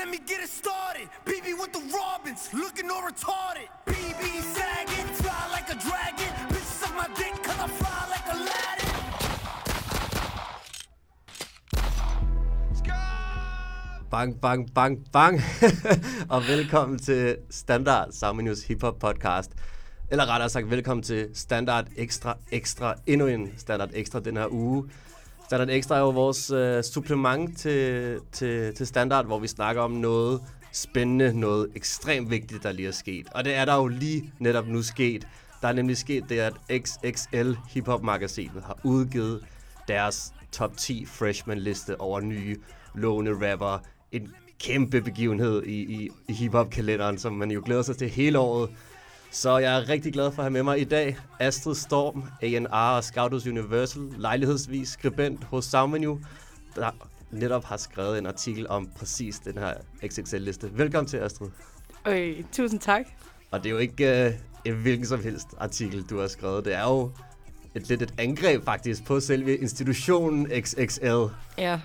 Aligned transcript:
Let 0.00 0.08
me 0.08 0.18
get 0.26 0.40
it 0.40 0.48
started. 0.48 1.10
BB 1.26 1.60
with 1.60 1.72
the 1.74 1.82
Robins, 1.92 2.48
looking 2.54 2.90
all 2.90 3.02
retarded. 3.02 3.68
BB 3.84 4.40
sagging, 4.56 5.08
fly 5.20 5.48
like 5.52 5.68
a 5.68 5.76
dragon. 5.76 6.32
Bitch 6.48 6.70
suck 6.80 6.94
my 6.96 7.06
dick, 7.18 7.34
cause 7.42 7.60
I 7.60 7.68
fly 7.68 8.08
like 8.14 8.26
a 8.32 8.36
Aladdin. 8.40 8.92
Bang, 14.10 14.32
bang, 14.32 14.64
bang, 14.74 15.04
bang. 15.12 15.42
og 16.34 16.48
velkommen 16.48 16.98
til 16.98 17.36
Standard 17.50 18.12
Soundmenus 18.12 18.62
Hip 18.62 18.82
Hop 18.82 18.98
Podcast. 18.98 19.50
Eller 20.10 20.26
rettere 20.26 20.48
sagt, 20.48 20.70
velkommen 20.70 21.02
til 21.02 21.28
Standard 21.34 21.86
Extra 21.96 22.36
Extra. 22.50 22.94
Endnu 23.06 23.26
en 23.26 23.52
Standard 23.56 23.90
Extra 23.92 24.20
den 24.20 24.36
her 24.36 24.46
uge. 24.50 24.88
Standard 25.50 25.70
Extra 25.70 25.96
er 25.96 26.00
jo 26.00 26.10
vores 26.10 26.50
øh, 26.50 26.82
supplement 26.82 27.58
til, 27.58 28.18
til, 28.32 28.74
til 28.74 28.86
Standard, 28.86 29.26
hvor 29.26 29.38
vi 29.38 29.48
snakker 29.48 29.82
om 29.82 29.90
noget 29.90 30.40
spændende, 30.72 31.40
noget 31.40 31.68
ekstremt 31.74 32.30
vigtigt, 32.30 32.62
der 32.62 32.72
lige 32.72 32.88
er 32.88 32.92
sket. 32.92 33.26
Og 33.34 33.44
det 33.44 33.54
er 33.54 33.64
der 33.64 33.76
jo 33.76 33.86
lige 33.86 34.32
netop 34.38 34.66
nu 34.66 34.82
sket. 34.82 35.26
Der 35.62 35.68
er 35.68 35.72
nemlig 35.72 35.96
sket 35.96 36.24
det, 36.28 36.38
at 36.38 36.52
XXL 36.72 37.52
Hip 37.68 37.86
Hop 37.86 38.02
Magasinet 38.02 38.62
har 38.66 38.78
udgivet 38.84 39.44
deres 39.88 40.32
top 40.52 40.76
10 40.76 41.06
freshman 41.06 41.58
liste 41.58 42.00
over 42.00 42.20
nye 42.20 42.56
lovende 42.94 43.50
rapper. 43.50 43.78
En 44.12 44.32
kæmpe 44.60 45.00
begivenhed 45.00 45.62
i, 45.62 46.02
i, 46.02 46.10
i 46.28 46.32
hiphop-kalenderen, 46.32 47.18
som 47.18 47.32
man 47.32 47.50
jo 47.50 47.62
glæder 47.64 47.82
sig 47.82 47.96
til 47.96 48.08
hele 48.08 48.38
året. 48.38 48.70
Så 49.32 49.58
jeg 49.58 49.76
er 49.76 49.88
rigtig 49.88 50.12
glad 50.12 50.32
for 50.32 50.42
at 50.42 50.44
have 50.44 50.52
med 50.52 50.62
mig 50.62 50.80
i 50.80 50.84
dag 50.84 51.16
Astrid 51.40 51.74
Storm, 51.74 52.24
A&R 52.42 52.96
og 52.96 53.04
Scoutus 53.04 53.46
Universal, 53.46 54.02
lejlighedsvis 54.18 54.88
skribent 54.88 55.44
hos 55.44 55.64
Soundmenu, 55.64 56.20
der 56.76 56.90
netop 57.30 57.64
har 57.64 57.76
skrevet 57.76 58.18
en 58.18 58.26
artikel 58.26 58.68
om 58.68 58.90
præcis 58.96 59.38
den 59.38 59.58
her 59.58 59.74
XXL-liste. 60.06 60.78
Velkommen 60.78 61.08
til, 61.08 61.16
Astrid. 61.16 61.48
Øh, 62.08 62.44
tusind 62.52 62.80
tak. 62.80 63.06
Og 63.50 63.58
det 63.58 63.66
er 63.66 63.70
jo 63.70 63.78
ikke 63.78 64.26
øh, 64.26 64.32
en 64.64 64.74
hvilken 64.74 65.06
som 65.06 65.22
helst 65.22 65.48
artikel, 65.58 66.02
du 66.02 66.18
har 66.20 66.26
skrevet. 66.26 66.64
Det 66.64 66.74
er 66.74 66.82
jo 66.82 67.12
et 67.74 67.88
lidt 67.88 68.02
et 68.02 68.14
angreb 68.18 68.64
faktisk 68.64 69.04
på 69.04 69.20
selve 69.20 69.56
institutionen 69.56 70.46
XXL. 70.60 71.06
Ja. 71.58 71.80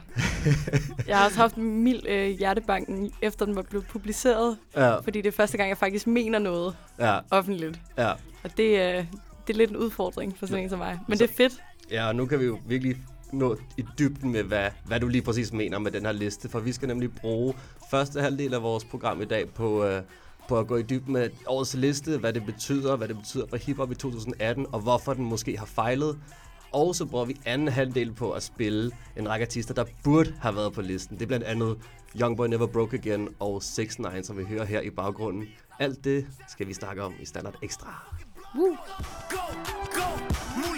Jeg 1.08 1.18
har 1.18 1.26
også 1.26 1.38
haft 1.38 1.56
en 1.56 1.84
mild 1.84 2.08
øh, 2.08 2.30
hjertebanken, 2.30 3.12
efter 3.22 3.46
den 3.46 3.56
var 3.56 3.62
blevet 3.62 3.88
publiceret. 3.88 4.58
Ja, 4.76 4.98
Fordi 5.00 5.22
det 5.22 5.28
er 5.28 5.32
første 5.36 5.58
gang, 5.58 5.70
jeg 5.70 5.78
faktisk 5.78 6.08
mener 6.08 6.40
noget 6.40 6.76
ja, 7.00 7.20
offentligt. 7.32 7.80
ja. 7.98 8.12
Og 8.44 8.58
det, 8.58 8.64
øh, 8.64 9.06
det 9.48 9.54
er 9.54 9.58
lidt 9.58 9.70
en 9.70 9.78
udfordring 9.78 10.38
for 10.38 10.46
sådan 10.46 10.64
en 10.64 10.70
som 10.70 10.80
mig. 10.80 11.00
Men 11.08 11.18
det 11.18 11.30
er 11.30 11.34
fedt. 11.38 11.54
Ja, 11.92 12.08
og 12.08 12.16
nu 12.16 12.26
kan 12.26 12.40
vi 12.40 12.46
jo 12.46 12.60
virkelig 12.68 12.98
nå 13.34 13.58
i 13.78 13.86
dybden 14.00 14.32
med, 14.32 14.44
hvad, 14.44 14.70
hvad 14.86 15.00
du 15.00 15.08
lige 15.08 15.22
præcis 15.22 15.54
mener 15.54 15.80
med 15.80 15.92
den 15.92 16.06
her 16.06 16.12
liste. 16.12 16.50
For 16.50 16.60
vi 16.60 16.72
skal 16.72 16.88
nemlig 16.88 17.16
bruge 17.16 17.54
første 17.92 18.22
halvdel 18.22 18.54
af 18.54 18.64
vores 18.64 18.84
program 18.84 19.22
i 19.22 19.26
dag 19.26 19.50
på, 19.50 19.86
øh, 19.86 20.02
på 20.48 20.60
at 20.60 20.68
gå 20.68 20.76
i 20.76 20.82
dybden 20.84 21.14
med 21.14 21.30
årets 21.48 21.74
liste, 21.74 22.18
hvad 22.18 22.34
det 22.34 22.46
betyder, 22.46 22.96
hvad 22.96 23.08
det 23.08 23.18
betyder 23.18 23.48
for 23.48 23.58
hiphop 23.58 23.92
i 23.92 23.96
2018, 23.96 24.66
og 24.72 24.80
hvorfor 24.80 25.14
den 25.14 25.26
måske 25.26 25.58
har 25.58 25.66
fejlet. 25.66 26.20
Og 26.72 26.96
så 26.96 27.06
bruger 27.06 27.26
vi 27.26 27.38
anden 27.46 27.68
halvdel 27.68 28.14
på 28.14 28.32
at 28.32 28.44
spille 28.44 28.92
en 29.18 29.30
række 29.30 29.46
artister, 29.46 29.74
der 29.74 29.86
burde 30.04 30.34
have 30.42 30.56
været 30.56 30.74
på 30.74 30.82
listen. 30.82 31.16
Det 31.16 31.24
er 31.24 31.28
blandt 31.28 31.46
andet 31.46 31.78
Youngboy 32.22 32.48
Never 32.48 32.68
Broke 32.68 32.98
Again 32.98 33.30
og 33.40 33.64
6 33.64 34.00
9 34.00 34.06
som 34.24 34.38
vi 34.38 34.44
hører 34.44 34.66
her 34.66 34.82
i 34.82 34.90
baggrunden. 34.90 35.48
Alt 35.80 36.04
det 36.04 36.28
skal 36.50 36.68
vi 36.68 36.74
snakke 36.74 37.04
om 37.04 37.14
i 37.22 37.26
Standard 37.26 37.56
Extra. 37.64 38.16
Woo. 38.56 38.76
Go, 39.30 39.38
go, 39.92 40.75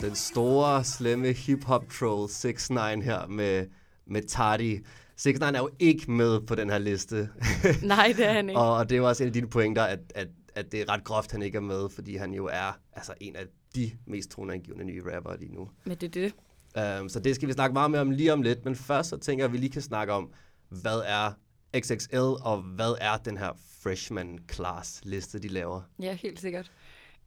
den 0.00 0.14
store, 0.14 0.84
slemme 0.84 1.32
hip-hop 1.32 1.84
troll 1.90 2.28
6 2.30 2.70
9 2.70 2.76
her 2.76 3.26
med, 3.26 3.66
med 4.06 4.22
Tardy. 4.22 4.84
6 5.16 5.40
9 5.40 5.46
er 5.46 5.58
jo 5.58 5.70
ikke 5.78 6.10
med 6.10 6.40
på 6.40 6.54
den 6.54 6.70
her 6.70 6.78
liste. 6.78 7.28
Nej, 7.82 8.14
det 8.16 8.26
er 8.26 8.32
han 8.32 8.48
ikke. 8.48 8.60
og, 8.60 8.90
det 8.90 8.96
jo 8.96 9.08
også 9.08 9.22
en 9.22 9.26
af 9.26 9.32
dine 9.32 9.48
pointer, 9.48 9.82
at, 9.82 9.98
at, 10.14 10.28
at 10.54 10.72
det 10.72 10.80
er 10.80 10.88
ret 10.88 11.04
groft, 11.04 11.32
han 11.32 11.42
ikke 11.42 11.56
er 11.56 11.62
med, 11.62 11.88
fordi 11.88 12.16
han 12.16 12.34
jo 12.34 12.46
er 12.52 12.78
altså 12.92 13.14
en 13.20 13.36
af 13.36 13.44
de 13.74 13.90
mest 14.06 14.30
toneangivende 14.30 14.84
nye 14.84 15.02
rapper 15.14 15.36
lige 15.36 15.54
nu. 15.54 15.70
Men 15.84 15.96
det 15.96 16.16
er 16.16 16.32
det. 16.74 17.00
Um, 17.00 17.08
så 17.08 17.20
det 17.20 17.34
skal 17.34 17.48
vi 17.48 17.52
snakke 17.52 17.72
meget 17.74 17.90
mere 17.90 18.00
om 18.00 18.10
lige 18.10 18.32
om 18.32 18.42
lidt, 18.42 18.64
men 18.64 18.76
først 18.76 19.08
så 19.08 19.16
tænker 19.16 19.44
jeg, 19.44 19.48
at 19.48 19.52
vi 19.52 19.58
lige 19.58 19.70
kan 19.70 19.82
snakke 19.82 20.12
om, 20.12 20.32
hvad 20.68 21.02
er 21.06 21.32
XXL, 21.80 22.16
og 22.16 22.62
hvad 22.62 22.94
er 23.00 23.16
den 23.16 23.36
her 23.36 23.52
freshman 23.82 24.38
class 24.52 25.00
liste, 25.04 25.38
de 25.38 25.48
laver? 25.48 25.82
Ja, 26.02 26.14
helt 26.14 26.40
sikkert. 26.40 26.70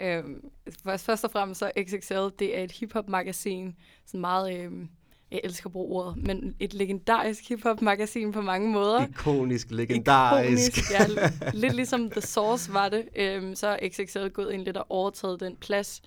Øhm, 0.01 0.49
først, 0.85 1.23
og 1.23 1.31
fremmest 1.31 1.59
så 1.59 1.71
er 1.75 1.83
XXL, 1.83 2.39
det 2.39 2.57
er 2.57 2.63
et 2.63 2.71
hiphop-magasin. 2.71 3.75
Sådan 4.05 4.21
meget, 4.21 4.59
øhm, 4.59 4.89
jeg 5.31 5.41
elsker 5.43 5.67
at 5.67 5.71
bruge 5.71 6.05
ordet, 6.05 6.23
men 6.23 6.55
et 6.59 6.73
legendarisk 6.73 7.49
hiphop-magasin 7.49 8.31
på 8.31 8.41
mange 8.41 8.71
måder. 8.71 9.07
Ikonisk, 9.07 9.71
legendarisk. 9.71 10.77
Ikonisk, 10.77 10.91
ja. 10.91 11.49
Lidt 11.53 11.75
ligesom 11.75 12.09
The 12.09 12.21
Source 12.21 12.73
var 12.73 12.89
det. 12.89 13.09
Øhm, 13.15 13.55
så 13.55 13.67
er 13.67 13.89
XXL 13.89 14.27
gået 14.27 14.53
ind 14.53 14.61
lidt 14.61 14.77
og 14.77 14.85
overtaget 14.89 15.39
den 15.39 15.55
plads. 15.55 16.01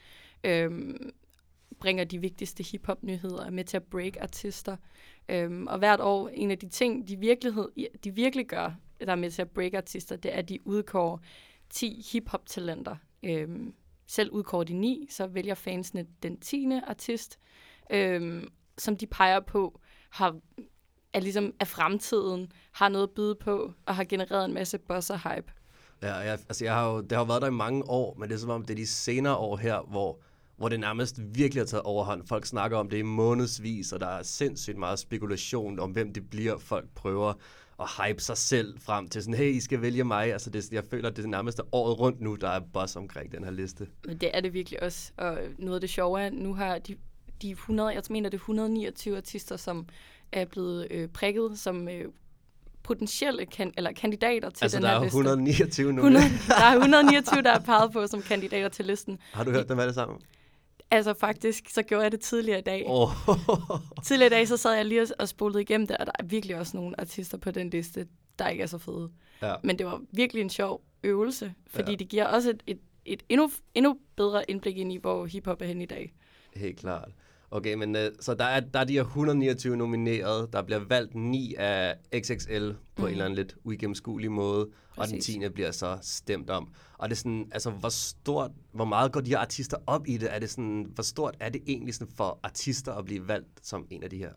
Øhm, 0.45 1.11
bringer 1.81 2.05
de 2.05 2.19
vigtigste 2.19 2.63
hiphop-nyheder, 2.63 3.45
er 3.45 3.51
med 3.51 3.65
til 3.65 3.77
at 3.77 3.83
break 3.83 4.17
artister. 4.21 4.77
Øhm, 5.29 5.67
og 5.67 5.79
hvert 5.79 6.01
år, 6.01 6.29
en 6.29 6.51
af 6.51 6.59
de 6.59 6.69
ting, 6.69 7.09
de, 7.09 7.17
virkelighed, 7.17 7.69
de 8.05 8.15
virkelig 8.15 8.47
gør, 8.47 8.75
der 9.01 9.13
er 9.13 9.17
med 9.17 9.31
til 9.31 9.43
at 9.43 9.51
break 9.51 9.75
artister, 9.75 10.17
det 10.17 10.35
er, 10.35 10.39
at 10.39 10.49
de 10.49 10.59
udkårer 10.65 11.19
10 11.71 12.05
hiphop-talenter. 12.13 12.97
Øhm, 13.23 13.75
selv 14.07 14.31
udkårer 14.31 14.65
de 14.65 14.73
9, 14.73 15.07
så 15.11 15.27
vælger 15.27 15.55
fansene 15.55 16.07
den 16.23 16.41
10. 16.41 16.67
artist, 16.87 17.39
øhm, 17.91 18.49
som 18.79 18.97
de 18.97 19.07
peger 19.07 19.41
på, 19.41 19.81
har 20.11 20.37
er 21.15 21.21
ligesom 21.21 21.53
af 21.61 21.69
fremtiden, 21.69 22.53
har 22.73 22.89
noget 22.89 23.07
at 23.07 23.11
byde 23.11 23.35
på, 23.35 23.73
og 23.87 23.97
har 23.97 24.05
genereret 24.05 24.45
en 24.45 24.55
masse 24.55 24.79
buzzer-hype. 24.79 25.53
Ja, 26.03 26.15
jeg, 26.15 26.33
altså 26.33 26.65
jeg 26.65 26.75
har 26.75 26.91
jo, 26.91 27.01
det 27.01 27.13
har 27.13 27.19
jo 27.19 27.25
været 27.25 27.43
der 27.43 27.49
i 27.49 27.51
mange 27.51 27.91
år, 27.91 28.17
men 28.19 28.29
det 28.29 28.35
er 28.35 28.39
som 28.39 28.51
om, 28.51 28.63
det 28.65 28.71
er 28.71 28.77
de 28.77 28.87
senere 28.87 29.37
år 29.37 29.57
her, 29.57 29.81
hvor, 29.81 30.19
hvor 30.57 30.69
det 30.69 30.81
nærmest 30.81 31.21
virkelig 31.21 31.61
har 31.61 31.67
taget 31.67 31.83
overhånd. 31.83 32.27
Folk 32.27 32.47
snakker 32.47 32.79
om 32.79 32.91
det 32.91 32.97
i 32.99 33.03
månedsvis, 33.03 33.93
og 33.93 34.01
der 34.01 34.07
er 34.07 34.23
sindssygt 34.23 34.79
meget 34.79 34.99
spekulation 34.99 35.79
om, 35.79 35.91
hvem 35.91 36.13
det 36.13 36.31
bliver. 36.31 36.59
Folk 36.59 36.89
prøver 36.95 37.33
at 37.81 37.87
hype 37.99 38.23
sig 38.23 38.37
selv 38.37 38.81
frem 38.81 39.09
til 39.09 39.23
sådan, 39.23 39.35
hey, 39.35 39.53
I 39.53 39.61
skal 39.61 39.83
vælge 39.83 40.05
mig. 40.05 40.33
Altså 40.33 40.51
det, 40.51 40.73
jeg 40.73 40.85
føler, 40.91 41.11
det 41.11 41.25
er 41.25 41.29
nærmest 41.29 41.61
året 41.73 42.01
rundt 42.01 42.21
nu, 42.21 42.35
der 42.35 42.49
er 42.49 42.61
buzz 42.73 42.97
omkring 42.97 43.33
den 43.33 43.45
her 43.45 43.51
liste. 43.51 43.87
Men 44.07 44.17
det 44.19 44.31
er 44.35 44.41
det 44.41 44.55
virkelig 44.55 44.83
også. 44.83 45.13
Og 45.17 45.39
noget 45.59 45.75
af 45.75 45.81
det 45.81 45.91
sjove 45.91 46.21
er, 46.21 46.31
nu 46.31 46.55
har 46.55 46.79
de, 46.79 46.97
de 47.43 47.51
100, 47.51 47.95
jeg 47.95 48.03
mener 48.11 48.31
det 48.31 48.37
er 48.37 48.43
129 48.43 49.17
artister, 49.17 49.57
som 49.57 49.87
er 50.33 50.45
blevet 50.45 50.87
øh, 50.91 51.09
prikket 51.09 51.59
som 51.59 51.89
øh, 51.89 52.05
potentielle 52.83 53.47
kan, 53.47 53.73
eller 53.77 53.93
kandidater 53.93 54.51
til 54.51 54.65
altså 54.65 54.77
den 54.79 54.83
der 54.83 54.89
her 54.89 54.97
er 54.97 55.03
liste. 55.03 55.17
129 55.17 55.93
nu. 55.93 55.97
100, 55.97 56.25
der 56.49 56.65
er 56.65 56.73
129, 56.73 57.43
der 57.43 57.51
er 57.51 57.61
peget 57.61 57.93
på 57.93 58.07
som 58.07 58.23
kandidater 58.23 58.69
til 58.69 58.85
listen. 58.85 59.19
Har 59.33 59.45
du 59.45 59.51
hørt 59.51 59.69
dem 59.69 59.79
alle 59.79 59.95
sammen? 59.95 60.19
Altså 60.95 61.15
faktisk, 61.15 61.69
så 61.71 61.83
gjorde 61.83 62.03
jeg 62.03 62.13
det 62.13 62.21
tidligere 62.21 62.59
i 62.59 62.63
dag. 62.63 62.83
Oh. 62.87 63.09
Tidligere 64.05 64.27
i 64.27 64.31
dag, 64.31 64.49
så 64.49 64.57
sad 64.57 64.73
jeg 64.75 64.85
lige 64.85 65.03
og- 65.03 65.09
og 65.19 65.29
spolede 65.29 65.61
igennem 65.63 65.87
det, 65.87 65.97
og 65.97 66.07
der 66.07 66.13
er 66.19 66.25
virkelig 66.25 66.57
også 66.57 66.77
nogle 66.77 67.01
artister 67.01 67.39
på 67.39 67.51
den 67.51 67.71
liste, 67.71 68.07
der 68.39 68.49
ikke 68.49 68.63
er 68.63 68.67
så 68.67 68.79
fede. 68.79 69.11
ja. 69.43 69.55
Men 69.65 69.79
det 69.79 69.87
var 69.87 70.01
virkelig 70.13 70.41
en 70.41 70.51
sjov 70.51 70.83
øvelse, 71.03 71.55
fordi 71.69 71.85
Ja. 71.85 71.91
ja. 71.91 71.97
det 71.97 72.09
giver 72.09 72.27
også 72.27 72.51
et, 72.51 72.63
et, 72.67 72.79
et 73.05 73.23
endnu, 73.29 73.51
endnu 73.75 73.97
bedre 74.17 74.51
indblik 74.51 74.77
ind 74.79 74.93
i, 74.93 74.97
hvor 74.97 75.27
hiphop 75.27 75.63
er 75.63 75.67
hen 75.67 75.81
i 75.83 75.87
dag. 75.87 76.13
Helt 76.57 76.79
klart. 76.79 77.09
Okay, 77.55 77.75
men 77.75 77.97
øh, 77.97 78.11
så 78.21 78.35
der 78.35 78.45
er, 78.45 78.61
der 78.61 78.79
er 78.79 78.85
de 78.85 78.93
her 78.93 79.03
129 79.03 79.77
nomineret. 79.77 80.53
Der 80.53 80.63
bliver 80.63 80.81
valgt 80.89 81.15
9 81.15 81.55
af 81.59 81.97
XXL 82.21 82.71
på 82.71 83.03
mm. 83.03 83.05
en 83.05 83.11
eller 83.11 83.25
anden 83.25 83.37
lidt 83.37 83.57
uigennemskuelig 83.65 84.33
måde. 84.33 84.69
Og 84.97 85.07
den 85.09 85.17
Præcis. 85.17 85.35
10. 85.35 85.49
bliver 85.49 85.71
så 85.71 85.99
stemt 86.03 86.51
om. 86.51 86.69
Og 86.99 87.09
det 87.09 87.15
er 87.15 87.19
sådan, 87.19 87.49
altså 87.53 87.71
hvor 87.71 87.89
stort, 87.89 88.51
hvor 88.73 88.85
meget 88.85 89.13
går 89.13 89.21
de 89.21 89.31
her 89.31 89.39
artister 89.39 89.77
op 89.87 90.07
i 90.07 90.17
det? 90.17 90.35
Er 90.35 90.39
det 90.39 90.51
sådan, 90.51 90.87
hvor 90.95 91.03
stort 91.03 91.37
er 91.41 91.49
det 91.49 91.63
egentlig 91.67 91.95
sådan 91.95 92.13
for 92.17 92.41
artister 92.43 92.93
at 92.93 93.05
blive 93.05 93.29
valgt 93.29 93.67
som 93.67 93.87
en 93.91 94.03
af 94.03 94.11
de 94.11 94.19
her? 94.19 94.31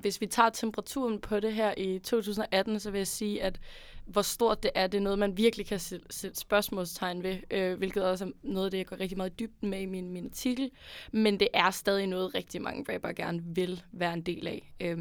Hvis 0.00 0.20
vi 0.20 0.26
tager 0.26 0.50
temperaturen 0.50 1.20
på 1.20 1.40
det 1.40 1.52
her 1.52 1.74
i 1.76 1.98
2018, 1.98 2.80
så 2.80 2.90
vil 2.90 2.98
jeg 2.98 3.06
sige, 3.06 3.42
at 3.42 3.60
hvor 4.10 4.22
stort 4.22 4.62
det 4.62 4.70
er, 4.74 4.86
det 4.86 4.98
er 4.98 5.02
noget, 5.02 5.18
man 5.18 5.36
virkelig 5.36 5.66
kan 5.66 5.80
sætte 6.10 6.40
spørgsmålstegn 6.40 7.22
ved, 7.22 7.36
øh, 7.50 7.78
hvilket 7.78 8.04
også 8.04 8.24
er 8.24 8.30
noget 8.42 8.64
af 8.64 8.70
det, 8.70 8.78
jeg 8.78 8.86
går 8.86 9.00
rigtig 9.00 9.18
meget 9.18 9.30
i 9.30 9.34
dybden 9.38 9.70
med 9.70 9.80
i 9.80 9.86
min, 9.86 10.10
min 10.10 10.24
artikel. 10.24 10.70
Men 11.12 11.40
det 11.40 11.48
er 11.54 11.70
stadig 11.70 12.06
noget, 12.06 12.34
rigtig 12.34 12.62
mange 12.62 12.94
rapper 12.94 13.12
gerne 13.12 13.42
vil 13.44 13.82
være 13.92 14.12
en 14.12 14.22
del 14.22 14.46
af. 14.46 14.74
Øh, 14.80 14.98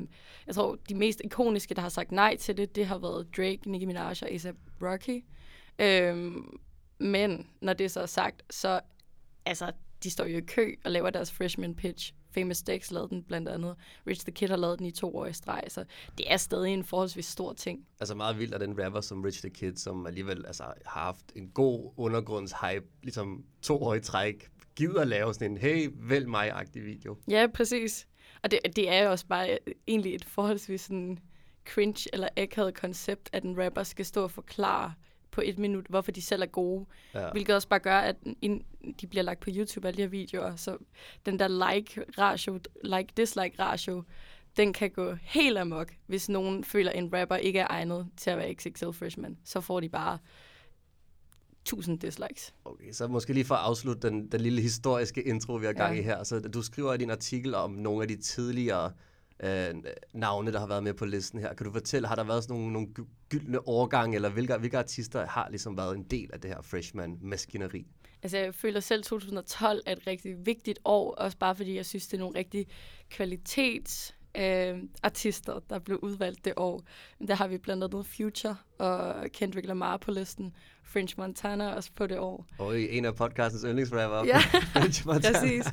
jeg 0.47 0.55
tror, 0.55 0.77
de 0.89 0.95
mest 0.95 1.21
ikoniske, 1.23 1.73
der 1.73 1.81
har 1.81 1.89
sagt 1.89 2.11
nej 2.11 2.37
til 2.37 2.57
det, 2.57 2.75
det 2.75 2.85
har 2.85 2.97
været 2.97 3.27
Drake, 3.37 3.59
Nicki 3.65 3.85
Minaj 3.85 4.15
og 4.21 4.29
A$AP 4.29 4.55
Rocky. 4.81 5.23
Øh, 5.79 6.33
men 6.99 7.47
når 7.61 7.73
det 7.73 7.91
så 7.91 8.01
er 8.01 8.05
sagt, 8.05 8.43
så 8.49 8.79
altså, 9.45 9.71
de 10.03 10.09
står 10.09 10.25
jo 10.25 10.37
i 10.37 10.41
kø 10.41 10.75
og 10.85 10.91
laver 10.91 11.09
deres 11.09 11.31
freshman 11.31 11.75
pitch 11.75 12.13
Famous 12.31 12.61
Dex 12.61 12.91
lavede 12.91 13.09
den 13.09 13.23
blandt 13.23 13.49
andet. 13.49 13.75
Rich 14.07 14.21
the 14.21 14.31
Kid 14.31 14.47
har 14.47 14.55
lavet 14.55 14.79
den 14.79 14.85
i 14.85 14.91
to 14.91 15.15
år 15.15 15.25
i 15.25 15.33
streg, 15.33 15.63
så 15.67 15.85
det 16.17 16.31
er 16.31 16.37
stadig 16.37 16.73
en 16.73 16.83
forholdsvis 16.83 17.25
stor 17.25 17.53
ting. 17.53 17.87
Altså 17.99 18.15
meget 18.15 18.39
vildt, 18.39 18.53
at 18.53 18.61
den 18.61 18.83
rapper 18.85 19.01
som 19.01 19.21
Rich 19.21 19.39
the 19.39 19.49
Kid, 19.49 19.75
som 19.75 20.05
alligevel 20.05 20.45
altså, 20.45 20.63
har 20.63 20.99
haft 20.99 21.25
en 21.35 21.49
god 21.49 21.93
undergrundshype, 21.97 22.85
ligesom 23.03 23.43
to 23.61 23.83
år 23.83 23.93
i 23.93 24.01
træk, 24.01 24.49
gider 24.75 25.01
at 25.01 25.07
lave 25.07 25.33
sådan 25.33 25.51
en, 25.51 25.57
hey, 25.57 25.89
vælg 25.95 26.29
mig-agtig 26.29 26.85
video. 26.85 27.17
Ja, 27.29 27.47
præcis. 27.53 28.07
Og 28.43 28.51
det, 28.51 28.59
det 28.75 28.89
er 28.89 29.03
jo 29.03 29.11
også 29.11 29.27
bare 29.27 29.51
øh, 29.51 29.73
egentlig 29.87 30.15
et 30.15 30.25
forholdsvis 30.25 30.81
sådan 30.81 31.19
cringe 31.65 32.09
eller 32.13 32.27
akavet 32.37 32.73
koncept, 32.73 33.29
at 33.33 33.43
en 33.43 33.63
rapper 33.63 33.83
skal 33.83 34.05
stå 34.05 34.23
og 34.23 34.31
forklare 34.31 34.93
på 35.31 35.41
et 35.45 35.59
minut, 35.59 35.85
hvorfor 35.89 36.11
de 36.11 36.21
selv 36.21 36.41
er 36.41 36.45
gode. 36.45 36.85
Ja. 37.13 37.31
Hvilket 37.31 37.55
også 37.55 37.67
bare 37.67 37.79
gør, 37.79 37.97
at 37.97 38.15
in, 38.41 38.63
de 39.01 39.07
bliver 39.07 39.23
lagt 39.23 39.39
på 39.39 39.49
YouTube, 39.53 39.87
alle 39.87 39.97
de 39.97 40.01
her 40.01 40.09
videoer. 40.09 40.55
Så 40.55 40.77
den 41.25 41.39
der 41.39 41.47
like-ratio, 41.47 42.59
like-dislike-ratio, 42.83 44.03
den 44.57 44.73
kan 44.73 44.89
gå 44.91 45.13
helt 45.21 45.57
amok, 45.57 45.93
hvis 46.07 46.29
nogen 46.29 46.63
føler, 46.63 46.91
at 46.91 46.97
en 46.97 47.13
rapper 47.13 47.35
ikke 47.35 47.59
er 47.59 47.67
egnet 47.69 48.07
til 48.17 48.29
at 48.29 48.37
være 48.37 48.53
XXL 48.53 48.91
freshman. 48.91 49.37
Så 49.43 49.61
får 49.61 49.79
de 49.79 49.89
bare 49.89 50.17
1000 51.61 51.99
dislikes. 51.99 52.53
Okay, 52.65 52.91
så 52.91 53.07
måske 53.07 53.33
lige 53.33 53.45
for 53.45 53.55
at 53.55 53.61
afslutte 53.61 54.07
den, 54.09 54.27
den 54.27 54.41
lille 54.41 54.61
historiske 54.61 55.23
intro, 55.23 55.53
vi 55.53 55.65
har 55.65 55.73
gang 55.73 55.95
Ja. 55.95 56.01
i 56.01 56.03
her. 56.03 56.23
Så 56.23 56.39
du 56.39 56.61
skriver 56.61 56.93
i 56.93 56.97
din 56.97 57.09
artikel 57.11 57.55
om 57.55 57.71
nogle 57.71 58.01
af 58.01 58.07
de 58.07 58.15
tidligere 58.15 58.91
øh, 59.43 59.75
navne, 60.13 60.51
der 60.51 60.59
har 60.59 60.67
været 60.67 60.83
med 60.83 60.93
på 60.93 61.05
listen 61.05 61.39
her. 61.39 61.53
Kan 61.53 61.65
du 61.65 61.71
fortælle, 61.71 62.07
har 62.07 62.15
der 62.15 62.23
været 62.23 62.43
sådan 62.43 62.55
nogle, 62.55 62.73
nogle 62.73 62.87
gyldne 63.29 63.67
årgange, 63.67 64.15
eller 64.15 64.29
hvilke, 64.29 64.57
hvilke 64.57 64.77
artister 64.77 65.25
har 65.25 65.49
ligesom 65.49 65.77
været 65.77 65.95
en 65.95 66.03
del 66.03 66.29
af 66.33 66.41
det 66.41 66.49
her 66.49 66.61
freshman-maskineri? 66.61 67.85
Altså, 68.23 68.37
jeg 68.37 68.55
føler 68.55 68.79
selv, 68.79 69.03
2012 69.03 69.81
er 69.85 69.91
et 69.91 70.07
rigtig 70.07 70.45
vigtigt 70.45 70.79
år, 70.85 71.13
også 71.15 71.37
bare 71.37 71.55
fordi 71.55 71.75
jeg 71.75 71.85
synes, 71.85 72.07
det 72.07 72.13
er 72.13 72.19
nogle 72.19 72.39
rigtig 72.39 72.67
kvalitets 73.09 74.15
øh, 74.37 74.83
artister, 75.03 75.59
der 75.69 75.79
blev 75.79 75.99
udvalgt 76.01 76.45
det 76.45 76.53
år. 76.57 76.81
Der 77.27 77.35
har 77.35 77.47
vi 77.47 77.57
blandt 77.57 77.83
andet 77.83 78.05
Future 78.05 78.55
og 78.77 79.31
Kendrick 79.31 79.67
Lamar 79.67 79.97
på 79.97 80.11
listen. 80.11 80.55
French 80.89 81.15
Montana 81.17 81.73
også 81.73 81.89
på 81.95 82.07
det 82.07 82.19
år. 82.19 82.45
Og 82.57 82.79
en 82.81 83.05
af 83.05 83.15
podcastens 83.15 83.63
yndlingsrapper. 83.67 84.25
Ja, 84.25 84.39
French 84.73 85.05
Montana. 85.07 85.39
præcis. 85.39 85.65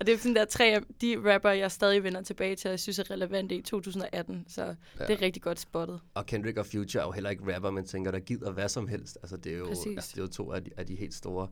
Og 0.00 0.06
det 0.06 0.14
er 0.14 0.18
sådan 0.18 0.36
der 0.36 0.44
tre 0.44 0.64
af 0.64 0.80
de 1.00 1.34
rapper, 1.34 1.50
jeg 1.50 1.70
stadig 1.70 2.02
vender 2.04 2.22
tilbage 2.22 2.56
til, 2.56 2.68
og 2.68 2.70
jeg 2.72 2.80
synes 2.80 2.98
er 2.98 3.10
relevante 3.10 3.54
i 3.54 3.62
2018. 3.62 4.44
Så 4.48 4.64
ja. 4.64 5.06
det 5.06 5.10
er 5.10 5.22
rigtig 5.22 5.42
godt 5.42 5.60
spottet. 5.60 6.00
Og 6.14 6.26
Kendrick 6.26 6.58
og 6.58 6.66
Future 6.66 7.02
er 7.02 7.06
jo 7.06 7.12
heller 7.12 7.30
ikke 7.30 7.54
rapper, 7.54 7.70
men 7.70 7.86
tænker, 7.86 8.10
der 8.10 8.18
gider 8.20 8.52
hvad 8.52 8.68
som 8.68 8.88
helst. 8.88 9.18
Altså, 9.22 9.36
det 9.36 9.52
er 9.52 9.58
jo, 9.58 9.66
Præcis. 9.66 9.86
altså, 9.86 10.10
det 10.14 10.18
er 10.18 10.22
jo 10.22 10.28
to 10.28 10.52
af 10.52 10.64
de, 10.64 10.70
af 10.76 10.86
de 10.86 10.94
helt 10.94 11.14
store. 11.14 11.48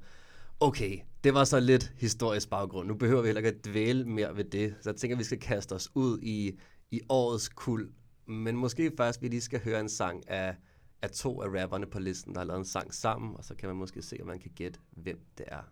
Okay, 0.61 0.99
det 1.25 1.35
var 1.35 1.45
så 1.45 1.61
lidt 1.61 1.93
historisk 1.99 2.51
baggrund. 2.51 2.89
Nu 2.89 2.95
behøver 2.95 3.23
vi 3.23 3.29
heller 3.29 3.41
ikke 3.41 3.59
at 3.59 3.65
dvæle 3.67 4.05
mere 4.05 4.37
ved 4.37 4.45
det. 4.45 4.75
Så 4.83 4.91
jeg 4.91 4.97
tænker, 4.97 5.17
vi 5.17 5.25
skal 5.25 5.41
kaste 5.41 5.73
os 5.73 5.89
ud 5.95 6.19
i, 6.23 6.59
i 6.91 7.01
årets 7.09 7.49
kul. 7.49 7.89
Men 8.27 8.57
måske 8.57 8.93
først, 8.97 9.23
vi 9.23 9.29
lige 9.29 9.41
skal 9.41 9.61
høre 9.65 9.81
en 9.81 9.89
sang 9.89 10.31
af, 10.31 10.55
af 11.03 11.11
to 11.11 11.43
af 11.43 11.49
rapperne 11.63 11.87
på 11.87 11.99
listen, 11.99 12.35
der 12.35 12.41
har 12.41 12.47
lavet 12.47 12.59
en 12.59 12.65
sang 12.65 12.95
sammen. 12.95 13.37
Og 13.37 13.45
så 13.45 13.55
kan 13.55 13.69
man 13.69 13.77
måske 13.77 14.03
se, 14.03 14.17
om 14.21 14.27
man 14.27 14.39
kan 14.39 14.51
gætte, 14.57 14.81
hvem 14.91 15.21
det 15.39 15.47
er. 15.49 15.63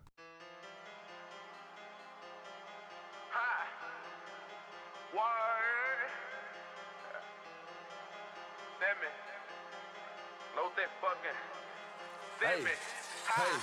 Word. 5.15 6.09
Damn 8.81 9.01
it. 9.07 9.15
Load 10.55 10.71
that 10.79 10.91
fucking. 11.01 11.37
Damn 12.41 12.65
Hey, 12.65 12.75
hey. 13.35 13.55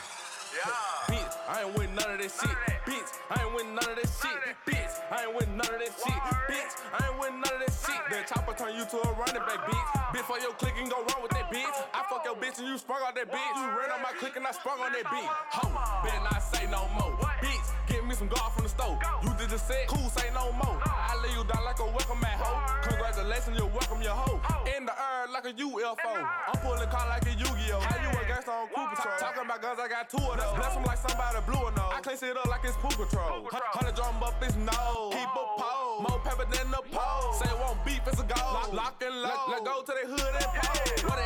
Yeah. 0.57 1.11
Bitch, 1.11 1.35
I 1.49 1.63
ain't 1.65 1.79
with 1.79 1.91
none 1.99 2.11
of 2.15 2.19
that 2.23 2.31
shit. 2.31 2.49
None 2.49 2.57
of 2.57 2.67
that. 2.67 2.87
Bitch, 2.87 3.11
I 3.31 3.37
ain't 3.45 3.55
with 3.55 3.67
none 3.67 3.91
of 3.93 3.97
that 3.99 4.11
shit. 4.19 4.39
Bitch, 4.69 4.95
I 5.13 5.19
ain't 5.27 5.35
with 5.37 5.49
none 5.49 5.75
of 5.75 5.81
that 5.83 5.93
shit. 6.01 6.21
Word. 6.23 6.49
Bitch, 6.51 6.75
I 6.95 6.99
ain't 7.07 7.19
with 7.21 7.35
none 7.45 7.55
of 7.57 7.61
that 7.67 7.75
shit. 7.83 8.01
of 8.01 8.11
That 8.11 8.25
that. 8.25 8.31
chopper 8.31 8.55
turn 8.57 8.73
you 8.79 8.85
to 8.87 8.97
a 9.05 9.11
running 9.21 9.45
back, 9.49 9.61
bitch. 9.69 9.89
Bitch, 10.15 10.27
for 10.31 10.39
your 10.39 10.55
click 10.61 10.77
and 10.81 10.89
go 10.91 10.99
wrong 11.07 11.16
bitch 12.57 12.63
and 12.63 12.69
you 12.69 12.79
sprung 12.79 13.03
on 13.03 13.15
that 13.15 13.31
bitch. 13.31 13.57
You 13.57 13.67
ran 13.79 13.91
on 13.91 14.03
my 14.03 14.13
click 14.19 14.37
and 14.37 14.47
I 14.47 14.53
sprung 14.53 14.81
on 14.81 14.93
that 14.93 15.05
bitch. 15.05 15.29
Ho, 15.29 15.69
better 16.05 16.23
not 16.25 16.43
say 16.43 16.67
no 16.71 16.89
more. 16.99 17.17
Bitch, 17.41 17.69
give 17.87 18.05
me 18.05 18.15
some 18.15 18.29
guard 18.29 18.53
from 18.53 18.65
the 18.65 18.71
stove. 18.71 18.99
You 19.23 19.31
did 19.39 19.51
the 19.51 19.59
set, 19.59 19.87
cool, 19.89 20.09
say 20.11 20.29
no 20.35 20.53
more. 20.53 20.81
I 20.85 21.17
lay 21.23 21.33
you 21.37 21.45
down 21.45 21.65
like 21.65 21.79
a 21.81 21.87
welcome 21.87 22.21
mat, 22.21 22.39
ho. 22.41 22.89
Congratulations, 22.89 23.59
you're 23.59 23.69
welcome, 23.69 24.03
your 24.03 24.15
hoe. 24.17 24.41
In 24.77 24.87
the 24.87 24.93
air 24.93 25.29
like 25.33 25.45
a 25.47 25.53
UFO. 25.53 26.13
I'm 26.17 26.59
pulling 26.63 26.89
car 26.89 27.09
like 27.09 27.27
a 27.27 27.33
Yu-Gi-Oh. 27.37 27.81
How 27.81 27.97
you 28.01 28.09
a 28.09 28.23
gangster 28.27 28.53
on 28.53 28.69
crew 28.69 28.87
patrol? 28.89 29.15
Talking 29.19 29.45
about 29.45 29.61
guns, 29.63 29.79
I 29.81 29.89
got 29.89 30.09
two 30.09 30.23
of 30.23 30.37
those. 30.39 30.57
Bless 30.57 30.77
'em 30.77 30.85
like 30.85 30.99
somebody 30.99 31.39
blew 31.47 31.61
a 31.67 31.71
nose. 31.77 31.93
I 31.93 32.01
clean 32.01 32.19
shit 32.19 32.37
up 32.37 32.47
like 32.47 32.65
it's 32.65 32.77
control. 32.77 33.45
Patrol. 33.45 33.75
Hundred 33.77 33.95
drum 33.95 34.23
up 34.23 34.43
his 34.43 34.57
nose. 34.57 35.13
Keep 35.13 35.29
a 35.29 35.45
pole. 35.61 36.01
More 36.09 36.21
pepper 36.25 36.47
than 36.49 36.71
the 36.71 36.83
pole. 36.93 37.33
Say 37.37 37.49
it 37.51 37.59
won't 37.59 37.85
beef, 37.85 38.01
it's 38.07 38.21
a 38.21 38.25
goal. 38.25 38.53
Lock, 38.55 38.73
lock 38.73 39.03
and 39.05 39.17
load. 39.23 39.37
Let, 39.49 39.61
let 39.61 39.65
go 39.65 39.83
to 39.83 39.93
the 39.93 40.05
hood 40.09 40.35
and 40.41 40.51
pole. 40.57 41.11
What 41.11 41.19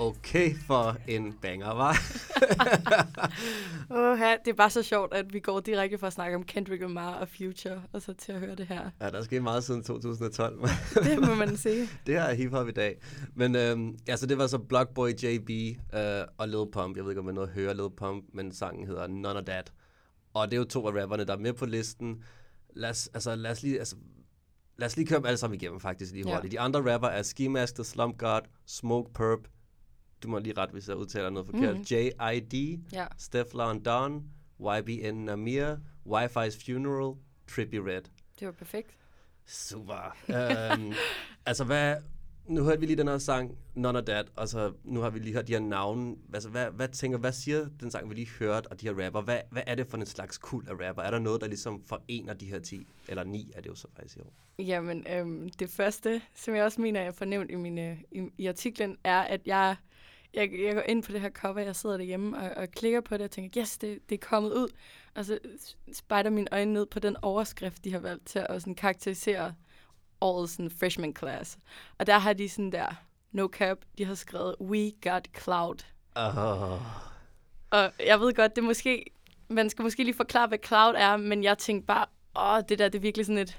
Okay 0.00 0.54
for 0.66 0.96
en 1.08 1.32
banger, 1.42 1.66
var. 1.66 1.96
Åh, 3.96 4.18
det 4.44 4.50
er 4.50 4.54
bare 4.56 4.70
så 4.70 4.82
sjovt, 4.82 5.14
at 5.14 5.32
vi 5.32 5.40
går 5.40 5.60
direkte 5.60 5.98
fra 5.98 6.06
at 6.06 6.12
snakke 6.12 6.36
om 6.36 6.44
Kendrick 6.44 6.82
Lamar 6.82 7.14
og 7.14 7.28
Future, 7.28 7.82
og 7.92 8.02
så 8.02 8.12
til 8.12 8.32
at 8.32 8.40
høre 8.40 8.54
det 8.54 8.66
her. 8.66 8.90
ja, 9.00 9.10
der 9.10 9.18
er 9.18 9.22
sket 9.22 9.42
meget 9.42 9.64
siden 9.64 9.82
2012. 9.82 10.60
Det 11.04 11.20
må 11.28 11.34
man 11.34 11.56
sige. 11.56 11.88
det 12.06 12.14
her 12.14 12.22
er 12.22 12.34
hiphop 12.34 12.68
i 12.68 12.72
dag. 12.72 12.96
Men 13.34 13.56
øhm, 13.56 13.98
altså, 14.08 14.26
det 14.26 14.38
var 14.38 14.46
så 14.46 14.58
Blockboy 14.58 15.08
JB 15.22 15.50
øh, 15.94 16.24
og 16.38 16.48
Lil 16.48 16.66
Pump. 16.72 16.96
Jeg 16.96 17.04
ved 17.04 17.10
ikke, 17.10 17.20
om 17.20 17.24
man 17.24 17.34
nåede 17.34 17.48
at 17.48 17.54
høre 17.54 17.74
Lil 17.74 17.90
Pump, 17.96 18.24
men 18.32 18.52
sangen 18.52 18.86
hedder 18.86 19.06
None 19.06 19.38
of 19.38 19.44
That. 19.44 19.72
Og 20.34 20.46
det 20.46 20.52
er 20.52 20.58
jo 20.58 20.64
to 20.64 20.86
af 20.86 21.02
rapperne, 21.02 21.24
der 21.24 21.32
er 21.32 21.38
med 21.38 21.52
på 21.52 21.66
listen. 21.66 22.24
Lad 22.74 22.90
os, 22.90 23.10
altså, 23.14 23.36
lad 23.36 23.50
os 23.50 23.62
lige... 23.62 23.78
Altså, 23.78 23.96
Lad 24.80 24.86
os 24.86 24.96
lige 24.96 25.06
køre 25.06 25.18
dem 25.18 25.26
alle 25.26 25.36
sammen 25.36 25.54
igennem, 25.60 25.80
faktisk, 25.80 26.12
lige 26.12 26.28
Ja. 26.28 26.34
hurtigt. 26.34 26.52
De 26.52 26.60
andre 26.60 26.92
rapper 26.94 27.08
er 27.08 27.22
Ski 27.22 27.48
Mask, 27.48 27.74
The 27.74 27.84
Slump 27.84 28.18
God, 28.18 28.40
Smoke 28.66 29.12
Perp, 29.12 29.38
du 30.22 30.28
må 30.28 30.38
lige 30.38 30.54
ret, 30.58 30.70
hvis 30.70 30.88
jeg 30.88 30.96
udtaler 30.96 31.30
noget 31.30 31.46
forkert, 31.46 31.74
Mhm. 31.74 31.84
J.I.D., 31.90 32.80
Ja. 32.92 33.06
Stefflon 33.18 33.82
Don, 33.82 34.24
YBN 34.60 35.14
Namir, 35.14 35.76
Wi-Fi's 36.06 36.64
Funeral, 36.66 37.14
Trippy 37.54 37.74
Red. 37.74 38.02
Det 38.40 38.46
var 38.46 38.52
perfekt. 38.52 38.90
Super. 39.46 40.16
um, 40.28 40.92
altså, 41.46 41.64
hvad... 41.64 41.96
Nu 42.50 42.64
hørte 42.64 42.80
vi 42.80 42.86
lige 42.86 42.96
den 42.96 43.08
her 43.08 43.18
sang, 43.18 43.58
None 43.74 43.98
of 43.98 44.04
That, 44.04 44.26
og 44.36 44.48
så 44.48 44.72
nu 44.84 45.00
har 45.00 45.10
vi 45.10 45.18
lige 45.18 45.32
hørt 45.32 45.48
de 45.48 45.52
her 45.52 45.60
navne. 45.60 46.16
Altså, 46.34 46.48
hvad, 46.48 46.66
hvad 46.70 46.88
tænker, 46.88 47.18
hvad 47.18 47.32
siger 47.32 47.66
den 47.80 47.90
sang, 47.90 48.10
vi 48.10 48.14
lige 48.14 48.28
hørte, 48.38 48.66
og 48.66 48.80
de 48.80 48.86
her 48.88 49.04
rapper? 49.04 49.20
Hvad, 49.20 49.40
hvad 49.50 49.62
er 49.66 49.74
det 49.74 49.86
for 49.86 49.96
en 49.96 50.06
slags 50.06 50.38
kul 50.38 50.64
af 50.68 50.72
rapper? 50.88 51.02
Er 51.02 51.10
der 51.10 51.18
noget, 51.18 51.40
der 51.40 51.46
ligesom 51.46 51.82
forener 51.86 52.34
de 52.34 52.46
her 52.46 52.58
10, 52.58 52.86
eller 53.08 53.24
9 53.24 53.52
er 53.54 53.60
det 53.60 53.68
jo 53.70 53.74
så 53.74 53.88
faktisk 53.96 54.16
i 54.16 54.20
år? 54.20 54.32
Jamen, 54.58 55.06
øhm, 55.10 55.48
det 55.48 55.70
første, 55.70 56.22
som 56.34 56.54
jeg 56.54 56.64
også 56.64 56.80
mener, 56.80 57.02
jeg 57.02 57.14
får 57.14 57.24
nævnt 57.24 57.50
i, 57.50 57.54
mine, 57.54 57.90
øh, 57.90 57.98
i, 58.12 58.28
i 58.38 58.46
artiklen, 58.46 58.96
er, 59.04 59.20
at 59.20 59.40
jeg, 59.46 59.76
jeg, 60.34 60.50
jeg 60.64 60.74
går 60.74 60.82
ind 60.88 61.02
på 61.02 61.12
det 61.12 61.20
her 61.20 61.30
cover, 61.30 61.60
jeg 61.60 61.76
sidder 61.76 61.96
derhjemme 61.96 62.38
og, 62.38 62.50
og 62.56 62.70
klikker 62.70 63.00
på 63.00 63.16
det 63.16 63.24
og 63.24 63.30
tænker, 63.30 63.62
yes, 63.62 63.78
det, 63.78 63.98
det 64.08 64.14
er 64.14 64.26
kommet 64.26 64.52
ud. 64.52 64.68
Og 65.14 65.24
så 65.24 65.38
spejder 65.92 66.30
mine 66.30 66.48
øjne 66.52 66.72
ned 66.72 66.86
på 66.86 66.98
den 66.98 67.16
overskrift, 67.22 67.84
de 67.84 67.92
har 67.92 67.98
valgt 67.98 68.26
til 68.26 68.46
at 68.48 68.62
sådan 68.62 68.74
karakterisere 68.74 69.54
årets 70.20 70.52
sådan, 70.52 70.70
freshman 70.70 71.16
class. 71.18 71.58
Og 71.98 72.06
der 72.06 72.18
har 72.18 72.32
de 72.32 72.48
sådan 72.48 72.72
der, 72.72 72.94
no 73.32 73.48
cap, 73.52 73.78
de 73.98 74.04
har 74.04 74.14
skrevet, 74.14 74.54
we 74.60 74.92
got 75.02 75.28
cloud. 75.42 75.84
Oh. 76.14 76.80
Og 77.70 77.92
jeg 78.06 78.20
ved 78.20 78.34
godt, 78.34 78.56
det 78.56 78.64
måske, 78.64 79.04
man 79.48 79.70
skal 79.70 79.82
måske 79.82 80.04
lige 80.04 80.14
forklare, 80.14 80.46
hvad 80.46 80.58
cloud 80.66 80.94
er, 80.96 81.16
men 81.16 81.44
jeg 81.44 81.58
tænkte 81.58 81.86
bare, 81.86 82.06
åh, 82.36 82.62
det 82.68 82.78
der, 82.78 82.88
det 82.88 82.98
er 82.98 83.02
virkelig 83.02 83.26
sådan 83.26 83.38
et, 83.38 83.58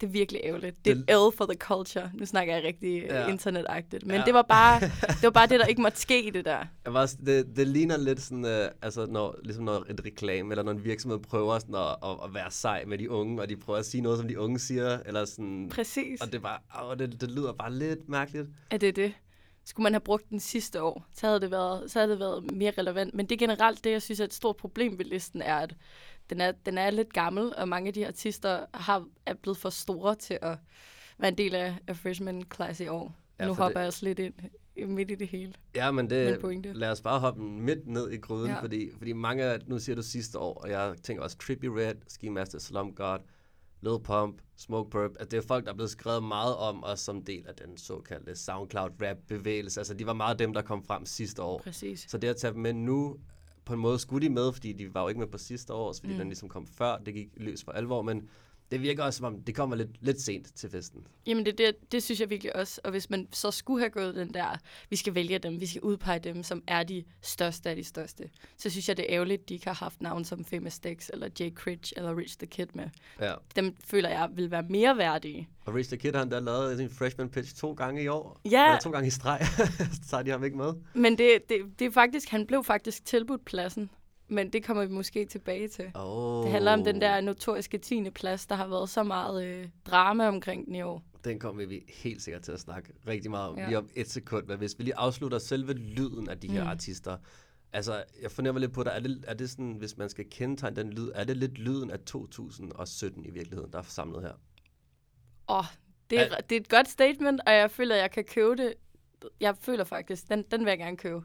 det 0.00 0.06
er 0.06 0.10
virkelig 0.10 0.40
ærgerligt. 0.44 0.84
Det 0.84 1.04
er 1.08 1.28
L 1.30 1.36
for 1.36 1.44
the 1.46 1.54
culture. 1.58 2.10
Nu 2.14 2.26
snakker 2.26 2.54
jeg 2.54 2.64
rigtig 2.64 3.02
Ja. 3.02 3.28
internetagtigt. 3.28 4.06
Men 4.06 4.16
Ja. 4.16 4.22
det, 4.24 4.34
var 4.34 4.42
bare, 4.42 4.80
det 5.20 5.22
var 5.22 5.30
bare 5.30 5.46
det, 5.46 5.60
der 5.60 5.66
ikke 5.66 5.82
måtte 5.82 6.00
ske 6.00 6.22
i 6.26 6.30
det 6.30 6.44
der. 6.44 6.64
Jeg 6.84 6.94
var, 6.94 7.14
det, 7.26 7.56
det 7.56 7.66
ligner 7.68 7.96
lidt 7.96 8.20
sådan, 8.20 8.44
øh, 8.44 8.68
altså 8.82 9.06
når, 9.06 9.36
ligesom 9.42 9.64
når 9.64 9.84
et 9.90 10.00
reklame, 10.04 10.52
eller 10.52 10.62
når 10.62 10.72
en 10.72 10.84
virksomhed 10.84 11.18
prøver 11.18 11.58
sådan 11.58 11.74
at, 11.74 11.96
at, 12.10 12.16
at 12.24 12.34
være 12.34 12.50
sej 12.50 12.84
med 12.86 12.98
de 12.98 13.10
unge, 13.10 13.42
og 13.42 13.48
de 13.48 13.56
prøver 13.56 13.78
at 13.78 13.86
sige 13.86 14.00
noget, 14.00 14.18
som 14.18 14.28
de 14.28 14.40
unge 14.40 14.58
siger, 14.58 14.98
eller 15.06 15.24
sådan... 15.24 15.68
Præcis. 15.74 16.20
Og 16.20 16.32
det, 16.32 16.42
bare, 16.42 16.58
åh, 16.90 16.98
det, 16.98 17.20
det 17.20 17.30
lyder 17.30 17.52
bare 17.52 17.72
lidt 17.72 18.08
mærkeligt. 18.08 18.48
Er 18.70 18.76
det 18.78 18.96
det? 18.96 19.12
Skulle 19.68 19.82
man 19.82 19.92
have 19.92 20.00
brugt 20.00 20.30
den 20.30 20.40
sidste 20.40 20.82
år, 20.82 21.06
så 21.14 21.26
havde, 21.26 21.40
det 21.40 21.50
været, 21.50 21.90
så 21.90 21.98
havde 21.98 22.10
det 22.10 22.18
været 22.20 22.52
mere 22.52 22.72
relevant. 22.78 23.14
Men 23.14 23.26
det 23.26 23.34
er 23.34 23.38
generelt 23.46 23.84
det, 23.84 23.90
jeg 23.90 24.02
synes 24.02 24.20
er 24.20 24.24
et 24.24 24.34
stort 24.34 24.56
problem 24.56 24.98
ved 24.98 25.04
listen, 25.04 25.42
er, 25.42 25.56
at 25.56 25.74
den 26.30 26.40
er, 26.40 26.52
den 26.52 26.78
er 26.78 26.90
lidt 26.90 27.12
gammel, 27.12 27.52
og 27.56 27.68
mange 27.68 27.88
af 27.88 27.94
de 27.94 28.06
artister 28.06 28.66
har, 28.74 29.06
er 29.26 29.34
blevet 29.34 29.56
for 29.58 29.70
store 29.70 30.14
til 30.14 30.38
at 30.42 30.58
være 31.18 31.28
en 31.28 31.38
del 31.38 31.54
af, 31.54 31.76
af 31.86 31.96
freshman 31.96 32.42
class 32.54 32.80
i 32.80 32.88
år. 32.88 33.14
Ja, 33.40 33.46
nu 33.46 33.54
hopper 33.54 33.68
det- 33.68 33.80
jeg 33.80 33.86
også 33.86 34.04
lidt 34.04 34.18
ind 34.18 34.34
midt 34.90 35.10
i 35.10 35.14
det 35.14 35.28
hele. 35.28 35.52
Ja, 35.74 35.90
men 35.90 36.10
det, 36.10 36.76
lad 36.76 36.90
os 36.90 37.00
bare 37.00 37.20
hoppe 37.20 37.42
midt 37.42 37.86
ned 37.86 38.10
i 38.10 38.16
gryden, 38.16 38.46
ja. 38.48 38.54
Ja. 38.54 38.62
fordi, 38.62 38.90
fordi 38.98 39.12
mange 39.12 39.44
af, 39.44 39.58
nu 39.66 39.78
siger 39.78 39.96
du 39.96 40.02
sidste 40.02 40.38
år, 40.38 40.54
og 40.54 40.70
jeg 40.70 40.94
tænker 41.02 41.22
også 41.22 41.36
Trippy 41.38 41.64
Red, 41.64 41.94
Ski 42.08 42.28
Master, 42.28 42.58
Slum 42.58 42.94
God, 42.94 43.18
Lil 43.80 43.98
Pump, 44.04 44.40
Smoke 44.56 44.90
Purp, 44.90 45.10
at 45.20 45.30
det 45.30 45.36
er 45.36 45.42
folk, 45.48 45.64
der 45.64 45.70
er 45.70 45.74
blevet 45.74 45.90
skrevet 45.90 46.22
meget 46.22 46.56
om, 46.56 46.82
og 46.82 46.98
som 46.98 47.22
del 47.22 47.46
af 47.48 47.54
den 47.54 47.76
såkaldte 47.76 48.36
SoundCloud-rap-bevægelse. 48.36 49.80
Altså, 49.80 49.94
de 49.94 50.06
var 50.06 50.12
meget 50.12 50.38
dem, 50.38 50.54
der 50.54 50.62
kom 50.62 50.84
frem 50.84 51.06
sidste 51.06 51.42
år. 51.42 51.58
Præcis. 51.58 52.06
Så 52.08 52.18
det 52.18 52.28
at 52.28 52.36
tage 52.36 52.52
dem 52.52 52.60
med 52.60 52.72
nu, 52.72 53.16
på 53.66 53.72
en 53.72 53.80
måde 53.80 53.98
skulle 53.98 54.28
de 54.28 54.32
med, 54.32 54.52
fordi 54.52 54.72
de 54.72 54.94
var 54.94 55.02
jo 55.02 55.08
ikke 55.08 55.20
med 55.20 55.26
på 55.26 55.38
sidste 55.38 55.72
år, 55.72 55.94
fordi 56.00 56.12
mm. 56.12 56.18
den 56.18 56.28
ligesom 56.28 56.48
kom 56.48 56.66
før, 56.66 56.98
det 56.98 57.14
gik 57.14 57.28
løs 57.36 57.64
for 57.64 57.72
alvor, 57.72 58.02
men 58.02 58.28
det 58.70 58.82
virker 58.82 59.02
også, 59.02 59.16
som 59.16 59.26
om 59.26 59.42
det 59.42 59.54
kommer 59.54 59.76
lidt, 59.76 59.90
lidt 60.00 60.20
sent 60.20 60.54
til 60.54 60.70
festen. 60.70 61.06
Jamen 61.26 61.46
det, 61.46 61.58
det, 61.58 61.92
det 61.92 62.02
synes 62.02 62.20
jeg 62.20 62.30
virkelig 62.30 62.56
også. 62.56 62.80
Og 62.84 62.90
hvis 62.90 63.10
man 63.10 63.28
så 63.32 63.50
skulle 63.50 63.80
have 63.80 63.90
gået 63.90 64.14
den 64.14 64.34
der, 64.34 64.58
vi 64.90 64.96
skal 64.96 65.14
vælge 65.14 65.38
dem, 65.38 65.60
vi 65.60 65.66
skal 65.66 65.80
udpege 65.80 66.18
dem, 66.18 66.42
som 66.42 66.62
er 66.66 66.82
de 66.82 67.04
største 67.22 67.70
af 67.70 67.76
de 67.76 67.84
største, 67.84 68.30
så 68.56 68.70
synes 68.70 68.88
jeg, 68.88 68.96
det 68.96 69.02
er 69.02 69.14
ærgerligt, 69.14 69.42
at 69.42 69.48
de 69.48 69.54
ikke 69.54 69.66
har 69.66 69.74
haft 69.74 70.02
navn 70.02 70.24
som 70.24 70.44
Famous 70.44 70.78
Dex, 70.78 71.08
eller 71.12 71.28
Jay 71.40 71.54
Critch, 71.54 71.92
eller 71.96 72.16
Rich 72.16 72.38
the 72.38 72.46
Kid 72.46 72.66
med. 72.74 72.88
Ja. 73.20 73.34
Dem 73.56 73.76
føler 73.84 74.08
jeg 74.08 74.28
vil 74.32 74.50
være 74.50 74.62
mere 74.62 74.96
værdige. 74.96 75.48
Og 75.64 75.74
Rich 75.74 75.90
the 75.90 75.96
Kid 75.96 76.12
har 76.12 76.22
endda 76.22 76.38
lavet 76.38 76.78
sin 76.78 76.90
freshman 76.90 77.28
pitch 77.28 77.56
to 77.56 77.72
gange 77.72 78.02
i 78.02 78.08
år. 78.08 78.40
Ja. 78.44 78.64
Eller 78.66 78.80
to 78.80 78.90
gange 78.90 79.06
i 79.06 79.10
streg. 79.10 79.40
så 79.94 80.00
tager 80.10 80.22
de 80.22 80.30
ham 80.30 80.44
ikke 80.44 80.56
med. 80.56 80.74
Men 80.94 81.18
det, 81.18 81.38
det, 81.48 81.58
det 81.78 81.86
er 81.86 81.90
faktisk, 81.90 82.28
han 82.28 82.46
blev 82.46 82.64
faktisk 82.64 83.04
tilbudt 83.04 83.44
pladsen. 83.44 83.90
Men 84.28 84.50
det 84.52 84.64
kommer 84.64 84.84
vi 84.84 84.92
måske 84.92 85.24
tilbage 85.24 85.68
til. 85.68 85.90
Oh. 85.94 86.42
Det 86.44 86.52
handler 86.52 86.72
om 86.72 86.84
den 86.84 87.00
der 87.00 87.20
notoriske 87.20 87.78
10. 87.78 88.10
plads, 88.10 88.46
der 88.46 88.54
har 88.54 88.66
været 88.68 88.88
så 88.88 89.02
meget 89.02 89.44
øh, 89.46 89.68
drama 89.86 90.28
omkring 90.28 90.66
den 90.66 90.74
i 90.74 90.82
år. 90.82 91.02
Den 91.24 91.38
kommer 91.38 91.66
vi 91.66 91.84
helt 92.02 92.22
sikkert 92.22 92.42
til 92.42 92.52
at 92.52 92.60
snakke 92.60 92.92
rigtig 93.06 93.30
meget 93.30 93.48
om 93.50 93.58
Ja. 93.58 93.66
lige 93.66 93.78
om 93.78 93.88
et 93.96 94.10
sekund. 94.10 94.46
Men 94.46 94.58
hvis 94.58 94.78
vi 94.78 94.84
lige 94.84 94.96
afslutter 94.96 95.38
selve 95.38 95.72
lyden 95.72 96.28
af 96.28 96.40
de 96.40 96.48
her 96.48 96.62
Mm. 96.64 96.70
artister. 96.70 97.16
Altså, 97.72 98.04
jeg 98.22 98.30
fornemmer 98.30 98.60
lidt 98.60 98.72
på 98.72 98.82
dig. 98.82 98.90
Er 98.94 99.00
det, 99.00 99.24
er 99.26 99.34
det 99.34 99.50
sådan, 99.50 99.72
hvis 99.72 99.96
man 99.96 100.08
skal 100.08 100.24
kendetegne 100.30 100.76
den 100.76 100.90
lyd, 100.92 101.10
er 101.14 101.24
det 101.24 101.36
lidt 101.36 101.58
lyden 101.58 101.90
af 101.90 101.98
2017 102.00 103.24
i 103.24 103.30
virkeligheden, 103.30 103.72
der 103.72 103.78
er 103.78 103.82
samlet 103.82 104.22
her? 104.22 104.32
Åh, 105.48 105.64
det 106.10 106.18
er, 106.18 106.22
Al- 106.22 106.42
det 106.50 106.56
er 106.56 106.60
et 106.60 106.68
godt 106.68 106.88
statement, 106.88 107.40
og 107.46 107.52
jeg 107.52 107.70
føler, 107.70 107.94
at 107.94 108.00
jeg 108.00 108.10
kan 108.10 108.24
købe 108.24 108.56
det. 108.56 108.74
Jeg 109.40 109.56
føler 109.60 109.84
faktisk, 109.84 110.28
den, 110.28 110.44
den 110.50 110.60
vil 110.64 110.70
jeg 110.70 110.78
gerne 110.78 110.96
købe. 110.96 111.22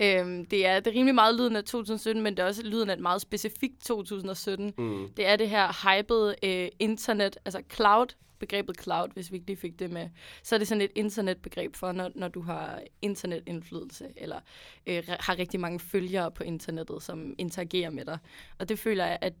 Øhm, 0.00 0.44
det, 0.44 0.66
er, 0.66 0.80
det 0.80 0.90
er 0.90 0.94
rimelig 0.94 1.14
meget 1.14 1.34
lyden 1.34 1.56
af 1.56 1.64
2017, 1.64 2.22
men 2.22 2.36
det 2.36 2.42
er 2.42 2.46
også 2.46 2.62
lyden 2.62 2.90
af 2.90 2.94
et 2.94 3.00
meget 3.00 3.22
specifikt 3.22 3.80
2017. 3.82 4.74
Mm. 4.78 5.08
Det 5.16 5.26
er 5.26 5.36
det 5.36 5.48
her 5.48 5.96
hypede 5.98 6.34
øh, 6.42 6.68
internet, 6.78 7.36
altså 7.44 7.62
cloud, 7.72 8.06
begrebet 8.38 8.82
cloud, 8.82 9.08
hvis 9.14 9.30
vi 9.30 9.36
ikke 9.36 9.46
lige 9.46 9.56
fik 9.56 9.78
det 9.78 9.90
med. 9.90 10.08
Så 10.42 10.54
er 10.54 10.58
det 10.58 10.68
sådan 10.68 10.82
et 10.82 10.92
internetbegreb 10.94 11.76
for, 11.76 11.92
når, 11.92 12.10
når 12.14 12.28
du 12.28 12.40
har 12.40 12.82
internetindflydelse, 13.02 14.06
eller 14.16 14.40
øh, 14.86 15.02
har 15.08 15.38
rigtig 15.38 15.60
mange 15.60 15.80
følgere 15.80 16.30
på 16.30 16.42
internettet, 16.42 17.02
som 17.02 17.34
interagerer 17.38 17.90
med 17.90 18.04
dig. 18.04 18.18
Og 18.58 18.68
det 18.68 18.78
føler 18.78 19.06
jeg, 19.06 19.18
at 19.20 19.32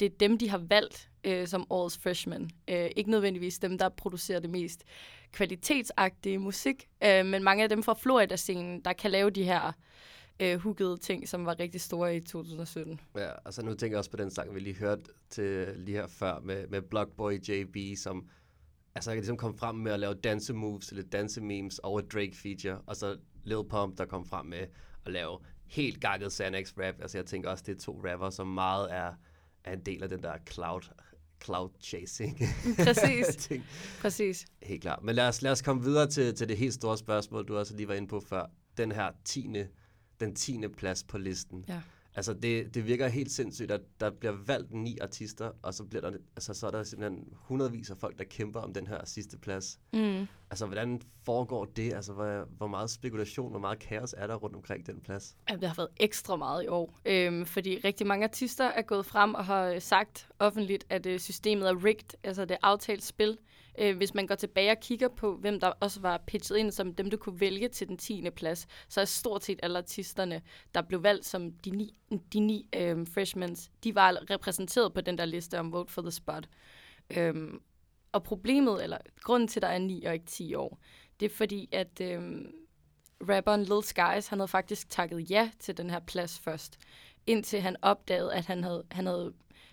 det 0.00 0.06
er 0.06 0.16
dem, 0.20 0.38
de 0.38 0.48
har 0.48 0.58
valgt 0.58 1.08
øh, 1.24 1.46
som 1.46 1.66
årets 1.70 1.98
freshman. 1.98 2.50
Øh, 2.68 2.90
ikke 2.96 3.10
nødvendigvis 3.10 3.58
dem, 3.58 3.78
der 3.78 3.88
producerer 3.88 4.40
det 4.40 4.50
mest 4.50 4.84
kvalitetsagtige 5.32 6.38
musik, 6.38 6.88
øh, 7.04 7.26
men 7.26 7.44
mange 7.44 7.62
af 7.62 7.68
dem 7.68 7.82
fra 7.82 7.94
Florida-scenen, 7.94 8.80
der 8.80 8.92
kan 8.92 9.10
lave 9.10 9.30
de 9.30 9.44
her 9.44 9.72
øh, 10.40 10.58
hookede 10.58 10.98
ting, 10.98 11.28
som 11.28 11.46
var 11.46 11.60
rigtig 11.60 11.80
store 11.80 12.16
i 12.16 12.20
2017. 12.20 13.00
Ja, 13.16 13.30
altså 13.44 13.62
nu 13.62 13.74
tænker 13.74 13.94
jeg 13.94 13.98
også 13.98 14.10
på 14.10 14.16
den 14.16 14.30
sang, 14.30 14.54
vi 14.54 14.60
lige 14.60 14.76
hørte 14.76 15.02
til 15.30 15.68
lige 15.76 15.96
her 15.96 16.06
før 16.06 16.40
med, 16.40 16.66
med 16.66 16.82
Blockboy 16.82 17.40
JB, 17.48 17.98
som 17.98 18.28
altså 18.94 19.10
jeg 19.10 19.16
kan 19.16 19.20
ligesom 19.20 19.36
komme 19.36 19.58
frem 19.58 19.74
med 19.74 19.92
at 19.92 20.00
lave 20.00 20.14
dance 20.14 20.52
moves, 20.52 20.88
eller 20.88 21.02
dance 21.02 21.40
memes 21.40 21.78
over 21.78 22.00
Drake 22.00 22.36
feature, 22.36 22.80
og 22.86 22.96
så 22.96 23.16
Lil 23.44 23.64
Pump, 23.70 23.98
der 23.98 24.04
kom 24.04 24.26
frem 24.26 24.46
med 24.46 24.66
at 25.06 25.12
lave 25.12 25.38
helt 25.66 26.00
gakket 26.00 26.32
Xanax 26.32 26.72
rap. 26.78 26.94
Altså 27.00 27.18
jeg 27.18 27.26
tænker 27.26 27.50
også, 27.50 27.64
det 27.66 27.76
er 27.76 27.80
to 27.80 28.02
rapper, 28.06 28.30
som 28.30 28.46
meget 28.46 28.92
er, 28.92 29.12
er 29.64 29.72
en 29.72 29.80
del 29.80 30.02
af 30.02 30.08
den 30.08 30.22
der 30.22 30.34
cloud, 30.50 30.82
cloud 31.44 31.70
chasing. 31.80 32.38
Præcis. 32.84 33.36
ting. 33.48 33.64
Præcis. 34.00 34.46
Helt 34.62 34.82
klart. 34.82 35.02
Men 35.02 35.14
lad 35.14 35.28
os, 35.28 35.42
lad 35.42 35.52
os 35.52 35.62
komme 35.62 35.82
videre 35.82 36.06
til, 36.06 36.34
til 36.34 36.48
det 36.48 36.56
helt 36.56 36.74
store 36.74 36.98
spørgsmål, 36.98 37.48
du 37.48 37.56
også 37.56 37.76
lige 37.76 37.88
var 37.88 37.94
inde 37.94 38.08
på 38.08 38.20
før. 38.20 38.46
Den 38.76 38.92
her 38.92 39.10
tiende, 39.24 39.68
den 40.20 40.34
tiende 40.34 40.68
plads 40.68 41.04
på 41.04 41.18
listen. 41.18 41.64
Ja. 41.68 41.80
Altså, 42.14 42.32
det, 42.34 42.74
det 42.74 42.86
virker 42.86 43.08
helt 43.08 43.30
sindssygt, 43.30 43.70
at 43.70 43.80
der 44.00 44.10
bliver 44.10 44.36
valgt 44.46 44.72
ni 44.72 44.98
artister, 45.00 45.50
og 45.62 45.74
så, 45.74 45.84
bliver 45.84 46.10
der, 46.10 46.18
altså, 46.36 46.54
så 46.54 46.66
er 46.66 46.70
der 46.70 46.82
simpelthen 46.82 47.28
hundredvis 47.34 47.90
af 47.90 47.96
folk, 47.96 48.18
der 48.18 48.24
kæmper 48.24 48.60
om 48.60 48.74
den 48.74 48.86
her 48.86 49.04
sidste 49.04 49.38
plads. 49.38 49.78
Mm. 49.92 50.26
Altså, 50.50 50.66
hvordan 50.66 51.00
foregår 51.24 51.64
det? 51.64 51.94
Altså, 51.94 52.12
hvor, 52.12 52.48
hvor 52.56 52.66
meget 52.66 52.90
spekulation, 52.90 53.50
hvor 53.50 53.60
meget 53.60 53.78
kaos 53.78 54.14
er 54.18 54.26
der 54.26 54.34
rundt 54.34 54.56
omkring 54.56 54.86
den 54.86 55.00
plads? 55.00 55.36
Ja, 55.50 55.56
det 55.56 55.68
har 55.68 55.74
været 55.74 55.88
ekstra 55.96 56.36
meget 56.36 56.64
i 56.64 56.66
år, 56.66 57.00
øhm, 57.04 57.46
fordi 57.46 57.80
rigtig 57.84 58.06
mange 58.06 58.24
artister 58.24 58.64
er 58.64 58.82
gået 58.82 59.06
frem 59.06 59.34
og 59.34 59.44
har 59.44 59.78
sagt 59.78 60.28
offentligt, 60.38 60.84
at 60.88 61.06
øh, 61.06 61.20
systemet 61.20 61.68
er 61.68 61.84
rigged, 61.84 62.18
altså 62.24 62.44
det 62.44 62.54
er 62.54 62.66
aftalt 62.66 63.04
spil. 63.04 63.38
Øh, 63.78 63.96
hvis 63.96 64.14
man 64.14 64.26
går 64.26 64.34
tilbage 64.34 64.70
og 64.70 64.80
kigger 64.80 65.08
på, 65.08 65.36
hvem 65.36 65.60
der 65.60 65.66
også 65.80 66.00
var 66.00 66.22
pitchet 66.26 66.56
ind 66.56 66.70
som 66.72 66.94
dem, 66.94 67.10
du 67.10 67.16
kunne 67.16 67.40
vælge 67.40 67.68
til 67.68 67.88
den 67.88 67.96
10. 67.96 68.30
plads, 68.36 68.66
så 68.88 69.00
er 69.00 69.04
stort 69.04 69.44
set 69.44 69.60
alle 69.62 69.78
artisterne, 69.78 70.42
der 70.74 70.82
blev 70.82 71.02
valgt 71.02 71.26
som 71.26 71.52
de 71.52 71.70
ni, 71.70 71.94
de 72.32 72.40
ni 72.40 72.68
øh, 72.76 73.06
freshmans, 73.06 73.70
de 73.84 73.94
var 73.94 74.30
repræsenteret 74.30 74.94
på 74.94 75.00
den 75.00 75.18
der 75.18 75.24
liste 75.24 75.58
om 75.58 75.72
Vote 75.72 75.92
for 75.92 76.02
the 76.02 76.10
Spot. 76.10 76.48
Øh, 77.16 77.34
og 78.12 78.22
problemet, 78.22 78.82
eller 78.82 78.98
grunden 79.20 79.48
til, 79.48 79.58
at 79.58 79.62
der 79.62 79.68
er 79.68 79.78
9 79.78 80.04
og 80.04 80.14
ikke 80.14 80.26
10 80.26 80.54
år, 80.54 80.78
det 81.20 81.26
er 81.26 81.36
fordi, 81.36 81.68
at 81.72 82.00
øh, 82.00 82.44
rapperen 83.28 83.64
Lil 83.64 83.82
Skies, 83.82 84.28
han 84.28 84.38
havde 84.38 84.48
faktisk 84.48 84.90
takket 84.90 85.30
ja 85.30 85.50
til 85.58 85.76
den 85.76 85.90
her 85.90 86.00
plads 86.00 86.38
først, 86.38 86.78
indtil 87.26 87.60
han 87.60 87.76
opdagede, 87.82 88.34
at 88.34 88.46
han, 88.46 88.64
havde, 88.64 88.84
han, 88.90 89.06
havde, 89.06 89.32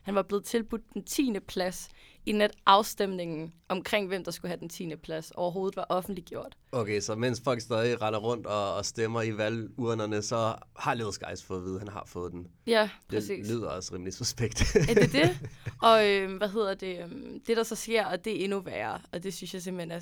han 0.09 0.15
var 0.15 0.21
blevet 0.21 0.43
tilbudt 0.45 0.81
den 0.93 1.03
10. 1.03 1.33
plads, 1.47 1.89
inden 2.25 2.41
at 2.41 2.51
afstemningen 2.65 3.53
omkring, 3.69 4.07
hvem 4.07 4.23
der 4.23 4.31
skulle 4.31 4.49
have 4.49 4.59
den 4.59 4.69
10. 4.69 4.95
plads, 4.95 5.31
overhovedet 5.31 5.75
var 5.75 5.85
offentliggjort. 5.89 6.57
Okay, 6.71 6.99
så 7.01 7.15
mens 7.15 7.41
folk 7.43 7.61
stadig 7.61 8.01
render 8.01 8.19
rundt 8.19 8.45
og, 8.47 8.73
og 8.75 8.85
stemmer 8.85 9.21
i 9.21 9.37
valgurnerne, 9.37 10.21
så 10.21 10.55
har 10.75 10.93
Lil 10.93 11.05
Skies 11.13 11.43
fået 11.43 11.57
at 11.57 11.63
vide, 11.65 11.75
at 11.75 11.79
han 11.81 11.87
har 11.87 12.03
fået 12.07 12.31
den. 12.31 12.47
Ja, 12.67 12.89
Det 13.09 13.15
præcis. 13.17 13.49
lyder 13.49 13.69
også 13.69 13.93
rimelig 13.95 14.13
suspekt. 14.13 14.75
Er 14.89 14.93
det 14.93 15.11
det? 15.11 15.39
Og 15.81 16.07
øh, 16.09 16.37
hvad 16.37 16.49
hedder 16.49 16.73
det? 16.73 17.03
øhm, 17.03 17.39
Det, 17.47 17.57
der 17.57 17.63
så 17.63 17.75
sker, 17.75 18.05
og 18.05 18.25
det 18.25 18.39
er 18.39 18.43
endnu 18.43 18.59
værre, 18.59 19.01
og 19.11 19.23
det 19.23 19.33
synes 19.33 19.53
jeg 19.53 19.61
simpelthen 19.61 19.91
er... 19.91 19.99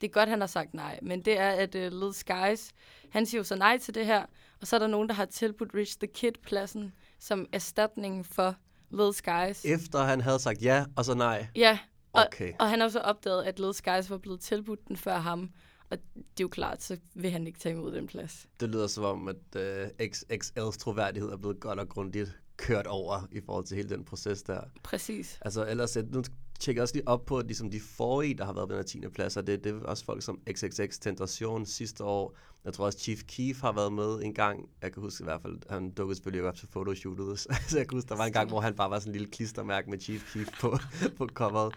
Det 0.00 0.06
er 0.10 0.12
godt, 0.12 0.28
han 0.28 0.40
har 0.40 0.46
sagt 0.46 0.74
nej, 0.74 0.98
men 1.02 1.24
det 1.24 1.38
er, 1.38 1.50
at 1.50 1.74
uh, 1.74 1.80
Lil 1.80 2.14
Skies, 2.14 2.70
han 3.10 3.26
siger 3.26 3.38
jo 3.38 3.44
så 3.44 3.56
nej 3.56 3.78
til 3.78 3.94
det 3.94 4.06
her, 4.06 4.26
og 4.60 4.66
så 4.66 4.76
er 4.76 4.80
der 4.80 4.86
nogen, 4.86 5.08
der 5.08 5.14
har 5.14 5.24
tilbudt 5.24 5.74
Rich 5.74 5.98
the 5.98 6.06
Kid-pladsen 6.06 6.92
som 7.20 7.46
erstatning 7.52 8.26
for 8.26 8.56
Lil 8.94 9.14
Skies. 9.14 9.64
Efter 9.64 9.98
han 10.02 10.20
havde 10.20 10.38
sagt 10.38 10.62
ja, 10.62 10.84
og 10.96 11.04
så 11.04 11.14
nej. 11.14 11.46
Ja, 11.56 11.78
og, 12.12 12.24
Okay. 12.26 12.52
og 12.60 12.70
han 12.70 12.80
har 12.80 12.88
så 12.88 12.98
opdaget, 13.00 13.44
at 13.44 13.58
Lil 13.58 13.74
Skies 13.74 14.10
var 14.10 14.18
blevet 14.18 14.40
tilbudt 14.40 14.88
den 14.88 14.96
før 14.96 15.18
ham, 15.18 15.50
og 15.90 15.98
det 16.16 16.40
er 16.40 16.44
jo 16.44 16.48
klart, 16.48 16.82
så 16.82 16.96
vil 17.14 17.30
han 17.30 17.46
ikke 17.46 17.58
tage 17.58 17.72
imod 17.74 17.92
den 17.92 18.06
plads. 18.06 18.46
Det 18.60 18.68
lyder 18.68 18.86
som 18.86 19.04
om, 19.04 19.28
at 19.28 19.56
øh, 19.56 19.86
XXL's 20.02 20.78
troværdighed 20.78 21.30
er 21.30 21.36
blevet 21.36 21.60
godt 21.60 21.78
og 21.78 21.88
grundigt 21.88 22.38
kørt 22.56 22.86
over 22.86 23.28
i 23.32 23.40
forhold 23.46 23.64
til 23.64 23.76
hele 23.76 23.88
den 23.88 24.04
proces 24.04 24.42
der. 24.42 24.60
Præcis. 24.82 25.38
Altså 25.40 25.66
ellers, 25.66 25.96
øh, 25.96 26.12
nu 26.14 26.22
tjekker 26.60 26.82
også 26.82 26.94
lige 26.94 27.08
op 27.08 27.24
på, 27.24 27.38
at 27.38 27.46
ligesom 27.46 27.70
de 27.70 27.80
forrige, 27.80 28.34
der 28.34 28.44
har 28.44 28.52
været 28.52 28.68
på 28.68 28.72
den 28.72 28.78
her 28.78 29.08
10. 29.08 29.08
plads, 29.14 29.36
og 29.36 29.46
det, 29.46 29.64
det 29.64 29.74
er 29.74 29.80
også 29.80 30.04
folk 30.04 30.22
som 30.22 30.40
XXX 30.50 30.98
Tentation 30.98 31.66
sidste 31.66 32.04
år. 32.04 32.34
Jeg 32.64 32.72
tror 32.72 32.86
også 32.86 32.98
Chief 32.98 33.22
Keef 33.28 33.60
har 33.60 33.72
været 33.72 33.92
med 33.92 34.22
en 34.22 34.34
gang. 34.34 34.68
Jeg 34.82 34.92
kan 34.92 35.02
huske 35.02 35.22
i 35.22 35.24
hvert 35.24 35.42
fald, 35.42 35.58
han 35.70 35.90
dukkede 35.90 36.16
selvfølgelig 36.16 36.48
op 36.48 36.56
til 36.56 36.68
fotoshootet. 36.68 37.38
Så 37.68 37.76
jeg 37.76 37.88
kan 37.88 37.96
huske, 37.96 38.08
der 38.08 38.16
var 38.16 38.24
en 38.24 38.32
gang, 38.32 38.48
hvor 38.48 38.60
han 38.60 38.74
bare 38.74 38.90
var 38.90 38.98
sådan 38.98 39.10
en 39.10 39.12
lille 39.12 39.30
klistermærke 39.30 39.90
med 39.90 40.00
Chief 40.00 40.32
Keef 40.32 40.48
på, 40.60 40.78
på 41.18 41.28
coveret. 41.34 41.74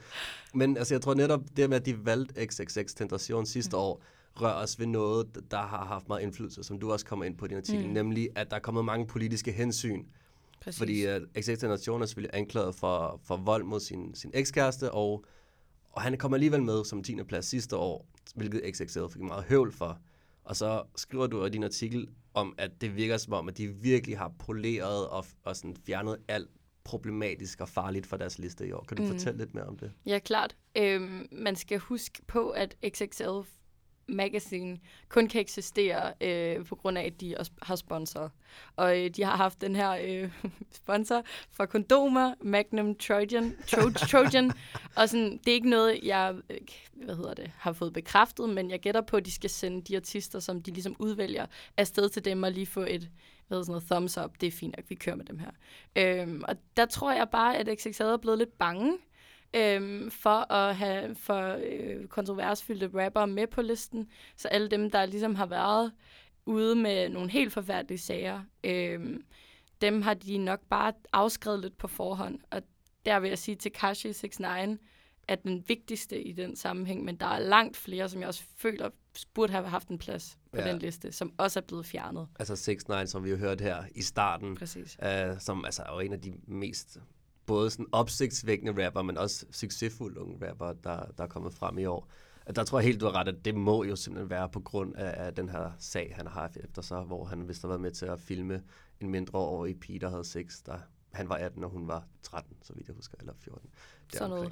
Men 0.53 0.77
altså, 0.77 0.93
jeg 0.93 1.01
tror 1.01 1.13
netop 1.13 1.41
det 1.57 1.69
med, 1.69 1.77
at 1.77 1.85
de 1.85 2.05
valgte 2.05 2.45
XXX 2.45 2.93
Tentation 2.93 3.45
sidste 3.45 3.75
Mm. 3.75 3.81
år, 3.81 4.01
rører 4.41 4.63
os 4.63 4.79
ved 4.79 4.87
noget, 4.87 5.27
der 5.51 5.57
har 5.61 5.85
haft 5.85 6.07
meget 6.07 6.21
indflydelse, 6.21 6.63
som 6.63 6.79
du 6.79 6.91
også 6.91 7.05
kommer 7.05 7.25
ind 7.25 7.37
på 7.37 7.45
i 7.45 7.47
din 7.47 7.57
artikel, 7.57 7.87
mm. 7.87 7.93
nemlig 7.93 8.29
at 8.35 8.49
der 8.49 8.55
er 8.55 8.59
kommet 8.59 8.85
mange 8.85 9.07
politiske 9.07 9.51
hensyn 9.51 10.05
Præcis. 10.61 10.77
fordi 10.77 11.15
uh, 11.15 11.21
XX 11.39 11.63
Nation 11.63 12.01
er 12.01 12.05
selvfølgelig 12.05 12.37
anklaget 12.39 12.75
for, 12.75 13.19
for 13.23 13.37
vold 13.37 13.63
mod 13.63 13.79
sin, 13.79 14.15
sin 14.15 14.31
ekskæreste, 14.33 14.91
og, 14.91 15.25
og 15.91 16.01
han 16.01 16.17
kommer 16.17 16.35
alligevel 16.35 16.63
med 16.63 16.85
som 16.85 17.03
10. 17.03 17.23
plads 17.23 17.45
sidste 17.45 17.75
år, 17.75 18.07
hvilket 18.35 18.61
XXL 18.75 19.07
fik 19.13 19.21
meget 19.21 19.43
høvl 19.43 19.71
for. 19.71 19.99
Og 20.43 20.55
så 20.55 20.83
skriver 20.95 21.27
du 21.27 21.45
i 21.45 21.49
din 21.49 21.63
artikel 21.63 22.07
om, 22.33 22.55
at 22.57 22.81
det 22.81 22.95
virker 22.95 23.17
som 23.17 23.33
om, 23.33 23.47
at 23.47 23.57
de 23.57 23.67
virkelig 23.67 24.17
har 24.17 24.33
poleret 24.39 25.07
og, 25.07 25.25
og 25.43 25.55
sådan 25.55 25.75
fjernet 25.85 26.17
alt 26.27 26.49
problematisk 26.83 27.61
og 27.61 27.69
farligt 27.69 28.07
fra 28.07 28.17
deres 28.17 28.39
liste 28.39 28.67
i 28.67 28.71
år. 28.71 28.85
Kan 28.87 28.97
du 28.97 29.03
mm. 29.03 29.09
fortælle 29.09 29.37
lidt 29.37 29.53
mere 29.53 29.63
om 29.65 29.77
det? 29.77 29.91
Ja, 30.05 30.19
klart. 30.19 30.55
Øhm, 30.77 31.27
man 31.31 31.55
skal 31.55 31.79
huske 31.79 32.21
på, 32.27 32.49
at 32.49 32.75
XXL 32.89 33.49
Magazine 34.07 34.79
kun 35.09 35.27
kan 35.27 35.41
eksistere 35.41 36.13
øh, 36.21 36.65
på 36.65 36.75
grund 36.75 36.97
af, 36.97 37.03
at 37.03 37.21
de 37.21 37.35
også 37.37 37.51
har 37.61 37.75
sponsorer. 37.75 38.29
Og 38.75 38.99
øh, 38.99 39.09
de 39.09 39.23
har 39.23 39.35
haft 39.35 39.61
den 39.61 39.75
her 39.75 39.91
øh, 39.91 40.31
sponsor 40.81 41.23
for 41.51 41.65
kondomer, 41.65 42.33
Magnum 42.41 42.95
Trojan, 42.95 43.55
Tro, 43.67 43.89
Trojan. 43.89 44.51
og 44.95 45.09
sådan, 45.09 45.31
det 45.37 45.47
er 45.47 45.53
ikke 45.53 45.69
noget, 45.69 45.99
jeg 46.03 46.35
øh, 46.49 46.57
hvad 46.93 47.15
hedder 47.15 47.33
det, 47.33 47.51
har 47.57 47.73
fået 47.73 47.93
bekræftet, 47.93 48.49
men 48.49 48.71
jeg 48.71 48.79
gætter 48.79 49.01
på, 49.01 49.17
at 49.17 49.25
de 49.25 49.31
skal 49.31 49.49
sende 49.49 49.81
de 49.81 49.95
artister, 49.95 50.39
som 50.39 50.61
de 50.61 50.71
ligesom 50.71 50.95
udvælger, 50.99 51.45
afsted 51.77 52.09
til 52.09 52.25
dem 52.25 52.43
og 52.43 52.51
lige 52.51 52.65
få 52.65 52.81
et 52.81 53.09
hvad 53.47 53.63
sådan 53.63 53.71
noget, 53.71 53.83
thumbs 53.83 54.17
up. 54.17 54.41
Det 54.41 54.47
er 54.47 54.51
fint 54.51 54.77
nok, 54.77 54.85
vi 54.89 54.95
kører 54.95 55.15
med 55.15 55.25
dem 55.25 55.39
her. 55.39 55.51
Øhm, 55.95 56.43
og 56.47 56.55
der 56.77 56.85
tror 56.85 57.11
jeg 57.11 57.29
bare, 57.29 57.57
at 57.57 57.79
XXL 57.79 58.03
er 58.03 58.17
blevet 58.17 58.37
lidt 58.37 58.57
bange 58.57 58.97
øhm, 59.55 60.11
for 60.11 60.51
at 60.53 60.75
have 60.75 61.15
for 61.15 61.57
øh, 61.63 62.07
kontroversfyldte 62.07 62.89
rapper 62.93 63.25
med 63.25 63.47
på 63.47 63.61
listen. 63.61 64.07
Så 64.37 64.47
alle 64.47 64.67
dem, 64.69 64.91
der 64.91 65.05
ligesom 65.05 65.35
har 65.35 65.45
været 65.45 65.91
ude 66.45 66.75
med 66.75 67.09
nogle 67.09 67.29
helt 67.31 67.53
forfærdelige 67.53 67.97
sager, 67.99 68.41
øhm, 68.63 69.23
dem 69.81 70.01
har 70.01 70.13
de 70.13 70.37
nok 70.37 70.59
bare 70.69 70.93
afskrevet 71.13 71.59
lidt 71.59 71.77
på 71.77 71.87
forhånd. 71.87 72.39
Og 72.51 72.61
der 73.05 73.19
vil 73.19 73.27
jeg 73.29 73.37
sige 73.37 73.55
til 73.55 73.71
Kashi 73.71 74.07
69 74.07 74.79
er 75.27 75.35
den 75.35 75.63
vigtigste 75.67 76.21
i 76.23 76.31
den 76.31 76.55
sammenhæng, 76.55 77.03
men 77.03 77.15
der 77.15 77.25
er 77.25 77.39
langt 77.39 77.77
flere, 77.77 78.09
som 78.09 78.19
jeg 78.19 78.27
også 78.27 78.43
føler 78.57 78.89
burde 79.33 79.53
have 79.53 79.67
haft 79.67 79.87
en 79.87 79.97
plads 79.97 80.37
på 80.51 80.59
Ja. 80.59 80.71
den 80.71 80.79
liste, 80.79 81.11
som 81.11 81.33
også 81.37 81.59
er 81.59 81.63
blevet 81.67 81.85
fjernet. 81.85 82.27
Altså 82.39 82.55
6 82.55 82.87
9 82.87 82.93
som 83.05 83.23
vi 83.23 83.29
jo 83.29 83.37
hørte 83.37 83.63
her 83.63 83.83
i 83.95 84.01
starten, 84.01 84.55
Præcis. 84.55 84.97
øh, 85.03 85.39
som 85.39 85.65
altså 85.65 85.83
er 85.83 85.93
jo 85.93 85.99
en 85.99 86.13
af 86.13 86.21
de 86.21 86.33
mest 86.47 86.97
både 87.47 87.69
sådan 87.69 87.85
opsigtsvækkende 87.91 88.85
rapper, 88.85 89.01
men 89.01 89.17
også 89.17 89.45
succesfulde 89.51 90.21
unge 90.21 90.49
rapper, 90.49 90.73
der, 90.73 91.05
der 91.17 91.23
er 91.23 91.27
kommet 91.27 91.53
frem 91.53 91.77
i 91.77 91.85
år. 91.85 92.07
At 92.45 92.55
Der 92.55 92.63
tror 92.63 92.79
jeg 92.79 92.85
helt, 92.85 93.01
du 93.01 93.05
har 93.05 93.15
ret, 93.15 93.27
at 93.27 93.45
det 93.45 93.55
må 93.55 93.83
jo 93.83 93.95
simpelthen 93.95 94.29
være 94.29 94.49
på 94.49 94.59
grund 94.59 94.95
af, 94.95 95.25
af 95.25 95.33
den 95.33 95.49
her 95.49 95.71
sag, 95.79 96.13
han 96.15 96.27
har 96.27 96.41
haft 96.41 96.57
efter 96.57 96.81
sig, 96.81 97.01
hvor 97.01 97.25
han 97.25 97.47
vist 97.47 97.61
har 97.61 97.67
været 97.67 97.81
med 97.81 97.91
til 97.91 98.05
at 98.05 98.19
filme 98.19 98.63
en 98.99 99.09
mindre 99.09 99.39
år 99.39 99.65
i 99.65 99.73
pige, 99.73 99.99
der 99.99 100.09
havde 100.09 100.23
sex, 100.23 100.61
der 100.65 100.77
han 101.13 101.29
var 101.29 101.35
18, 101.35 101.63
og 101.63 101.69
hun 101.69 101.87
var 101.87 102.03
13, 102.23 102.57
så 102.63 102.73
vidt 102.73 102.87
jeg 102.87 102.95
husker, 102.95 103.17
eller 103.19 103.33
14. 103.39 103.69
Sådan 104.13 104.29
noget. 104.29 104.51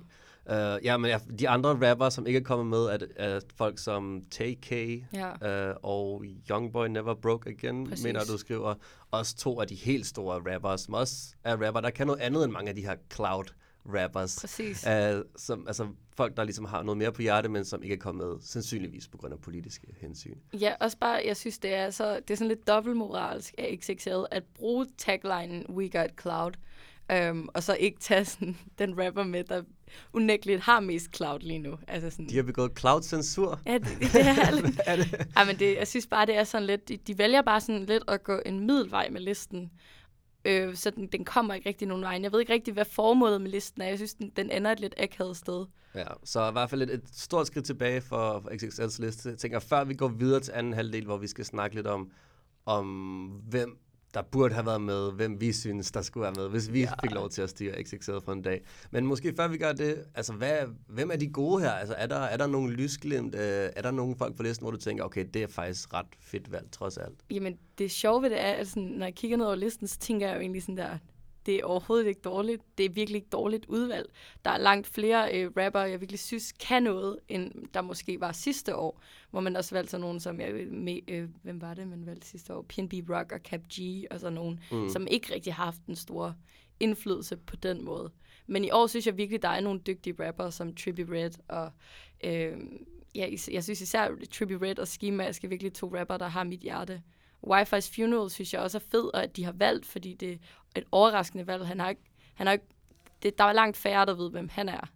Uh, 0.49 0.85
ja, 0.85 0.97
men 0.97 1.19
de 1.39 1.49
andre 1.49 1.89
rapper, 1.89 2.09
som 2.09 2.27
ikke 2.27 2.39
er 2.39 2.43
kommet 2.43 2.67
med, 2.67 2.77
er, 2.85 2.97
er 3.15 3.39
folk 3.55 3.79
som 3.79 4.21
TK 4.31 4.71
Ja. 5.13 5.69
uh, 5.71 5.75
og 5.83 6.23
Youngboy 6.49 6.87
Never 6.87 7.13
Broke 7.13 7.49
Again, 7.49 7.87
Præcis. 7.89 8.03
mener 8.05 8.23
du 8.23 8.37
skriver. 8.37 8.75
Også 9.11 9.35
to 9.37 9.61
af 9.61 9.67
de 9.67 9.75
helt 9.75 10.05
store 10.05 10.53
rappers, 10.53 10.81
som 10.81 10.93
også 10.93 11.35
er 11.43 11.65
rapper, 11.65 11.81
der 11.81 11.89
kan 11.89 12.07
noget 12.07 12.19
andet 12.19 12.43
end 12.43 12.51
mange 12.51 12.69
af 12.69 12.75
de 12.75 12.81
her 12.85 12.95
cloud 13.13 13.43
rappers. 13.93 14.37
Præcis. 14.41 14.85
Uh, 14.87 15.21
som, 15.35 15.67
altså 15.67 15.87
folk, 16.17 16.37
der 16.37 16.43
ligesom 16.43 16.65
har 16.65 16.83
noget 16.83 16.97
mere 16.97 17.11
på 17.11 17.21
hjerte, 17.21 17.49
men 17.49 17.65
som 17.65 17.83
ikke 17.83 17.95
er 17.95 17.99
kommet 17.99 18.37
sandsynligvis 18.41 19.07
på 19.07 19.17
grund 19.17 19.33
af 19.33 19.39
politiske 19.39 19.87
hensyn. 20.01 20.35
Ja, 20.53 20.73
også 20.79 20.97
bare, 20.97 21.21
jeg 21.25 21.37
synes, 21.37 21.57
det 21.57 21.73
er, 21.73 21.89
så, 21.89 22.15
det 22.15 22.31
er 22.31 22.35
sådan 22.35 22.47
lidt 22.47 22.67
dobbeltmoralsk 22.67 23.55
af 23.57 23.77
XXL 23.81 24.23
at 24.31 24.43
bruge 24.43 24.85
taglinen 24.97 25.65
We 25.69 25.89
Got 25.89 26.21
Cloud, 26.21 26.51
øhm, 27.11 27.47
og 27.53 27.63
så 27.63 27.75
ikke 27.75 27.99
tage 27.99 28.25
sådan, 28.25 28.57
den 28.79 29.05
rapper 29.05 29.23
med, 29.23 29.43
der 29.43 29.61
unægteligt 30.13 30.61
har 30.61 30.79
mest 30.79 31.15
cloud 31.15 31.39
lige 31.39 31.59
nu. 31.59 31.77
Altså 31.87 32.09
sådan, 32.09 32.29
De 32.29 32.35
har 32.35 32.43
begået 32.43 32.71
cloud-censur. 32.79 33.59
Ja, 33.65 33.73
det, 33.73 33.97
det 33.99 34.15
er 34.15 34.51
lidt. 34.61 34.81
er 34.85 34.95
det? 34.95 35.27
Ej, 35.35 35.45
men 35.45 35.59
det, 35.59 35.75
jeg 35.75 35.87
synes 35.87 36.07
bare, 36.07 36.25
det 36.25 36.37
er 36.37 36.43
sådan 36.43 36.67
lidt... 36.67 36.89
De, 36.89 36.97
de 36.97 37.17
vælger 37.17 37.41
bare 37.41 37.61
sådan 37.61 37.85
lidt 37.85 38.03
at 38.07 38.23
gå 38.23 38.39
en 38.45 38.67
middelvej 38.67 39.09
med 39.09 39.21
listen. 39.21 39.71
Øh, 40.45 40.75
så 40.75 40.89
den, 40.89 41.07
den 41.07 41.25
kommer 41.25 41.53
ikke 41.53 41.69
rigtig 41.69 41.87
nogen 41.87 42.03
vej. 42.03 42.19
Jeg 42.23 42.31
ved 42.31 42.39
ikke 42.39 42.53
rigtig, 42.53 42.73
hvad 42.73 42.85
formålet 42.85 43.41
med 43.41 43.51
listen 43.51 43.81
er. 43.81 43.85
Jeg 43.87 43.97
synes, 43.97 44.13
den, 44.13 44.31
den 44.35 44.51
ender 44.51 44.71
et 44.71 44.79
lidt 44.79 44.93
akavet 44.97 45.37
sted. 45.37 45.65
Ja, 45.95 46.07
så 46.23 46.49
i 46.49 46.51
hvert 46.51 46.69
fald 46.69 46.81
et, 46.81 46.89
et 46.89 47.03
stort 47.11 47.47
skridt 47.47 47.65
tilbage 47.65 48.01
for, 48.01 48.39
for 48.39 48.49
XXL's 48.49 49.01
liste. 49.01 49.29
Jeg 49.29 49.37
tænker, 49.37 49.59
før 49.59 49.83
vi 49.83 49.93
går 49.93 50.07
videre 50.07 50.39
til 50.39 50.51
anden 50.55 50.73
halvdel, 50.73 51.05
hvor 51.05 51.17
vi 51.17 51.27
skal 51.27 51.45
snakke 51.45 51.75
lidt 51.75 51.87
om, 51.87 52.11
om 52.65 53.25
hvem 53.49 53.77
der 54.15 54.21
burde 54.21 54.53
have 54.53 54.65
været 54.65 54.81
med, 54.81 55.11
hvem 55.11 55.41
vi 55.41 55.51
synes, 55.51 55.91
der 55.91 56.01
skulle 56.01 56.21
være 56.21 56.33
med, 56.37 56.49
hvis 56.49 56.73
vi 56.73 56.81
ja. 56.81 56.89
fik 57.03 57.11
lov 57.11 57.29
til 57.29 57.41
at 57.41 57.49
styre 57.49 57.83
XXL 57.83 58.11
for 58.25 58.31
en 58.31 58.41
dag. 58.41 58.61
Men 58.91 59.05
måske 59.05 59.33
før 59.35 59.47
vi 59.47 59.57
gør 59.57 59.71
det, 59.73 60.03
altså 60.15 60.33
hvad, 60.33 60.57
hvem 60.87 61.11
er 61.11 61.15
de 61.15 61.27
gode 61.27 61.61
her? 61.61 61.71
Altså 61.71 61.95
er 61.97 62.07
der, 62.07 62.19
er 62.19 62.37
der 62.37 62.47
nogle 62.47 62.73
lysglimt? 62.73 63.35
Øh, 63.35 63.69
er 63.75 63.81
der 63.81 63.91
nogle 63.91 64.15
folk 64.15 64.35
på 64.35 64.43
listen, 64.43 64.63
hvor 64.63 64.71
du 64.71 64.77
tænker, 64.77 65.03
okay, 65.03 65.25
det 65.33 65.43
er 65.43 65.47
faktisk 65.47 65.93
ret 65.93 66.05
fedt 66.19 66.51
valg, 66.51 66.71
trods 66.71 66.97
alt? 66.97 67.15
Jamen, 67.31 67.57
det 67.77 67.91
sjove 67.91 68.21
ved 68.21 68.29
det 68.29 68.41
er, 68.41 68.51
at 68.51 68.67
sådan, 68.67 68.83
når 68.83 69.05
jeg 69.05 69.15
kigger 69.15 69.37
ned 69.37 69.45
over 69.45 69.55
listen, 69.55 69.87
så 69.87 69.99
tænker 69.99 70.27
jeg 70.27 70.35
jo 70.35 70.41
egentlig 70.41 70.61
sådan 70.61 70.77
der, 70.77 70.97
det 71.45 71.55
er 71.55 71.63
overhovedet 71.65 72.07
ikke 72.07 72.21
dårligt. 72.21 72.61
Det 72.77 72.85
er 72.85 72.89
virkelig 72.89 73.15
ikke 73.17 73.29
dårligt 73.29 73.65
udvalg. 73.65 74.09
Der 74.45 74.51
er 74.51 74.57
langt 74.57 74.87
flere 74.87 75.33
øh, 75.41 75.51
rapper, 75.57 75.79
jeg 75.79 76.01
virkelig 76.01 76.19
synes 76.19 76.51
kan 76.51 76.83
noget, 76.83 77.19
end 77.29 77.51
der 77.73 77.81
måske 77.81 78.19
var 78.19 78.31
sidste 78.31 78.75
år, 78.75 79.01
hvor 79.31 79.39
man 79.39 79.55
også 79.55 79.75
valgte 79.75 79.91
sådan 79.91 80.01
nogen 80.01 80.19
som, 80.19 80.39
jeg, 80.39 80.53
med, 80.67 80.99
øh, 81.07 81.29
hvem 81.43 81.61
var 81.61 81.73
det, 81.73 81.87
man 81.87 82.05
valgte 82.05 82.27
sidste 82.27 82.53
år? 82.53 82.61
PNB 82.61 82.93
Rock 83.09 83.31
og 83.31 83.39
Cap 83.39 83.61
G 83.73 84.03
og 84.11 84.19
sådan 84.19 84.33
nogen, 84.33 84.59
mm. 84.71 84.89
som 84.89 85.07
ikke 85.11 85.33
rigtig 85.33 85.53
har 85.53 85.63
haft 85.65 85.85
en 85.85 85.95
stor 85.95 86.35
indflydelse 86.79 87.37
på 87.37 87.55
den 87.55 87.85
måde. 87.85 88.11
Men 88.47 88.65
i 88.65 88.71
år 88.71 88.87
synes 88.87 89.07
jeg 89.07 89.17
virkelig, 89.17 89.41
der 89.41 89.49
er 89.49 89.61
nogle 89.61 89.79
dygtige 89.79 90.27
rapper 90.27 90.49
som 90.49 90.75
Trippie 90.75 91.05
Red 91.11 91.31
og 91.47 91.71
øh, 92.23 92.57
ja, 93.15 93.25
is- 93.25 93.49
jeg 93.51 93.63
synes 93.63 93.81
især 93.81 94.09
Trippie 94.31 94.57
Red 94.61 94.79
og 94.79 94.87
Ski 94.87 95.09
Mask 95.09 95.43
er 95.43 95.47
virkelig 95.47 95.73
to 95.73 95.95
rapper, 95.99 96.17
der 96.17 96.27
har 96.27 96.43
mit 96.43 96.59
hjerte. 96.59 97.01
Wi-Fi's 97.47 97.95
Funeral 97.95 98.29
synes 98.29 98.53
jeg 98.53 98.61
også 98.61 98.77
er 98.77 98.83
fed, 98.91 99.13
og 99.13 99.23
at 99.23 99.35
de 99.35 99.45
har 99.45 99.51
valgt, 99.51 99.85
fordi 99.85 100.13
det 100.13 100.31
er 100.75 100.79
et 100.79 100.85
overraskende 100.91 101.47
valg. 101.47 101.67
Han 101.67 101.79
har 101.79 101.89
ikke, 101.89 102.01
han 102.33 102.47
har 102.47 102.53
ikke, 102.53 102.65
det, 103.23 103.37
der 103.37 103.43
er 103.43 103.53
langt 103.53 103.77
færre, 103.77 104.05
der 104.05 104.13
ved, 104.13 104.31
hvem 104.31 104.49
han 104.49 104.69
er. 104.69 104.91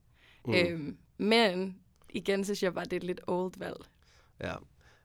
Mm. 0.45 0.53
Øhm, 0.53 0.97
men 1.17 1.75
igen 2.09 2.43
synes 2.43 2.63
jeg 2.63 2.73
bare, 2.73 2.85
det 2.85 2.93
er 2.93 2.97
et 2.97 3.03
lidt 3.03 3.21
old 3.27 3.53
valg. 3.57 3.77
Ja, 4.43 4.53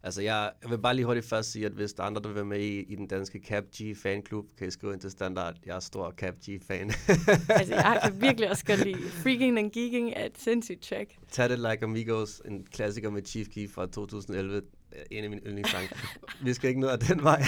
altså 0.02 0.22
jeg, 0.22 0.52
jeg 0.62 0.70
vil 0.70 0.78
bare 0.78 0.94
lige 0.94 1.06
hurtigt 1.06 1.26
først 1.26 1.52
sige, 1.52 1.66
at 1.66 1.72
hvis 1.72 1.92
der 1.92 2.02
er 2.02 2.06
andre, 2.06 2.22
der 2.22 2.28
vil 2.28 2.34
være 2.34 2.44
med 2.44 2.60
i, 2.60 2.80
i 2.80 2.94
den 2.94 3.06
danske 3.06 3.40
Cap 3.46 3.64
G 3.64 3.96
fanklub, 3.96 4.46
kan 4.58 4.68
I 4.68 4.70
skrive 4.70 4.92
ind 4.92 5.00
til 5.00 5.10
standard. 5.10 5.56
Jeg 5.66 5.76
er 5.76 5.80
stor 5.80 6.10
Cap 6.10 6.34
G-fan. 6.34 6.90
Altså, 7.48 7.74
jeg 7.74 8.00
kan 8.04 8.20
virkelig 8.26 8.50
også 8.50 8.64
godt 8.64 8.84
lide 8.84 9.10
Freaking 9.10 9.58
and 9.58 9.70
Geeking 9.70 10.12
er 10.16 10.24
et 10.24 10.38
sindssygt 10.38 10.82
track. 10.82 11.16
Tag 11.30 11.48
det 11.48 11.58
Like 11.58 11.84
Amigos, 11.84 12.42
en 12.44 12.66
klassiker 12.72 13.10
med 13.10 13.22
Chief 13.24 13.48
Keef 13.48 13.70
fra 13.70 13.86
2011. 13.86 14.62
En 15.10 15.24
af 15.24 15.30
mine 15.30 15.42
yndlingssange. 15.46 15.88
Vi 16.42 16.54
skal 16.54 16.68
ikke 16.68 16.80
ned 16.80 16.88
ad 16.88 16.98
den 16.98 17.22
vej. 17.22 17.42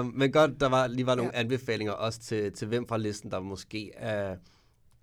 um, 0.00 0.06
men 0.18 0.32
godt, 0.32 0.60
der 0.60 0.68
var, 0.68 0.86
lige 0.86 1.06
var 1.06 1.14
nogle 1.14 1.30
Ja. 1.34 1.40
anbefalinger 1.40 1.92
også 1.92 2.20
til, 2.20 2.52
til 2.52 2.68
hvem 2.68 2.86
fra 2.88 2.96
listen, 2.98 3.30
der 3.30 3.40
måske 3.40 3.90
er, 3.94 4.36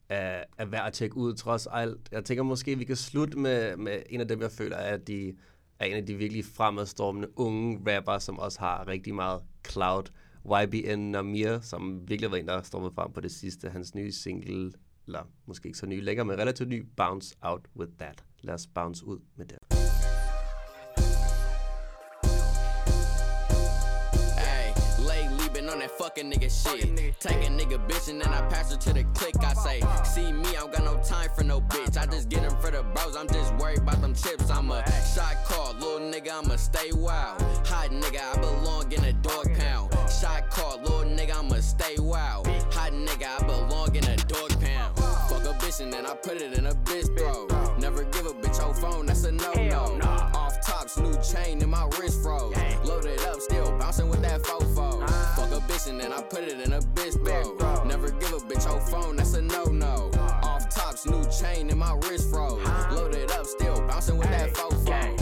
er, 0.10 0.44
er 0.58 0.66
værd 0.66 0.88
at 0.88 0.94
tjekke 0.94 1.18
ud 1.18 1.34
trods 1.36 1.68
alt. 1.72 2.10
Jeg 2.12 2.26
tænker 2.26 2.44
måske, 2.44 2.78
vi 2.78 2.84
kan 2.84 2.96
slutte 2.96 3.40
med, 3.40 3.78
med 3.78 4.04
en 4.10 4.22
af 4.22 4.28
dem, 4.28 4.42
jeg 4.42 4.52
føler 4.52 4.78
er, 4.78 4.98
de, 4.98 5.36
er 5.80 5.86
en 5.86 5.96
af 5.96 6.06
de 6.06 6.16
virkelig 6.16 6.46
fremadstormende 6.46 7.28
unge 7.40 7.80
rapper, 7.88 8.18
som 8.20 8.40
også 8.40 8.60
har 8.60 8.88
rigtig 8.88 9.16
meget 9.16 9.42
cloud. 9.70 10.04
YBN 10.64 11.00
Namir, 11.00 11.60
som 11.62 12.10
virkelig 12.10 12.32
var 12.32 12.38
en, 12.38 12.48
der 12.48 12.62
stormede 12.62 12.92
frem 12.96 13.12
på 13.14 13.22
det 13.22 13.32
sidste. 13.32 13.70
Hans 13.70 13.96
nye 13.96 14.12
single, 14.12 14.72
eller 15.08 15.30
måske 15.46 15.68
ikke 15.68 15.78
så 15.80 15.86
ny 15.86 16.04
længere, 16.04 16.26
men 16.26 16.38
relativt 16.38 16.70
ny, 16.70 16.86
Bounce 16.98 17.36
Out 17.42 17.62
With 17.76 17.92
That. 18.00 18.24
Lad 18.42 18.54
os 18.54 18.68
bounce 18.68 19.06
ud 19.06 19.20
med 19.36 19.46
det. 19.46 19.58
On 26.20 26.32
nigga 26.32 26.50
shit. 26.50 27.20
Take 27.20 27.48
a 27.48 27.50
nigga 27.50 27.78
bitch 27.88 28.10
and 28.10 28.22
then 28.22 28.30
I 28.30 28.42
pass 28.50 28.72
her 28.72 28.78
to 28.78 28.94
the 28.94 29.04
click. 29.16 29.36
I 29.42 29.54
say, 29.54 29.82
see 30.04 30.32
me, 30.32 30.50
I 30.50 30.62
don't 30.62 30.72
got 30.72 30.84
no 30.84 31.02
time 31.04 31.30
for 31.36 31.44
no 31.44 31.62
bitch. 31.62 31.98
I 31.98 32.06
just 32.06 32.30
get 32.30 32.42
them 32.42 32.56
for 32.60 32.72
the 32.72 32.84
bros, 32.84 33.16
I'm 33.16 33.28
just 33.28 33.54
worried 33.56 33.80
about 33.80 34.02
them 34.02 34.14
chips. 34.14 34.50
I'm 34.50 34.72
a 34.72 34.84
shot 35.14 35.44
call, 35.46 35.74
little 35.74 36.00
nigga, 36.00 36.32
I'ma 36.32 36.56
stay 36.56 36.92
wild. 36.94 37.42
Hot 37.68 37.90
nigga, 37.92 38.22
I 38.22 38.40
belong 38.40 38.92
in 38.92 39.04
a 39.04 39.14
dog 39.14 39.48
pound. 39.58 39.94
Shot 40.10 40.50
call, 40.50 40.80
little 40.80 41.06
nigga, 41.06 41.38
I'ma 41.38 41.56
stay 41.62 41.96
wild. 42.00 42.48
Hot 42.48 42.92
nigga, 42.92 43.40
I 43.40 43.46
belong 43.46 43.69
And 45.70 46.08
I 46.08 46.16
put 46.16 46.42
it 46.42 46.58
in 46.58 46.66
a 46.66 46.74
bitch 46.74 47.16
bro. 47.16 47.46
Never 47.78 48.04
give 48.06 48.26
a 48.26 48.32
bitch 48.32 48.58
your 48.58 48.74
phone, 48.74 49.06
that's 49.06 49.24
a 49.24 49.32
no 49.32 49.54
no. 49.54 50.08
Off 50.34 50.60
tops, 50.66 50.98
new 50.98 51.14
chain 51.22 51.62
in 51.62 51.70
my 51.70 51.88
wrist 52.00 52.24
froze. 52.24 52.56
Loaded 52.84 53.22
up, 53.26 53.40
still 53.40 53.78
bouncing 53.78 54.10
with 54.10 54.24
that 54.24 54.42
fofo. 54.42 55.08
Fuck 55.36 55.52
a 55.52 55.62
bitch 55.72 55.88
and 55.88 56.02
then 56.02 56.12
I 56.12 56.24
put 56.24 56.42
it 56.42 56.60
in 56.60 56.74
a 56.74 56.82
bitch 56.82 57.24
bro. 57.24 57.84
Never 57.86 58.10
give 58.10 58.34
a 58.34 58.38
bitch 58.38 58.66
your 58.66 58.82
phone, 58.82 59.16
that's 59.18 59.36
a 59.36 59.44
no 59.44 59.66
no. 59.66 60.10
Off 60.42 60.70
tops, 60.70 61.06
new 61.06 61.24
chain 61.30 61.70
in 61.70 61.78
my 61.78 61.94
wrist 61.94 62.32
froze. 62.32 62.68
Loaded 62.92 63.30
up, 63.30 63.46
still 63.46 63.80
bouncing 63.88 64.18
with 64.18 64.30
that 64.32 64.50
fofo. 64.56 64.88
Stop 64.88 65.19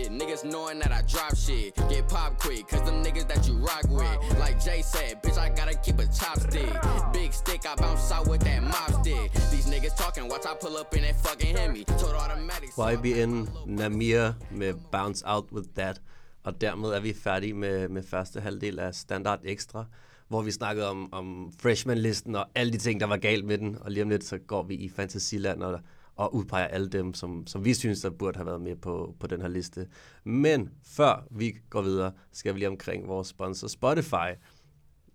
it, 0.00 0.10
niggas 0.10 0.44
knowing 0.44 0.78
that 0.80 0.92
I 0.92 1.02
drop 1.12 1.36
shit. 1.36 1.74
Get 1.88 2.08
pop 2.08 2.38
quick, 2.38 2.68
cause 2.68 2.82
them 2.82 3.02
niggas 3.04 3.26
that 3.28 3.46
you 3.48 3.54
rock 3.54 3.86
with. 3.88 4.38
Like 4.38 4.62
Jay 4.64 4.82
said, 4.82 5.22
bitch, 5.22 5.38
I 5.38 5.48
gotta 5.48 5.76
keep 5.84 5.98
a 5.98 6.06
chopstick. 6.18 7.12
Big 7.12 7.32
stick, 7.32 7.62
I 7.70 7.74
bounce 7.76 8.12
out 8.12 8.26
with 8.28 8.42
that 8.48 8.62
mop 8.62 8.90
stick. 9.00 9.32
These 9.52 9.66
niggas 9.66 9.96
talking, 9.96 10.28
watch 10.28 10.46
I 10.46 10.54
pull 10.54 10.76
up 10.76 10.94
in 10.96 11.02
that 11.02 11.16
fucking 11.24 11.56
Hemi. 11.56 11.84
Total 11.84 12.20
automatic. 12.24 12.70
YBN 12.76 13.48
Namir 13.66 14.34
med 14.50 14.74
Bounce 14.92 15.22
Out 15.26 15.52
With 15.52 15.68
That. 15.74 16.00
Og 16.44 16.60
dermed 16.60 16.88
er 16.88 17.00
vi 17.00 17.12
færdige 17.12 17.54
med, 17.54 17.88
med 17.88 18.02
første 18.02 18.40
halvdel 18.40 18.78
af 18.78 18.94
Standard 18.94 19.40
Extra, 19.44 19.84
hvor 20.28 20.42
vi 20.42 20.50
snakkede 20.50 20.90
om, 20.90 21.12
om 21.12 21.52
freshman-listen 21.62 22.34
og 22.34 22.46
alle 22.54 22.72
de 22.72 22.78
ting, 22.78 23.00
der 23.00 23.06
var 23.06 23.16
galt 23.16 23.44
med 23.44 23.58
den. 23.58 23.78
Og 23.80 23.90
lige 23.90 24.02
om 24.02 24.08
lidt, 24.08 24.24
så 24.24 24.38
går 24.38 24.62
vi 24.62 24.74
i 24.74 24.88
Fantasiland 24.88 25.62
og, 25.62 25.80
og 26.16 26.34
udpeger 26.34 26.66
alle 26.66 26.88
dem, 26.88 27.14
som, 27.14 27.46
som 27.46 27.64
vi 27.64 27.74
synes, 27.74 28.00
der 28.00 28.10
burde 28.10 28.36
have 28.36 28.46
været 28.46 28.60
med 28.60 28.76
på, 28.76 29.14
på 29.20 29.26
den 29.26 29.40
her 29.40 29.48
liste. 29.48 29.88
Men 30.24 30.70
før 30.84 31.26
vi 31.30 31.56
går 31.70 31.82
videre, 31.82 32.12
skal 32.32 32.54
vi 32.54 32.58
lige 32.58 32.68
omkring 32.68 33.08
vores 33.08 33.28
sponsor 33.28 33.68
Spotify. 33.68 34.38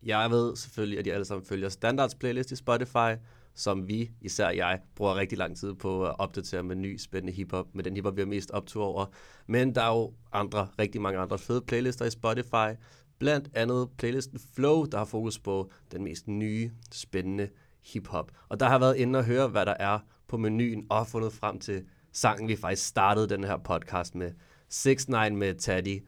Jeg 0.04 0.32
ved 0.32 0.56
selvfølgelig, 0.56 1.00
at 1.00 1.08
I 1.08 1.10
alle 1.10 1.26
sammen 1.26 1.46
følger 1.46 1.70
Standards 1.70 2.16
playlist 2.16 2.52
i 2.52 2.56
Spotify, 2.56 3.16
som 3.56 3.88
vi, 3.88 4.12
især 4.22 4.50
jeg, 4.50 4.80
bruger 4.96 5.16
rigtig 5.16 5.38
lang 5.38 5.58
tid 5.58 5.74
på 5.74 6.06
at 6.06 6.16
opdatere 6.20 6.64
med 6.64 6.76
ny 6.76 6.98
spændende 6.98 7.34
hiphop, 7.34 7.68
med 7.74 7.84
den 7.84 7.96
hiphop, 7.96 8.16
vi 8.16 8.22
har 8.22 8.28
mest 8.28 8.52
optur 8.52 8.84
over. 8.84 9.06
Men 9.48 9.76
der 9.76 9.82
er 9.82 9.96
jo 9.96 10.14
andre, 10.32 10.68
rigtig 10.80 11.02
mange 11.02 11.20
andre 11.20 11.38
fede 11.38 11.62
playlister 11.62 12.06
i 12.06 12.10
Spotify. 12.10 12.80
Blandt 13.20 13.50
andet 13.54 13.90
playlisten 13.98 14.40
Flow, 14.56 14.86
der 14.86 14.98
har 14.98 15.06
fokus 15.06 15.40
på 15.40 15.72
den 15.92 16.04
mest 16.04 16.28
nye, 16.28 16.72
spændende 16.92 17.50
hiphop. 17.84 18.32
Og 18.50 18.60
der 18.60 18.66
har 18.66 18.80
været 18.80 18.98
inde 18.98 19.20
og 19.20 19.26
høre, 19.26 19.48
hvad 19.48 19.66
der 19.66 19.76
er 19.80 20.00
på 20.32 20.38
menuen, 20.38 20.86
og 20.90 21.08
fundet 21.08 21.34
frem 21.34 21.60
til 21.60 21.84
sangen, 22.14 22.48
vi 22.48 22.56
faktisk 22.56 22.88
startede 22.88 23.30
den 23.30 23.44
her 23.44 23.58
podcast 23.58 24.16
med. 24.16 24.32
6 24.70 25.08
9 25.10 25.16
med 25.30 25.56
Taddy. 25.56 26.04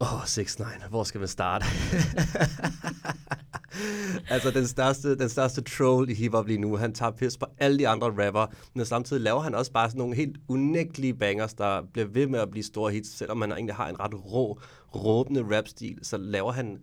Åh, 0.00 0.14
oh, 0.14 0.26
6 0.26 0.58
9 0.58 0.64
hvor 0.90 1.04
skal 1.04 1.18
man 1.18 1.28
starte? 1.28 1.64
altså, 4.34 4.50
den 4.50 4.66
største, 4.66 5.18
den 5.18 5.28
største 5.28 5.62
troll 5.62 6.10
i 6.10 6.14
hiphop 6.14 6.46
lige 6.46 6.58
nu, 6.58 6.76
han 6.76 6.92
tager 6.94 7.12
pis 7.12 7.36
på 7.36 7.46
alle 7.58 7.78
de 7.78 7.88
andre 7.88 8.26
rapper, 8.26 8.46
men 8.74 8.86
samtidig 8.86 9.22
laver 9.22 9.40
han 9.40 9.54
også 9.54 9.72
bare 9.72 9.90
sådan 9.90 9.98
nogle 9.98 10.16
helt 10.16 10.36
unægtelige 10.48 11.14
bangers, 11.14 11.54
der 11.54 11.82
bliver 11.92 12.06
ved 12.08 12.26
med 12.26 12.40
at 12.40 12.50
blive 12.50 12.64
store 12.64 12.92
hits, 12.92 13.18
selvom 13.18 13.40
han 13.40 13.52
egentlig 13.52 13.74
har 13.74 13.88
en 13.88 14.00
ret 14.00 14.14
rå, 14.14 14.60
råbende 14.94 15.56
rapstil, 15.56 15.98
så 16.02 16.16
laver 16.16 16.52
han 16.52 16.78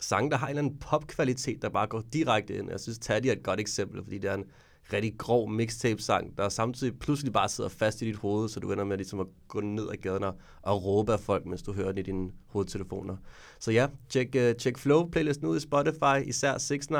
sange, 0.00 0.30
der 0.30 0.36
har 0.36 0.46
en 0.46 0.50
eller 0.50 0.62
anden 0.62 0.78
popkvalitet, 0.78 1.62
der 1.62 1.68
bare 1.68 1.86
går 1.86 2.02
direkte 2.12 2.58
ind. 2.58 2.70
Jeg 2.70 2.80
synes, 2.80 2.98
Taddy 2.98 3.26
er 3.26 3.32
et 3.32 3.42
godt 3.42 3.60
eksempel, 3.60 4.02
fordi 4.04 4.18
det 4.18 4.30
er 4.30 4.34
en 4.34 4.44
rigtig 4.92 5.18
grov 5.18 5.50
mixtape-sang, 5.50 6.36
der 6.36 6.48
samtidig 6.48 6.98
pludselig 6.98 7.32
bare 7.32 7.48
sidder 7.48 7.70
fast 7.70 8.02
i 8.02 8.04
dit 8.04 8.16
hoved, 8.16 8.48
så 8.48 8.60
du 8.60 8.72
ender 8.72 8.84
med 8.84 8.96
ligesom 8.96 9.20
at 9.20 9.26
gå 9.48 9.60
ned 9.60 9.88
ad 9.90 9.96
gaden 9.96 10.24
og, 10.24 10.34
og 10.62 10.84
råbe 10.84 11.12
af 11.12 11.20
folk, 11.20 11.46
mens 11.46 11.62
du 11.62 11.72
hører 11.72 11.88
den 11.88 11.98
i 11.98 12.02
dine 12.02 12.30
hovedtelefoner. 12.46 13.16
Så 13.60 13.72
ja, 13.72 13.88
tjek, 14.08 14.28
uh, 14.36 14.56
tjek 14.58 14.78
Flow-playlisten 14.78 15.46
ud 15.46 15.56
i 15.56 15.60
Spotify, 15.60 16.28
især 16.28 16.58
6 16.58 16.90
9 16.90 16.96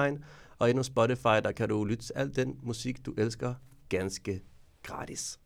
og 0.58 0.70
endnu 0.70 0.82
Spotify, 0.82 1.40
der 1.44 1.52
kan 1.52 1.68
du 1.68 1.84
lytte 1.84 2.04
til 2.04 2.12
al 2.16 2.36
den 2.36 2.58
musik, 2.62 3.06
du 3.06 3.14
elsker, 3.18 3.54
ganske 3.88 4.42
gratis. 4.82 5.38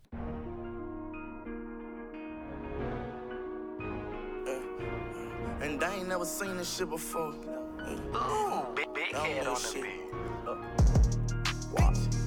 And 5.60 5.80
they 5.80 5.88
ain't 5.88 6.08
never 6.08 6.24
seen 6.24 6.56
this 6.56 6.68
shit 6.68 6.88
before. 6.88 7.34
Ooh, 8.14 8.74
big, 8.76 8.86
big 8.94 9.16
head 9.16 9.46
on 9.46 9.56
the 9.56 9.80
beat. 9.82 10.08
Watch, 11.72 11.98
watch. 11.98 12.17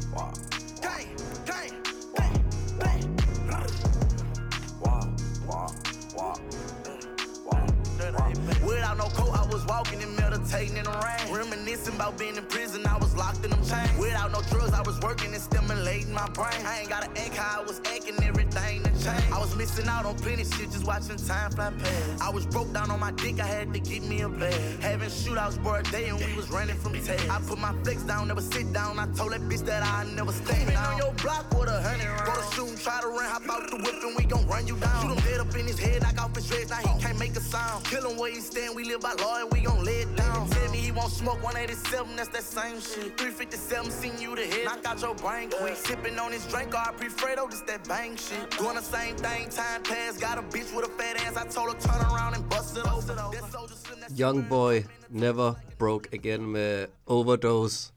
Walking 9.72 10.04
and 10.04 10.21
meditating 10.42 10.78
in 10.78 10.84
the 10.84 10.92
rain. 10.92 11.34
Reminiscing 11.34 11.96
about 11.96 12.18
being 12.18 12.36
in 12.36 12.44
prison, 12.46 12.86
I 12.86 12.98
was 12.98 13.16
locked 13.16 13.44
in 13.44 13.52
them 13.52 13.64
chains. 13.66 13.98
Without 13.98 14.32
no 14.32 14.42
drugs, 14.50 14.74
I 14.74 14.82
was 14.82 15.00
working 15.02 15.34
and 15.34 15.42
stimulating 15.42 16.14
my 16.14 16.28
brain. 16.30 16.66
I 16.66 16.80
ain't 16.80 16.90
gotta 16.90 17.10
act 17.10 17.36
how 17.36 17.62
I 17.62 17.64
was 17.64 17.80
acting, 17.80 18.22
everything 18.24 18.84
to 18.84 18.90
change. 18.92 19.32
I 19.32 19.40
was 19.40 19.56
missing 19.56 19.88
out 19.88 20.06
on 20.06 20.16
plenty 20.16 20.44
shit, 20.44 20.72
just 20.72 20.86
watching 20.86 21.18
time 21.18 21.52
fly 21.52 21.72
past. 21.72 22.22
I 22.22 22.30
was 22.30 22.46
broke 22.46 22.72
down 22.74 22.92
on 22.92 23.00
my 23.00 23.12
dick, 23.12 23.40
I 23.40 23.46
had 23.46 23.74
to 23.74 23.80
get 23.80 24.04
me 24.04 24.22
a 24.22 24.30
bag. 24.30 24.54
Having 24.82 25.10
shootouts 25.10 25.62
for 25.64 25.80
a 25.80 25.84
day 25.84 26.10
and 26.10 26.20
we 26.20 26.36
was 26.36 26.50
running 26.50 26.78
from 26.78 26.94
Ted. 26.94 27.22
I 27.30 27.40
put 27.48 27.60
my 27.60 27.74
flex 27.84 28.04
down, 28.04 28.28
never 28.28 28.42
sit 28.42 28.72
down. 28.74 29.00
I 29.00 29.06
told 29.14 29.32
that 29.32 29.42
bitch 29.42 29.66
that 29.66 29.84
I 29.84 30.06
never 30.14 30.32
stand 30.32 30.70
down. 30.70 30.94
on 30.94 30.98
your 30.98 31.14
block 31.14 31.50
with 31.58 31.70
a 31.70 31.82
hundred. 31.82 32.26
Go 32.26 32.34
to 32.36 32.56
shoot 32.56 32.80
try 32.82 33.00
to 33.02 33.08
run, 33.08 33.26
hop 33.26 33.50
out 33.50 33.70
the 33.70 33.78
whip 33.78 34.04
and 34.04 34.16
we 34.18 34.24
gon' 34.24 34.46
run 34.48 34.68
you 34.68 34.76
down. 34.78 35.02
Shoot 35.02 35.12
him 35.12 35.24
dead 35.24 35.40
up 35.40 35.56
in 35.56 35.68
his 35.68 35.80
head, 35.80 36.02
knock 36.02 36.22
off 36.22 36.36
his 36.36 36.48
dreads, 36.48 36.70
now 36.70 36.78
he 36.78 37.02
can't 37.02 37.20
make 37.20 37.36
a 37.36 37.42
sound. 37.42 37.86
Kill 37.86 38.10
him 38.10 38.18
where 38.18 38.32
he 38.32 38.40
stand, 38.40 38.76
we 38.76 38.84
live 38.84 39.02
by 39.02 39.14
law 39.22 39.40
and 39.40 39.52
we 39.52 39.62
gon' 39.62 39.84
lay 39.84 40.02
it 40.02 40.16
down. 40.16 40.31
Tell 40.32 40.72
me 40.72 40.78
he 40.78 40.92
won't 40.92 41.12
smoke 41.12 41.44
187, 41.44 42.16
that's 42.16 42.30
that 42.30 42.44
same 42.44 42.80
shit. 42.80 43.18
357, 43.18 43.92
seen 43.92 44.18
you 44.20 44.36
the 44.36 44.46
head, 44.46 44.66
knock 44.66 44.86
out 44.86 45.02
your 45.02 45.16
brain 45.16 45.50
quick. 45.50 45.76
Sipping 45.76 46.18
on 46.20 46.32
this 46.32 46.46
drink, 46.48 46.74
or 46.74 46.94
Fredo, 47.20 47.50
this 47.50 47.62
that 47.62 47.88
bang 47.88 48.16
shit. 48.16 48.50
Doing 48.58 48.76
the 48.76 48.82
same 48.82 49.16
thing, 49.16 49.50
time 49.50 49.84
pass, 49.84 50.18
got 50.18 50.38
a 50.38 50.42
bitch 50.42 50.74
with 50.76 50.86
a 50.86 50.92
fat 50.98 51.16
ass. 51.26 51.36
I 51.38 51.46
told 51.48 51.74
her 51.74 51.80
turn 51.80 52.02
around 52.12 52.34
and 52.36 52.48
bust 52.50 52.78
it 52.78 52.88
over. 52.88 53.14
That 53.14 53.52
soldier 53.52 53.76
slim, 53.76 54.00
that 54.00 54.12
Young 54.12 54.42
Boy 54.42 54.86
Never 55.10 55.56
Broke 55.78 56.14
Again 56.14 56.52
med 56.52 56.88
Overdose. 57.08 57.92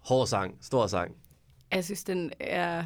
Hård 0.00 0.28
sang, 0.28 0.54
stor 0.60 0.86
sang. 0.86 1.14
Jeg 1.72 1.84
synes, 1.84 2.04
den 2.04 2.32
er... 2.40 2.84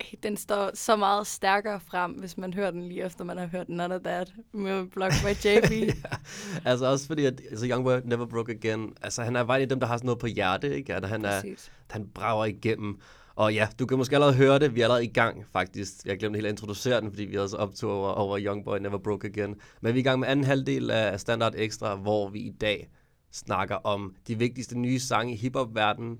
Den 0.22 0.36
står 0.36 0.70
så 0.74 0.96
meget 0.96 1.26
stærkere 1.26 1.80
frem, 1.80 2.12
hvis 2.12 2.38
man 2.38 2.54
hører 2.54 2.70
den 2.70 2.82
lige 2.82 3.04
efter, 3.04 3.24
man 3.24 3.38
har 3.38 3.46
hørt 3.46 3.68
None 3.68 3.94
of 3.94 4.00
That 4.00 4.32
med 4.52 4.86
Block 4.86 5.12
by 5.12 5.28
JB. 5.46 5.96
altså 6.64 6.86
også 6.86 7.06
fordi, 7.06 7.24
at 7.24 7.40
altså 7.50 7.66
Young 7.66 7.84
Boy 7.84 7.98
Never 8.04 8.26
Broke 8.26 8.52
Again, 8.52 8.92
altså 9.02 9.22
han 9.22 9.36
er 9.36 9.44
en 9.44 9.62
af 9.62 9.68
dem, 9.68 9.80
der 9.80 9.86
har 9.86 9.96
sådan 9.96 10.06
noget 10.06 10.18
på 10.18 10.26
hjerte, 10.26 10.76
ikke? 10.76 10.94
At 10.94 11.08
han, 11.08 11.24
er, 11.24 11.40
Præcis. 11.40 11.72
han 11.90 12.08
brager 12.14 12.44
igennem. 12.44 13.00
Og 13.36 13.54
ja, 13.54 13.68
du 13.78 13.86
kan 13.86 13.98
måske 13.98 14.16
allerede 14.16 14.36
høre 14.36 14.58
det. 14.58 14.74
Vi 14.74 14.80
er 14.80 14.84
allerede 14.84 15.04
i 15.04 15.12
gang, 15.12 15.44
faktisk. 15.52 16.06
Jeg 16.06 16.18
glemte 16.18 16.36
helt 16.36 16.46
at 16.46 16.52
introducere 16.52 17.00
den, 17.00 17.10
fordi 17.10 17.24
vi 17.24 17.34
havde 17.34 17.48
så 17.48 17.56
optog 17.56 17.92
over, 17.92 18.08
over 18.08 18.38
Young 18.40 18.64
Boy 18.64 18.78
Never 18.78 18.98
Broke 18.98 19.28
Again. 19.28 19.54
Men 19.80 19.94
vi 19.94 19.98
er 19.98 20.02
i 20.02 20.04
gang 20.04 20.20
med 20.20 20.28
anden 20.28 20.44
halvdel 20.44 20.90
af 20.90 21.20
Standard 21.20 21.54
Extra, 21.56 21.94
hvor 21.94 22.28
vi 22.28 22.38
i 22.38 22.50
dag 22.50 22.88
snakker 23.32 23.74
om 23.74 24.14
de 24.28 24.38
vigtigste 24.38 24.78
nye 24.78 25.00
sange 25.00 25.32
i 25.32 25.36
hiphop-verdenen. 25.36 26.18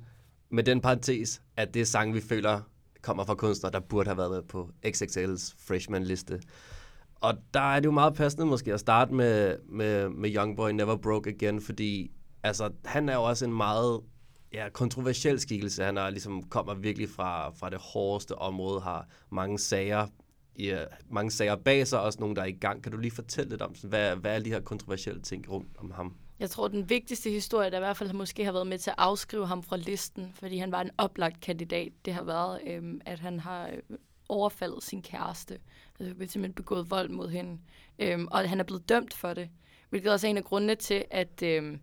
Med 0.51 0.65
den 0.65 0.81
parentes, 0.81 1.43
at 1.57 1.75
det 1.75 1.83
er 1.83 1.87
sange, 1.87 2.15
vi 2.15 2.21
føler 2.21 2.61
kommer 3.07 3.25
fra 3.25 3.35
kunstnere, 3.35 3.73
der 3.73 3.81
burde 3.81 4.09
have 4.09 4.19
været 4.19 4.45
på 4.49 4.71
XXL's 4.87 5.55
freshman-liste. 5.59 6.41
Og 7.15 7.35
der 7.55 7.61
er 7.61 7.81
det 7.81 7.87
jo 7.87 7.91
meget 7.91 8.15
passende 8.15 8.47
måske 8.47 8.75
at 8.75 8.81
starte 8.81 9.15
med, 9.15 9.57
med, 9.69 10.09
med 10.09 10.35
Youngboy 10.37 10.71
Never 10.71 10.97
Broke 10.97 11.31
Again, 11.31 11.61
fordi 11.61 12.11
altså, 12.43 12.71
han 12.85 13.09
er 13.09 13.15
jo 13.15 13.23
også 13.23 13.45
en 13.45 13.57
meget 13.57 14.01
ja, 14.53 14.69
kontroversiel 14.69 15.41
skikkelse. 15.41 15.85
Han 15.85 15.99
er 15.99 16.11
ligesom, 16.11 16.43
kommer 16.43 16.75
virkelig 16.75 17.09
fra, 17.09 17.51
fra 17.51 17.71
det 17.71 17.79
hårdeste 17.81 18.39
område, 18.39 18.81
har 18.81 19.09
mange 19.31 19.59
sager, 19.59 20.07
ja, 20.59 20.85
mange 21.11 21.31
sager 21.31 21.57
bag 21.57 21.87
sig, 21.87 22.01
også 22.01 22.21
nogle, 22.21 22.37
der 22.37 22.43
er 22.43 22.47
i 22.47 22.59
gang. 22.61 22.83
Kan 22.83 22.93
du 22.93 22.99
lige 22.99 23.11
fortælle 23.15 23.51
lidt 23.51 23.63
om, 23.63 23.75
hvad, 23.85 24.17
hvad 24.17 24.37
er 24.37 24.43
de 24.43 24.51
her 24.51 24.61
kontroversielle 24.61 25.23
ting 25.23 25.51
rundt 25.51 25.77
om 25.79 25.91
ham? 25.91 26.15
Jeg 26.39 26.51
tror, 26.51 26.69
den 26.69 26.91
vigtigste 26.91 27.31
historie, 27.31 27.71
der 27.71 27.77
i 27.77 27.81
hvert 27.81 27.97
fald 27.97 28.13
måske 28.13 28.45
har 28.45 28.53
været 28.53 28.67
med 28.67 28.79
til 28.79 28.91
at 28.91 28.97
afskrive 28.99 29.47
ham 29.47 29.63
fra 29.63 29.77
listen, 29.77 30.33
fordi 30.35 30.57
han 30.57 30.73
var 30.73 30.81
en 30.81 30.91
oplagt 30.99 31.41
kandidat, 31.41 31.93
det 32.05 32.15
har 32.15 32.23
været, 32.23 32.61
øhm, 32.67 33.01
at 33.05 33.21
han 33.21 33.41
har 33.41 33.69
øh, 33.69 33.99
overfaldet 34.29 34.83
sin 34.83 35.03
kæreste. 35.03 35.59
Altså 36.01 36.15
simpelthen 36.15 36.53
begået 36.53 36.91
vold 36.91 37.09
mod 37.09 37.29
hende. 37.29 37.59
Øhm, 37.99 38.29
og 38.31 38.49
han 38.49 38.61
er 38.61 38.65
blevet 38.65 38.89
dømt 38.89 39.15
for 39.15 39.35
det. 39.35 39.51
Hvilket 39.91 40.13
også 40.13 40.27
er 40.27 40.31
en 40.31 40.37
af 40.37 40.45
grundene 40.45 40.75
til, 40.75 41.05
at, 41.11 41.43
øhm, 41.43 41.81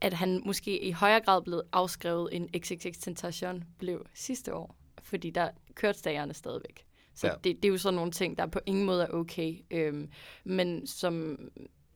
at 0.00 0.12
han 0.12 0.42
måske 0.46 0.82
i 0.84 0.90
højere 0.90 1.20
grad 1.20 1.42
blev 1.42 1.62
afskrevet, 1.72 2.28
end 2.32 2.48
XXX 2.58 2.98
Tentation 2.98 3.64
blev 3.78 4.06
sidste 4.14 4.54
år. 4.54 4.76
Fordi 5.02 5.30
der 5.30 5.50
kørte 5.74 5.98
stagerne 5.98 6.34
stadigvæk. 6.34 6.86
Så 7.14 7.26
Ja. 7.26 7.32
ja. 7.32 7.38
det, 7.44 7.56
det 7.62 7.68
er 7.68 7.72
jo 7.72 7.78
sådan 7.78 7.94
nogle 7.94 8.10
ting, 8.10 8.38
der 8.38 8.46
på 8.46 8.60
ingen 8.66 8.84
måde 8.84 9.02
er 9.02 9.08
okay. 9.08 9.56
Øhm, 9.70 10.10
men 10.44 10.86
som 10.86 11.38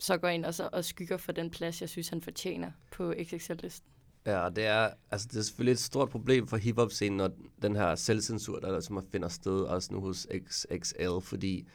så 0.01 0.17
går 0.17 0.29
ind 0.29 0.45
og, 0.45 0.55
så, 0.55 0.69
og 0.73 0.85
skygger 0.85 1.17
for 1.17 1.33
den 1.33 1.51
plads, 1.51 1.81
jeg 1.81 1.89
synes, 1.89 2.09
han 2.09 2.23
fortjener 2.23 2.71
på 2.93 3.15
XXL-listen. 3.23 3.89
Ja, 4.27 4.39
og 4.39 4.57
det 4.57 4.67
er, 4.67 4.91
altså, 5.11 5.29
det 5.31 5.39
er 5.39 5.43
selvfølgelig 5.43 5.73
et 5.73 5.79
stort 5.79 6.09
problem 6.09 6.47
for 6.47 6.57
hiphop-scenen, 6.57 7.17
når 7.17 7.31
den 7.63 7.77
her 7.77 7.95
selvcensur, 7.95 8.59
der 8.59 8.71
ligesom 8.71 9.07
finder 9.13 9.29
sted 9.29 9.61
også 9.61 9.93
nu 9.93 10.01
hos 10.01 10.27
XXL, 10.49 11.21
fordi 11.23 11.69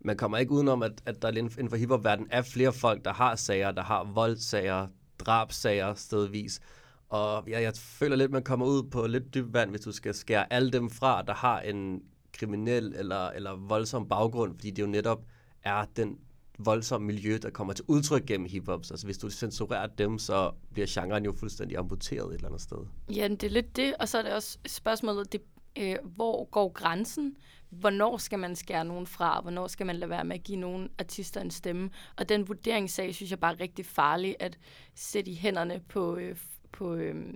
man 0.00 0.16
kommer 0.16 0.38
ikke 0.38 0.52
udenom, 0.52 0.82
at, 0.82 1.02
at 1.06 1.22
der 1.22 1.28
inden 1.28 1.70
for 1.70 1.76
hiphop-verdenen 1.76 2.28
er 2.30 2.42
flere 2.42 2.72
folk, 2.72 3.04
der 3.04 3.12
har 3.12 3.36
sager, 3.36 3.70
der 3.70 3.82
har 3.82 4.04
voldsager, 4.04 4.86
drabsager 5.18 5.94
stedvis. 5.94 6.60
Og 7.08 7.48
ja, 7.48 7.60
jeg 7.60 7.72
føler 7.76 8.16
lidt, 8.16 8.30
man 8.30 8.42
kommer 8.42 8.66
ud 8.66 8.82
på 8.90 9.06
lidt 9.06 9.34
dybt 9.34 9.52
vand, 9.52 9.70
hvis 9.70 9.80
du 9.80 9.92
skal 9.92 10.14
skære 10.14 10.52
alle 10.52 10.70
dem 10.70 10.90
fra, 10.90 11.22
der 11.22 11.34
har 11.34 11.60
en 11.60 12.02
kriminel 12.32 12.94
eller, 12.96 13.28
eller 13.28 13.56
voldsom 13.56 14.08
baggrund, 14.08 14.54
fordi 14.54 14.70
det 14.70 14.82
jo 14.82 14.86
netop 14.86 15.24
er 15.62 15.84
den 15.96 16.18
voldsomme 16.58 17.06
miljø, 17.06 17.38
der 17.42 17.50
kommer 17.50 17.72
til 17.72 17.84
udtryk 17.88 18.26
gennem 18.26 18.48
hiphop. 18.50 18.80
Altså 18.90 19.06
hvis 19.06 19.18
du 19.18 19.30
censurerer 19.30 19.86
dem, 19.86 20.18
så 20.18 20.50
bliver 20.72 20.86
genren 20.90 21.24
jo 21.24 21.32
fuldstændig 21.32 21.78
amputeret 21.78 22.28
et 22.28 22.34
eller 22.34 22.48
andet 22.48 22.60
sted. 22.60 22.78
Ja, 23.14 23.28
det 23.28 23.42
er 23.42 23.50
lidt 23.50 23.76
det, 23.76 23.94
og 24.00 24.08
så 24.08 24.18
er 24.18 24.22
det 24.22 24.32
også 24.32 24.58
spørgsmålet, 24.66 25.32
det, 25.32 25.40
øh, 25.78 25.96
hvor 26.04 26.44
går 26.44 26.72
grænsen? 26.72 27.36
Hvornår 27.70 28.16
skal 28.16 28.38
man 28.38 28.56
skære 28.56 28.84
nogen 28.84 29.06
fra? 29.06 29.40
Hvornår 29.40 29.66
skal 29.66 29.86
man 29.86 29.96
lade 29.96 30.10
være 30.10 30.24
med 30.24 30.36
at 30.36 30.42
give 30.42 30.58
nogen 30.58 30.90
artister 30.98 31.40
en 31.40 31.50
stemme? 31.50 31.90
Og 32.16 32.28
den 32.28 32.48
vurderingssag 32.48 33.14
synes 33.14 33.30
jeg 33.30 33.40
bare 33.40 33.52
er 33.52 33.60
rigtig 33.60 33.86
farlig 33.86 34.36
at 34.40 34.58
sætte 34.94 35.30
i 35.30 35.34
hænderne 35.34 35.80
på, 35.88 36.16
øh, 36.16 36.36
på, 36.72 36.94
øh, 36.94 37.34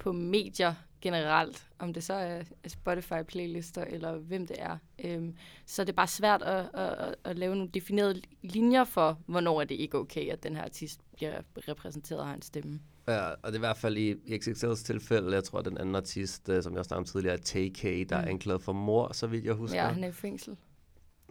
på 0.00 0.12
medier 0.12 0.74
generelt, 1.00 1.66
om 1.78 1.92
det 1.92 2.04
så 2.04 2.14
er 2.14 2.42
Spotify-playlister 2.68 3.84
eller 3.84 4.18
hvem 4.18 4.46
det 4.46 4.56
er. 4.58 4.76
Øhm, 5.04 5.36
så 5.66 5.84
det 5.84 5.88
er 5.88 5.96
bare 5.96 6.06
svært 6.06 6.42
at, 6.42 6.68
at, 6.74 6.92
at, 6.92 7.14
at 7.24 7.38
lave 7.38 7.54
nogle 7.54 7.70
definerede 7.74 8.22
linjer 8.42 8.84
for, 8.84 9.18
hvornår 9.26 9.60
er 9.60 9.64
det 9.64 9.74
ikke 9.74 9.98
okay, 9.98 10.28
at 10.30 10.42
den 10.42 10.56
her 10.56 10.64
artist 10.64 11.00
bliver 11.16 11.40
repræsenteret 11.68 12.20
og 12.20 12.26
har 12.26 12.34
en 12.34 12.42
stemme. 12.42 12.80
Ja, 13.08 13.28
og 13.28 13.36
det 13.46 13.52
er 13.52 13.54
i 13.54 13.58
hvert 13.58 13.76
fald 13.76 13.96
i, 13.96 14.10
i 14.10 14.34
XXL's 14.34 14.84
tilfælde, 14.84 15.32
jeg 15.32 15.44
tror, 15.44 15.58
at 15.58 15.64
den 15.64 15.78
anden 15.78 15.94
artist, 15.94 16.48
øh, 16.48 16.62
som 16.62 16.76
jeg 16.76 16.84
snakkede 16.84 16.98
om 16.98 17.04
tidligere, 17.04 17.34
er 17.34 17.68
TK, 17.68 18.10
der 18.10 18.18
mm. 18.18 18.24
er 18.24 18.30
anklaget 18.30 18.62
for 18.62 18.72
mor, 18.72 19.12
så 19.12 19.26
vidt 19.26 19.44
jeg 19.44 19.54
husker. 19.54 19.82
Ja, 19.82 19.88
han 19.88 20.04
er 20.04 20.08
i 20.08 20.12
fængsel. 20.12 20.56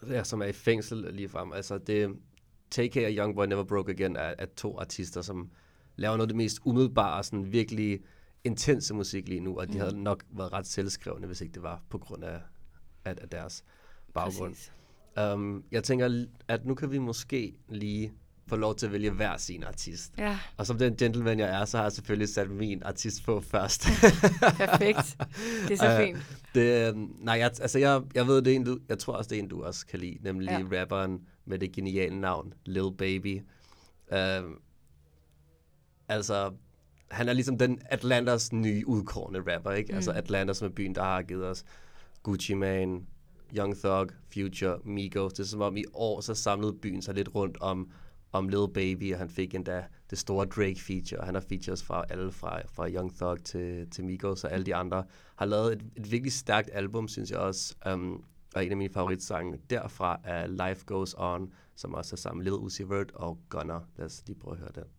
Ja, 0.08 0.24
som 0.24 0.42
er 0.42 0.46
i 0.46 0.52
fængsel 0.52 1.14
lige 1.14 1.30
frem. 1.30 1.54
Altså, 1.54 1.78
det, 1.78 2.10
TK 2.72 2.98
og 2.98 3.12
Youngboy 3.12 3.46
Never 3.46 3.64
Broke 3.64 3.92
Again 3.92 4.16
er, 4.16 4.34
er 4.38 4.46
to 4.46 4.80
artister, 4.80 5.22
som 5.22 5.50
laver 5.96 6.18
noget 6.18 6.28
af 6.28 6.28
det 6.28 6.38
mest 6.38 6.60
umiddelbare, 6.66 7.24
sådan 7.24 7.52
virkelig 7.52 8.00
intense 8.44 8.94
musik 8.94 9.28
lige 9.28 9.40
nu, 9.40 9.60
og 9.60 9.68
de 9.68 9.74
mm. 9.74 9.80
havde 9.80 10.04
nok 10.04 10.24
været 10.30 10.54
ret 10.54 10.68
selvskrevne, 10.68 11.28
hvis 11.28 11.42
ikke 11.42 11.54
det 11.54 11.64
var 11.64 11.82
på 11.90 11.98
grund 11.98 12.24
af, 12.24 12.40
af, 13.06 13.16
af 13.22 13.30
deres 13.30 13.64
baggrund. 14.14 14.54
Præcis. 14.54 14.72
Um, 15.34 15.64
jeg 15.72 15.84
tænker, 15.84 16.26
at 16.48 16.66
nu 16.66 16.76
kan 16.76 16.92
vi 16.92 16.98
måske 16.98 17.54
lige 17.70 18.14
få 18.48 18.56
lov 18.56 18.76
til 18.76 18.86
at 18.86 18.92
vælge 18.92 19.12
hver 19.12 19.38
sin 19.38 19.64
artist. 19.64 20.14
Ja, 20.18 20.40
Og 20.58 20.66
som 20.68 20.78
den 20.78 20.96
gentleman, 20.98 21.40
jeg 21.40 21.62
er, 21.62 21.66
så 21.66 21.78
har 21.78 21.84
jeg 21.84 21.92
selvfølgelig 21.92 22.30
sat 22.30 22.50
min 22.50 22.84
artist 22.84 23.24
på 23.24 23.42
først. 23.42 23.84
perfekt. 24.58 25.18
Det 25.68 25.72
er 25.72 25.76
så 25.76 25.98
fint. 26.06 26.18
Det, 26.56 26.88
øh, 26.90 26.96
nej, 27.26 27.36
jeg, 27.36 27.46
altså 27.62 27.80
jeg, 27.80 28.02
jeg 28.16 28.28
ved, 28.28 28.42
det 28.42 28.52
er 28.52 28.56
en, 28.56 28.64
du, 28.64 28.80
jeg 28.90 29.00
tror 29.00 29.14
også, 29.14 29.30
det 29.30 29.38
er 29.38 29.44
en, 29.44 29.48
du 29.48 29.64
også 29.64 29.88
kan 29.88 30.00
lide, 30.00 30.18
nemlig 30.22 30.50
Ja. 30.50 30.82
rapperen 30.82 31.22
med 31.46 31.60
det 31.60 31.72
geniale 31.72 32.20
navn, 32.22 32.54
Lil 32.66 32.92
Baby. 32.98 33.42
Øh, 34.14 34.44
altså, 36.08 36.54
han 37.12 37.30
er 37.30 37.34
ligesom 37.34 37.58
den 37.58 37.82
Atlantas 37.86 38.54
nye 38.54 38.84
udkårende 38.88 39.56
rapper, 39.56 39.72
ikke? 39.72 39.92
Mm. 39.92 39.96
Altså 39.96 40.12
Atlanta, 40.12 40.54
som 40.54 40.68
er 40.68 40.72
byen, 40.72 40.96
der 40.96 41.04
har 41.04 41.22
givet 41.22 41.46
os 41.46 41.64
Gucci 42.24 42.54
Mane, 42.54 43.02
Young 43.58 43.78
Thug, 43.78 44.08
Future, 44.34 44.80
Migos. 44.84 45.34
Det 45.34 45.44
er 45.44 45.48
som 45.48 45.62
om 45.62 45.78
i 45.78 45.84
år, 45.94 46.22
så 46.22 46.36
samlede 46.36 46.74
byen 46.74 47.02
sig 47.02 47.16
lidt 47.16 47.36
rundt 47.36 47.58
om, 47.62 47.92
om 48.32 48.48
Lil 48.48 48.68
Baby, 48.74 49.14
og 49.14 49.20
han 49.20 49.30
fik 49.30 49.56
endda 49.56 49.84
det 50.10 50.18
store 50.18 50.46
Drake 50.46 50.82
feature. 50.82 51.26
Han 51.26 51.34
har 51.34 51.42
features 51.50 51.84
fra 51.84 52.04
alle, 52.10 52.32
fra, 52.32 52.62
fra 52.74 52.90
Young 52.90 53.18
Thug 53.18 53.44
til, 53.44 53.90
til 53.90 54.04
Migos, 54.04 54.44
og 54.44 54.52
alle 54.52 54.66
de 54.66 54.76
andre 54.76 55.04
har 55.36 55.46
lavet 55.46 55.74
et, 55.74 55.82
et 55.96 56.12
virkelig 56.12 56.34
stærkt 56.34 56.70
album, 56.74 57.08
synes 57.08 57.32
jeg 57.32 57.40
også. 57.40 57.76
Um, 57.94 58.24
og 58.56 58.66
en 58.66 58.72
af 58.72 58.78
mine 58.78 58.94
favoritsange 58.94 59.60
derfra 59.70 60.20
er 60.24 60.48
Life 60.48 60.86
Goes 60.86 61.16
On, 61.18 61.54
som 61.76 61.94
også 61.94 62.16
er 62.16 62.18
sammen 62.18 62.38
med 62.38 62.52
Lil 62.52 62.54
Uzi 62.54 62.84
Vert 62.84 63.12
og 63.12 63.40
Gunner. 63.50 63.80
Lad 63.98 64.06
os 64.06 64.24
lige 64.28 64.40
prøve 64.40 64.54
at 64.54 64.60
høre 64.60 64.72
den. 64.76 64.99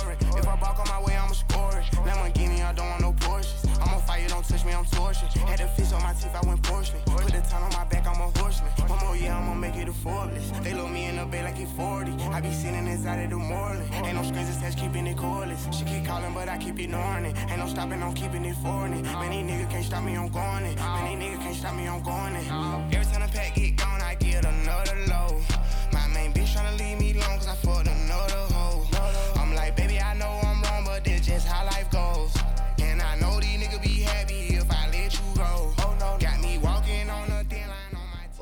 tortured. 5.21 5.41
Had 5.41 5.59
the 5.59 5.67
fish 5.67 5.91
on 5.93 6.01
my 6.01 6.13
teeth, 6.13 6.35
I 6.35 6.41
went 6.47 6.63
porcelain. 6.63 7.01
Put 7.05 7.31
the 7.31 7.41
ton 7.41 7.63
on 7.63 7.71
my 7.73 7.85
back, 7.85 8.07
I'm 8.07 8.19
a 8.21 8.39
horseman. 8.39 8.71
One 8.87 8.99
more 8.99 9.15
year, 9.15 9.31
I'ma 9.31 9.53
make 9.53 9.75
it 9.75 9.87
a 9.87 9.93
Forbes. 9.93 10.51
They 10.61 10.73
load 10.73 10.91
me 10.91 11.05
in 11.05 11.17
the 11.17 11.25
bay 11.25 11.43
like 11.43 11.57
he 11.57 11.65
40. 11.65 12.11
I 12.11 12.41
be 12.41 12.51
sitting 12.51 12.87
inside 12.87 13.23
of 13.23 13.29
the 13.29 13.37
Moreland. 13.37 13.89
Ain't 13.93 14.15
no 14.15 14.23
strings 14.23 14.55
attached, 14.57 14.77
keeping 14.77 15.07
it 15.07 15.17
cordless. 15.17 15.61
She 15.73 15.85
keep 15.85 16.05
calling, 16.05 16.33
but 16.33 16.49
I 16.49 16.57
keep 16.57 16.79
ignoring 16.79 17.25
it. 17.25 17.35
Ain't 17.49 17.59
no 17.59 17.67
stopping, 17.67 18.01
I'm 18.01 18.13
keeping 18.13 18.45
it 18.45 18.55
foreign. 18.57 19.01
Man, 19.01 19.31
these 19.31 19.45
niggas 19.49 19.69
can't 19.69 19.85
stop 19.85 20.03
me, 20.03 20.15
I'm 20.15 20.29
going 20.29 20.65
it. 20.65 20.75
Man, 20.77 21.19
niggas 21.21 21.41
can't 21.41 21.55
stop 21.55 21.75
me, 21.75 21.87
I'm 21.87 22.01
going 22.01 22.35
it. 22.35 22.47
Every 22.95 23.05
time 23.11 23.21
the 23.21 23.31
pack 23.31 23.55
get 23.55 23.75
gone, 23.77 24.01
I 24.01 24.15
get 24.15 24.45
another 24.45 24.95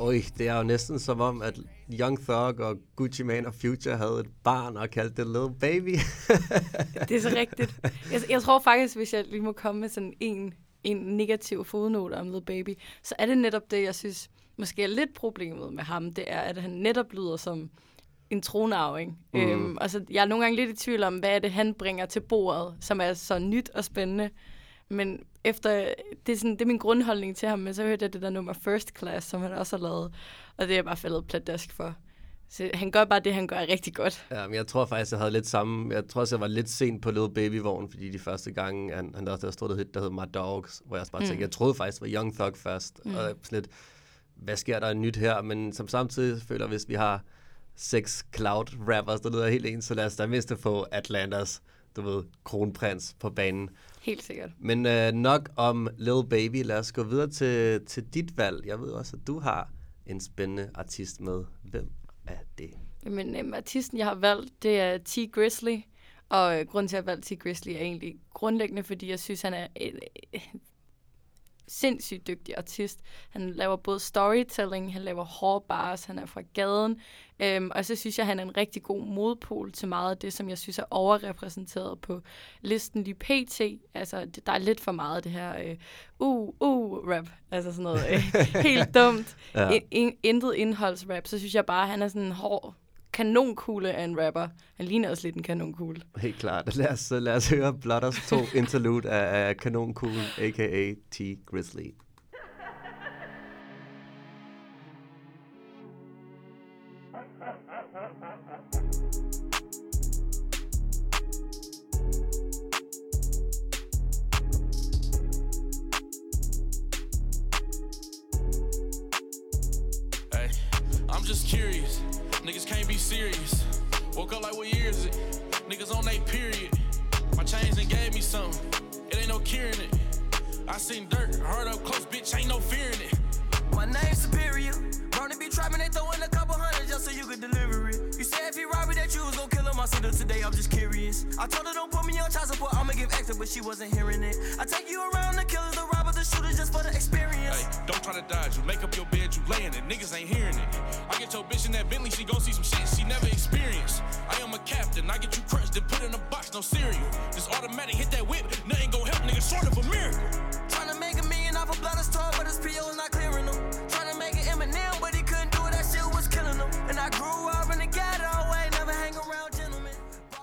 Oj, 0.10 0.22
det 0.38 0.48
er 0.48 0.58
jo 0.58 0.64
næsten 0.64 1.00
som 1.00 1.22
om, 1.22 1.42
at 1.42 1.60
Young 2.00 2.20
Thug 2.20 2.60
og 2.60 2.78
Gucci 2.96 3.24
Mane 3.24 3.48
og 3.48 3.54
Future 3.54 3.98
havde 3.98 4.20
et 4.20 4.30
barn 4.44 4.78
og 4.78 4.90
kaldte 4.90 5.24
det 5.24 5.28
Lil 5.28 5.60
Baby. 5.60 5.96
Det 7.10 7.12
er 7.12 7.22
så 7.22 7.34
rigtigt. 7.36 7.80
Jeg, 8.12 8.22
jeg 8.30 8.42
tror 8.42 8.60
faktisk, 8.60 8.96
hvis 8.96 9.14
jeg 9.14 9.26
lige 9.28 9.42
må 9.42 9.52
komme 9.52 9.82
med 9.82 9.90
sådan 9.90 10.14
en, 10.20 10.54
en 10.84 10.98
negativ 10.98 11.66
fodnote 11.66 12.14
om 12.14 12.30
Lil 12.30 12.42
Baby, 12.42 12.78
så 13.04 13.16
er 13.20 13.26
det 13.26 13.38
netop 13.38 13.72
det, 13.72 13.84
jeg 13.84 13.96
synes 13.96 14.30
måske 14.58 14.84
er 14.84 14.88
lidt 14.88 15.14
problemet 15.14 15.74
med 15.74 15.84
ham. 15.84 16.14
Det 16.14 16.24
er, 16.28 16.40
at 16.40 16.58
han 16.58 16.72
netop 16.72 17.14
lyder 17.14 17.38
som 17.38 17.70
en 18.30 18.42
tronarving. 18.42 19.20
Mm. 19.34 19.40
Øhm, 19.40 19.78
og 19.82 19.90
så 19.90 20.06
jeg 20.10 20.22
er 20.22 20.28
nogle 20.28 20.46
gange 20.46 20.56
lidt 20.56 20.70
i 20.70 20.84
tvivl 20.84 21.04
om, 21.04 21.18
hvad 21.18 21.30
er 21.30 21.40
det, 21.40 21.52
han 21.52 21.74
bringer 21.74 22.06
til 22.06 22.20
bordet, 22.20 22.76
som 22.82 23.02
er 23.02 23.14
så 23.14 23.40
nyt 23.40 23.70
og 23.70 23.84
spændende. 23.86 24.30
Men 24.90 25.20
efter, 25.44 25.94
det 26.26 26.34
er, 26.34 26.38
sådan, 26.38 26.52
det 26.52 26.62
er 26.62 26.66
min 26.66 26.78
grundholdning 26.78 27.36
til 27.36 27.50
ham, 27.50 27.60
men 27.60 27.74
så 27.74 27.84
hørte 27.84 28.04
jeg 28.04 28.14
det 28.14 28.22
der 28.22 28.30
nummer 28.30 28.54
First 28.54 29.00
Class, 29.00 29.28
som 29.28 29.42
han 29.42 29.52
også 29.52 29.78
har 29.78 29.84
lavet, 29.84 30.14
og 30.58 30.68
det 30.68 30.72
er 30.72 30.76
jeg 30.76 30.86
bare 30.86 30.98
faldet 30.98 31.28
pladask 31.28 31.72
for. 31.72 31.96
Så 32.52 32.70
han 32.74 32.92
gør 32.92 33.06
bare 33.06 33.20
det, 33.20 33.34
han 33.34 33.48
gør 33.48 33.60
rigtig 33.60 33.96
godt. 33.96 34.28
Ja, 34.32 34.48
men 34.48 34.56
jeg 34.56 34.68
tror 34.68 34.86
faktisk, 34.86 35.12
jeg 35.12 35.20
havde 35.20 35.32
lidt 35.32 35.48
samme... 35.48 35.96
Jeg 35.96 36.08
tror 36.08 36.22
også, 36.22 36.36
jeg 36.36 36.42
var 36.42 36.48
lidt 36.48 36.70
sent 36.70 37.02
på 37.02 37.12
Lil 37.12 37.30
Baby-vognen, 37.36 37.90
fordi 37.92 38.10
de 38.10 38.20
første 38.20 38.52
gange, 38.52 38.96
han, 38.96 39.12
han 39.16 39.26
der 39.26 39.32
også 39.32 39.48
der 39.48 39.52
stod 39.52 39.78
hit, 39.78 39.94
der 39.94 40.02
hed 40.02 40.10
My 40.10 40.34
Dogs, 40.34 40.82
hvor 40.86 40.96
jeg 40.96 41.02
også 41.02 41.12
bare 41.12 41.22
tænkte, 41.22 41.42
jeg 41.42 41.52
troede 41.52 41.74
faktisk, 41.74 42.02
det 42.02 42.12
var 42.12 42.22
Young 42.22 42.36
Thug 42.38 42.58
først. 42.58 43.06
Mm. 43.06 43.16
Og 43.16 43.22
sådan 43.22 43.38
lidt, 43.52 43.68
hvad 44.36 44.58
sker 44.58 44.80
der 44.80 44.94
nyt 44.94 45.16
her? 45.16 45.42
Men 45.42 45.74
som 45.74 45.88
samtidig 45.88 46.42
føler, 46.42 46.68
hvis 46.68 46.90
vi 46.90 46.94
har 46.94 47.24
seks 47.76 48.26
cloud-rappers, 48.36 49.22
der 49.22 49.30
lyder 49.32 49.48
helt 49.48 49.66
ens, 49.66 49.86
så 49.86 49.94
lad 49.94 50.06
os 50.06 50.16
da 50.16 50.28
mindst 50.28 50.54
få 50.60 50.82
Atlantas, 50.92 51.62
du 51.96 52.02
ved, 52.02 52.24
kronprins 52.44 53.16
på 53.20 53.30
banen. 53.30 53.70
Helt 54.10 54.24
sikkert. 54.24 54.50
Men 54.60 54.86
øh, 54.86 55.12
nok 55.12 55.50
om 55.56 55.90
Lil 55.98 56.24
Baby. 56.30 56.64
Lad 56.64 56.80
os 56.80 56.92
gå 56.92 57.04
videre 57.04 57.30
til, 57.30 57.86
til 57.86 58.04
dit 58.14 58.38
valg. 58.38 58.66
Jeg 58.66 58.80
ved 58.80 58.90
også, 58.90 59.18
at 59.18 59.28
du 59.28 59.40
har 59.40 59.70
en 60.06 60.22
spændende 60.22 60.70
artist 60.76 61.22
med. 61.22 61.44
Hvem 61.64 61.92
er 62.28 62.38
det? 62.58 62.70
Jamen, 63.06 63.36
øhm, 63.36 63.54
artisten, 63.54 63.98
jeg 63.98 64.06
har 64.06 64.16
valgt, 64.16 64.64
det 64.64 64.80
er 64.80 64.98
T. 64.98 65.18
Grizzly. 65.32 65.78
Og 66.30 66.60
øh, 66.60 66.66
grunden 66.66 66.88
til, 66.88 66.98
at 66.98 67.06
jeg 67.06 67.12
har 67.12 67.16
valgt 67.16 67.26
T. 67.26 67.40
Grizzly, 67.40 67.72
er 67.72 67.80
egentlig 67.80 68.16
grundlæggende, 68.34 68.84
fordi 68.84 69.10
jeg 69.10 69.20
synes, 69.20 69.42
han 69.42 69.54
er 69.54 69.68
øh, 69.82 70.42
sindssygt 71.70 72.28
dygtig 72.28 72.58
artist. 72.58 73.00
Han 73.30 73.52
laver 73.52 73.76
både 73.76 74.00
storytelling, 74.00 74.94
han 74.94 75.02
laver 75.02 75.24
hårde 75.24 75.66
bars, 75.70 76.06
han 76.06 76.20
er 76.20 76.26
fra 76.26 76.42
gaden. 76.54 77.02
Øhm, 77.40 77.72
og 77.76 77.86
så 77.86 77.96
synes 77.96 78.18
jeg, 78.18 78.26
han 78.26 78.40
er 78.40 78.44
en 78.44 78.58
rigtig 78.58 78.84
god 78.84 79.06
modpol 79.06 79.72
til 79.72 79.88
meget 79.88 80.12
af 80.12 80.18
det, 80.18 80.34
som 80.34 80.50
jeg 80.50 80.58
synes 80.58 80.80
er 80.80 80.84
overrepræsenteret 80.92 82.02
på 82.02 82.22
listen 82.62 83.04
lige 83.04 83.16
pt. 83.16 83.62
Altså, 83.94 84.26
det, 84.26 84.46
der 84.46 84.52
er 84.52 84.58
lidt 84.58 84.82
for 84.82 84.92
meget 84.92 85.24
det 85.24 85.32
her 85.32 85.58
øh, 85.60 85.76
uh, 86.20 86.54
uh, 86.60 87.10
rap. 87.10 87.28
Altså 87.52 87.72
sådan 87.72 87.84
noget 87.84 88.06
øh, 88.10 88.20
helt 88.70 88.94
dumt. 88.94 89.38
Ja. 89.54 89.72
Ja. 89.72 89.80
In, 89.92 90.16
intet 90.24 90.56
indholdsrap. 90.56 91.28
Så 91.28 91.40
synes 91.40 91.56
jeg 91.56 91.66
bare, 91.66 91.84
at 91.84 91.90
han 91.90 92.02
er 92.02 92.08
sådan 92.08 92.22
en 92.22 92.32
hård 92.32 92.76
kanonkugle 93.20 93.92
af 93.92 94.04
en 94.04 94.20
rapper. 94.22 94.48
Han 94.76 94.86
ligner 94.86 95.10
også 95.10 95.28
lidt 95.28 95.36
en 95.36 95.44
kanonkugle. 95.44 96.02
Helt 96.18 96.36
klart. 96.36 96.76
Lad 96.76 96.92
os, 96.92 97.12
lad 97.12 97.36
os 97.36 97.50
høre 97.50 97.74
Blotters 97.74 98.30
to 98.30 98.38
interlude 98.56 99.10
af, 99.10 99.48
af 99.50 99.58
Kanonkugle, 99.58 100.22
a.k.a. 100.38 100.94
T. 101.12 101.22
Grizzly. 101.46 101.92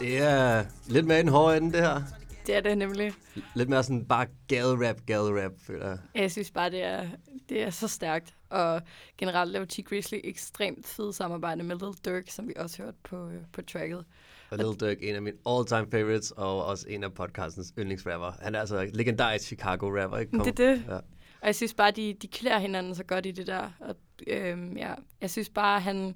Det 0.07 0.23
er 0.23 0.65
lidt 0.89 1.07
mere 1.07 1.21
en 1.21 1.29
hård 1.29 1.57
ende, 1.57 1.73
det 1.73 1.81
her. 1.81 2.03
Det 2.47 2.57
er 2.57 2.61
det 2.61 2.79
nemlig. 2.79 3.13
Lidt 3.55 3.69
mere 3.69 3.83
sådan 3.83 4.05
bare 4.05 4.27
gade-rap, 4.49 4.97
gade-rap, 5.07 5.53
føler 5.67 5.89
jeg. 5.89 5.99
Jeg 6.15 6.31
synes 6.31 6.51
bare, 6.51 6.71
det 6.71 6.83
er, 6.83 7.07
det 7.49 7.63
er 7.63 7.71
så 7.71 7.89
stærkt. 7.89 8.35
og 8.51 8.83
generelt 9.19 9.53
laver 9.53 9.67
T. 9.67 9.79
Grizzly 9.85 10.19
ekstremt 10.25 10.87
fed 10.87 11.13
samarbejde 11.13 11.63
med 11.63 11.77
Lil 11.77 11.95
Durk, 12.05 12.25
som 12.29 12.49
vi 12.49 12.53
også 12.57 12.83
hørte 12.83 12.97
på, 13.05 13.29
øh, 13.29 13.41
på 13.53 13.63
tracket. 13.63 14.05
Og 14.51 14.59
Lil 14.59 14.81
Durk, 14.81 14.97
en 15.01 15.15
af 15.15 15.23
mine 15.23 15.37
all-time 15.47 15.87
favorites, 15.91 16.31
og 16.31 16.65
også 16.65 16.87
en 16.89 17.05
af 17.05 17.15
podcastens 17.15 17.73
yndlingsrapper. 17.79 18.33
Han 18.41 18.55
er 18.55 18.61
altså 18.61 18.91
legendarisk 18.93 19.47
Chicago-rapper, 19.47 20.17
ikke? 20.19 20.39
Det 20.39 20.47
er 20.47 20.53
det. 20.53 20.85
Ja. 20.89 20.97
Og 21.41 21.47
jeg 21.47 21.55
synes 21.55 21.75
bare, 21.75 21.91
de, 21.91 22.15
de 22.23 22.29
klæder 22.29 22.59
hinanden 22.59 22.95
så 22.95 23.05
godt 23.05 23.27
i 23.27 23.31
det 23.31 23.47
der. 23.47 23.71
Og, 23.81 23.97
øhm, 24.27 24.77
ja, 24.77 24.95
jeg 25.21 25.31
synes 25.31 25.49
bare, 25.49 25.81
han... 25.81 26.15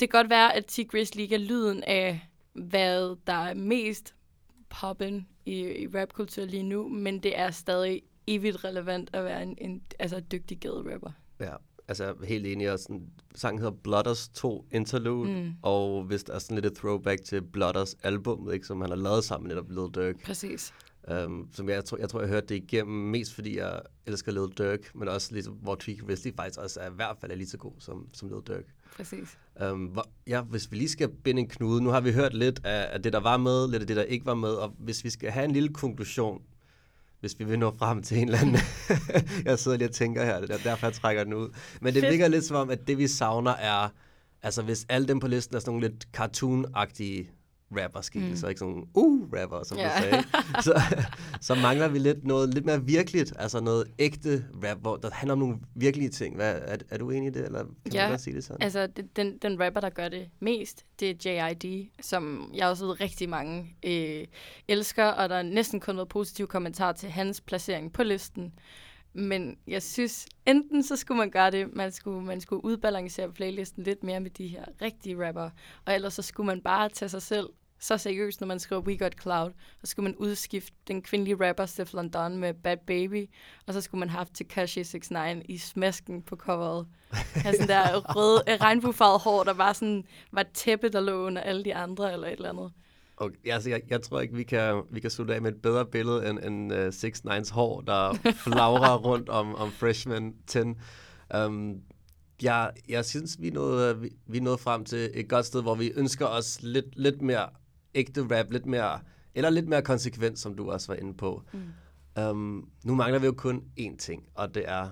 Det 0.00 0.10
kan 0.10 0.18
godt 0.18 0.30
være, 0.30 0.56
at 0.56 0.64
T. 0.66 0.78
Grizzly 0.88 1.20
ikke 1.20 1.34
er 1.34 1.38
lyden 1.38 1.84
af, 1.84 2.28
hvad 2.52 3.16
der 3.26 3.32
er 3.32 3.54
mest 3.54 4.14
poppen 4.68 5.26
i, 5.46 5.60
i 5.60 5.86
rapkultur 5.86 6.44
lige 6.44 6.62
nu, 6.62 6.88
men 6.88 7.18
det 7.18 7.38
er 7.38 7.50
stadig 7.50 8.02
evigt 8.26 8.64
relevant 8.64 9.10
at 9.12 9.24
være 9.24 9.42
en, 9.42 9.58
en 9.60 9.82
altså, 9.98 10.20
dygtig 10.20 10.58
gade-rapper. 10.58 11.10
Ja, 11.40 11.52
altså 11.88 12.14
helt 12.24 12.46
enig. 12.46 12.72
Og 12.72 12.78
sådan, 12.78 13.06
sangen 13.34 13.58
hedder 13.58 13.76
Blooders 13.82 14.28
2 14.28 14.66
Interlude, 14.72 15.30
mm. 15.30 15.52
og 15.62 16.04
hvis 16.04 16.24
der 16.24 16.34
er 16.34 16.38
sådan 16.38 16.54
lidt 16.54 16.66
et 16.66 16.74
throwback 16.74 17.24
til 17.24 17.42
Blooders 17.42 17.96
album, 18.02 18.52
ikke, 18.52 18.66
som 18.66 18.80
han 18.80 18.90
har 18.90 18.96
lavet 18.96 19.24
sammen 19.24 19.48
med 19.48 19.56
netop 19.56 19.70
Lil 19.70 20.04
Durk. 20.04 20.24
Præcis. 20.24 20.72
Um, 21.10 21.48
som 21.52 21.68
jeg, 21.68 21.84
tror, 21.84 21.98
jeg 21.98 22.08
tror, 22.08 22.20
jeg 22.20 22.28
hørte 22.28 22.46
det 22.46 22.54
igennem, 22.54 22.96
mest 22.96 23.34
fordi 23.34 23.58
jeg 23.58 23.80
elsker 24.06 24.32
Lil 24.32 24.58
Durk, 24.58 24.94
men 24.94 25.08
også 25.08 25.32
ligesom, 25.32 25.54
hvor 25.54 25.74
Tweak 25.74 26.02
Wesley 26.02 26.34
faktisk 26.36 26.58
også 26.60 26.80
er 26.80 26.90
i 26.90 26.94
hvert 26.94 27.16
fald 27.20 27.32
er 27.32 27.36
lige 27.36 27.48
så 27.48 27.56
god 27.56 27.72
som, 27.78 28.08
som 28.12 28.28
Lil 28.28 28.40
Durk. 28.40 28.64
Præcis. 28.96 29.38
Um, 29.70 29.80
hvor, 29.80 30.08
ja, 30.26 30.42
hvis 30.42 30.70
vi 30.70 30.76
lige 30.76 30.88
skal 30.88 31.08
binde 31.08 31.40
en 31.40 31.48
knude, 31.48 31.82
nu 31.82 31.90
har 31.90 32.00
vi 32.00 32.12
hørt 32.12 32.34
lidt 32.34 32.60
af, 32.64 32.88
af 32.92 33.02
det, 33.02 33.12
der 33.12 33.20
var 33.20 33.36
med, 33.36 33.70
lidt 33.70 33.82
af 33.82 33.86
det, 33.86 33.96
der 33.96 34.02
ikke 34.02 34.26
var 34.26 34.34
med, 34.34 34.48
og 34.48 34.74
hvis 34.78 35.04
vi 35.04 35.10
skal 35.10 35.30
have 35.30 35.44
en 35.44 35.52
lille 35.52 35.68
konklusion, 35.68 36.42
hvis 37.20 37.38
vi 37.38 37.44
vil 37.44 37.58
nå 37.58 37.74
frem 37.78 38.02
til 38.02 38.18
en 38.18 38.28
eller 38.28 38.40
anden. 38.40 38.56
jeg 39.44 39.58
sidder 39.58 39.76
lige 39.76 39.88
og 39.88 39.94
tænker 39.94 40.24
her, 40.24 40.40
det 40.40 40.50
er 40.50 40.58
derfor, 40.58 40.86
jeg 40.86 40.94
trækker 40.94 41.24
den 41.24 41.34
ud. 41.34 41.48
Men 41.80 41.94
det 41.94 42.02
Fedt. 42.02 42.12
virker 42.12 42.28
lidt 42.28 42.44
som 42.44 42.56
om, 42.56 42.70
at 42.70 42.86
det 42.86 42.98
vi 42.98 43.06
savner 43.06 43.50
er, 43.50 43.88
altså 44.42 44.62
hvis 44.62 44.86
alle 44.88 45.08
dem 45.08 45.20
på 45.20 45.28
listen 45.28 45.56
er 45.56 45.60
sådan 45.60 45.74
nogle 45.74 45.88
lidt 45.88 46.08
cartoon-agtige 46.16 47.39
rapper 47.72 48.00
skikkelser, 48.00 48.46
mm. 48.46 48.50
ikke 48.50 48.58
sådan 48.58 48.74
nogle 48.74 48.86
uh-rapper, 48.96 49.64
som 49.64 49.78
Ja. 49.78 49.84
du 49.96 50.02
sagde, 50.02 50.24
så, 50.66 50.82
så 51.40 51.54
mangler 51.54 51.88
vi 51.88 51.98
lidt 51.98 52.24
noget 52.26 52.54
lidt 52.54 52.64
mere 52.66 52.84
virkeligt, 52.84 53.32
altså 53.38 53.60
noget 53.60 53.84
ægte 53.98 54.44
rap, 54.64 54.78
hvor 54.80 54.96
der 54.96 55.10
handler 55.12 55.32
om 55.32 55.38
nogle 55.38 55.56
virkelige 55.74 56.08
ting. 56.08 56.36
Hvad, 56.36 56.54
er, 56.64 56.76
er 56.90 56.98
du 56.98 57.10
enig 57.10 57.26
i 57.26 57.30
det, 57.30 57.44
eller 57.46 57.58
kan 57.64 57.92
Ja, 57.92 58.02
man 58.02 58.10
godt 58.10 58.20
sige 58.20 58.36
det 58.36 58.44
sådan? 58.44 58.62
Altså, 58.62 58.86
det- 58.86 59.16
den, 59.16 59.38
den 59.42 59.60
rapper, 59.60 59.80
der 59.80 59.90
gør 59.90 60.08
det 60.08 60.28
mest, 60.40 60.84
det 61.00 61.26
er 61.26 61.48
J.I.D., 61.48 61.90
som 62.02 62.50
jeg 62.54 62.68
også 62.68 62.86
ved 62.86 63.00
rigtig 63.00 63.28
mange 63.28 63.76
øh, 63.86 64.24
elsker, 64.68 65.04
og 65.04 65.28
der 65.28 65.34
er 65.36 65.42
næsten 65.42 65.80
kun 65.80 65.96
været 65.96 66.08
positive 66.08 66.46
kommentarer 66.46 66.92
til 66.92 67.08
hans 67.10 67.40
placering 67.40 67.92
på 67.92 68.02
listen. 68.02 68.52
Men 69.14 69.56
jeg 69.66 69.82
synes, 69.82 70.26
enten 70.46 70.82
så 70.82 70.96
skulle 70.96 71.18
man 71.18 71.30
gøre 71.30 71.50
det, 71.50 71.74
man 71.76 71.92
skulle, 71.92 72.26
man 72.26 72.40
skulle 72.40 72.64
udbalancere 72.64 73.32
playlisten 73.32 73.82
lidt 73.84 74.02
mere 74.04 74.20
med 74.20 74.30
de 74.30 74.46
her 74.48 74.64
rigtige 74.82 75.26
rapper, 75.28 75.50
og 75.86 75.94
ellers 75.94 76.14
så 76.14 76.22
skulle 76.22 76.46
man 76.46 76.60
bare 76.60 76.88
tage 76.88 77.08
sig 77.08 77.22
selv 77.22 77.46
så 77.80 77.98
seriøst, 77.98 78.40
når 78.40 78.46
man 78.46 78.58
skriver 78.58 78.82
We 78.82 78.98
Got 78.98 79.22
Cloud, 79.22 79.50
og 79.50 79.86
så 79.86 79.90
skulle 79.90 80.04
man 80.04 80.16
udskifte 80.16 80.76
den 80.88 81.02
kvindelige 81.02 81.48
rapper 81.48 81.66
Stefflon 81.66 82.08
Don 82.08 82.38
med 82.38 82.54
Bad 82.54 82.76
Baby, 82.86 83.30
og 83.66 83.74
så 83.74 83.80
skulle 83.80 83.98
man 83.98 84.08
have 84.08 84.18
haft 84.18 84.34
Tekashi 84.34 84.80
69 84.80 85.44
i 85.48 85.58
smasken 85.58 86.22
på 86.22 86.36
coveret. 86.36 86.86
Have 87.10 87.54
sådan 87.54 87.68
der 87.68 88.00
rød, 88.16 88.42
øh, 88.48 88.54
regnbuefarvet 88.60 89.20
hår, 89.20 89.44
der 89.44 89.54
bare 89.54 89.74
sådan 89.74 90.04
var 90.32 90.46
tæppe, 90.54 90.88
der 90.88 91.00
lå 91.00 91.26
under 91.26 91.42
alle 91.42 91.64
de 91.64 91.74
andre, 91.74 92.12
eller 92.12 92.26
et 92.26 92.32
eller 92.32 92.48
andet. 92.48 92.72
Og, 93.16 93.30
altså, 93.46 93.70
jeg, 93.70 93.82
jeg 93.90 94.02
tror 94.02 94.20
ikke, 94.20 94.34
vi 94.34 94.42
kan, 94.42 94.82
vi 94.90 95.00
kan 95.00 95.10
slutte 95.10 95.34
af 95.34 95.42
med 95.42 95.52
et 95.52 95.62
bedre 95.62 95.86
billede 95.86 96.30
end, 96.30 96.38
end 96.38 96.74
uh, 96.74 96.92
6 96.92 97.24
9 97.24 97.30
hår, 97.50 97.80
der 97.80 98.12
flagrer 98.44 98.96
rundt 98.96 99.28
om, 99.28 99.54
om 99.54 99.70
Freshman 99.70 100.34
10. 100.46 100.58
Um, 101.36 101.80
jeg, 102.42 102.70
jeg 102.88 103.04
synes, 103.04 103.36
vi 103.40 103.50
nået, 103.50 104.02
vi, 104.02 104.10
vi 104.26 104.40
nået 104.40 104.60
frem 104.60 104.84
til 104.84 105.10
et 105.14 105.28
godt 105.28 105.46
sted, 105.46 105.62
hvor 105.62 105.74
vi 105.74 105.92
ønsker 105.96 106.26
os 106.26 106.58
lidt, 106.62 106.86
lidt 106.96 107.22
mere 107.22 107.48
ægte 107.94 108.38
rap, 108.38 108.50
lidt 108.50 108.66
mere, 108.66 109.00
eller 109.34 109.50
lidt 109.50 109.68
mere 109.68 109.82
konsekvent, 109.82 110.38
som 110.38 110.54
du 110.54 110.70
også 110.70 110.92
var 110.92 110.94
inde 111.00 111.14
på. 111.14 111.42
Mm. 111.52 112.22
Um, 112.22 112.68
nu 112.84 112.94
mangler 112.94 113.18
vi 113.18 113.26
jo 113.26 113.32
kun 113.32 113.62
én 113.80 113.96
ting, 113.96 114.22
og 114.34 114.54
det 114.54 114.64
er 114.68 114.88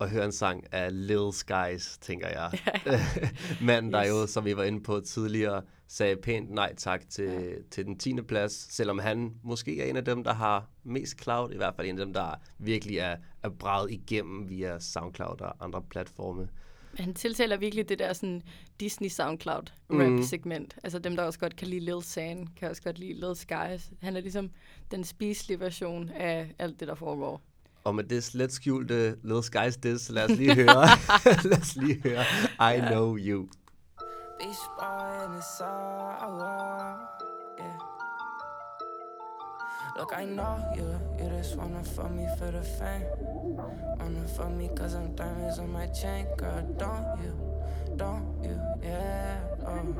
at 0.00 0.10
høre 0.10 0.24
en 0.24 0.32
sang 0.32 0.64
af 0.72 1.06
Lil 1.06 1.32
Skies, 1.32 1.98
tænker 2.00 2.28
jeg. 2.28 2.50
Manden, 3.66 3.92
der 3.92 4.02
Yes. 4.04 4.10
jo, 4.10 4.26
som 4.26 4.44
vi 4.44 4.56
var 4.56 4.62
inde 4.62 4.82
på 4.82 5.00
tidligere, 5.00 5.62
sagde 5.88 6.16
pænt 6.16 6.50
nej 6.50 6.74
tak 6.74 7.08
til, 7.08 7.24
ja. 7.24 7.54
til 7.70 7.84
den 7.84 7.98
10. 7.98 8.22
plads, 8.22 8.74
selvom 8.74 8.98
han 8.98 9.34
måske 9.42 9.80
er 9.80 9.90
en 9.90 9.96
af 9.96 10.04
dem, 10.04 10.24
der 10.24 10.34
har 10.34 10.70
mest 10.84 11.22
cloud, 11.22 11.52
i 11.52 11.56
hvert 11.56 11.74
fald 11.74 11.88
en 11.88 11.98
af 11.98 12.04
dem, 12.06 12.12
der 12.14 12.34
virkelig 12.58 12.98
er, 12.98 13.16
er 13.42 13.48
braget 13.48 13.90
igennem 13.90 14.48
via 14.48 14.78
SoundCloud 14.78 15.40
og 15.40 15.64
andre 15.64 15.82
platforme. 15.90 16.48
Han 17.00 17.14
tiltaler 17.14 17.56
virkelig 17.56 17.88
det 17.88 17.98
der 17.98 18.12
sådan 18.12 18.42
Disney 18.80 19.08
SoundCloud 19.08 19.70
rap 19.90 20.24
segment. 20.24 20.76
Altså 20.84 20.98
dem, 20.98 21.16
der 21.16 21.22
også 21.22 21.38
godt 21.38 21.56
kan 21.56 21.68
lide 21.68 21.84
Lil 21.84 22.02
San, 22.02 22.48
kan 22.56 22.70
også 22.70 22.82
godt 22.82 22.98
lide 22.98 23.12
Lil 23.12 23.36
Skies. 23.36 23.90
Han 24.02 24.16
er 24.16 24.20
ligesom 24.20 24.50
den 24.90 25.04
spiselige 25.04 25.60
version 25.60 26.08
af 26.08 26.54
alt 26.58 26.80
det, 26.80 26.88
der 26.88 26.94
foregår. 26.94 27.42
Og 27.84 27.94
med 27.94 28.04
det 28.04 28.24
slet 28.24 28.52
skjulte 28.52 29.16
Lil 29.22 29.42
Skies 29.42 29.76
diss, 29.76 30.10
lad 30.10 30.30
os 30.30 30.38
lige 30.38 30.54
høre, 30.54 30.86
lad 31.50 31.60
os 31.60 31.76
lige 31.76 32.02
høre 32.02 32.24
I 32.74 32.80
Know 32.80 33.16
You. 33.16 33.48
Beach 34.40 34.60
boy 34.78 35.24
in 35.24 35.32
the 35.32 35.42
yeah. 35.62 37.19
Look, 39.96 40.12
I 40.16 40.24
know 40.24 40.56
you, 40.76 40.86
you 41.18 41.30
just 41.30 41.56
wanna 41.56 41.82
fuck 41.82 42.10
me 42.10 42.26
for 42.38 42.50
the 42.50 42.62
fame. 42.62 43.04
Wanna 43.98 44.26
fuck 44.28 44.50
me 44.50 44.70
cause 44.74 44.94
I'm 44.94 45.14
diamonds 45.14 45.58
on 45.58 45.72
my 45.72 45.86
chain, 45.88 46.26
girl, 46.36 46.62
don't 46.78 47.20
you, 47.22 47.34
don't 47.96 48.24
you, 48.42 48.60
yeah, 48.82 49.38
oh. 49.66 49.94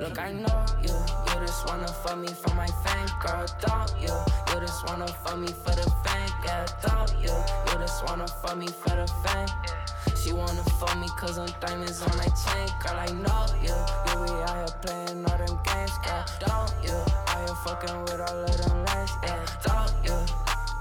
Look, 0.00 0.18
I 0.18 0.32
know 0.32 0.66
you, 0.82 0.94
you 0.94 1.46
just 1.46 1.66
wanna 1.68 1.88
fuck 1.88 2.18
me 2.18 2.28
for 2.28 2.54
my 2.54 2.66
fame, 2.66 3.08
girl, 3.22 3.46
don't 3.60 4.00
you? 4.00 4.14
You 4.54 4.60
just 4.66 4.86
wanna 4.88 5.06
fuck 5.08 5.38
me 5.38 5.48
for 5.48 5.74
the 5.76 5.90
fame, 6.04 6.32
yeah, 6.44 6.66
don't 6.82 7.12
you? 7.20 7.34
You 7.72 7.78
just 7.78 8.04
wanna 8.06 8.26
fuck 8.26 8.56
me 8.56 8.66
for 8.66 8.90
the 8.90 9.06
fame. 9.24 9.79
She 10.22 10.32
wanna 10.34 10.62
fuck 10.78 10.98
me 10.98 11.08
cause 11.16 11.38
I'm 11.38 11.48
diamonds 11.60 12.02
on 12.02 12.16
my 12.18 12.24
chain, 12.24 12.68
girl, 12.82 12.98
I 12.98 13.10
know 13.24 13.46
you. 13.62 13.74
You 14.06 14.26
be 14.26 14.32
out 14.42 14.56
here 14.56 14.76
playing 14.82 15.24
all 15.24 15.38
them 15.38 15.58
games, 15.64 15.96
girl, 16.04 16.24
don't 16.40 16.72
you? 16.84 16.96
Out 17.30 17.38
here 17.46 17.56
fucking 17.64 18.00
with 18.02 18.20
all 18.20 18.44
of 18.44 18.56
them 18.60 18.84
lanes, 18.84 19.10
yeah, 19.22 19.46
don't 19.64 19.94
you? 20.04 20.18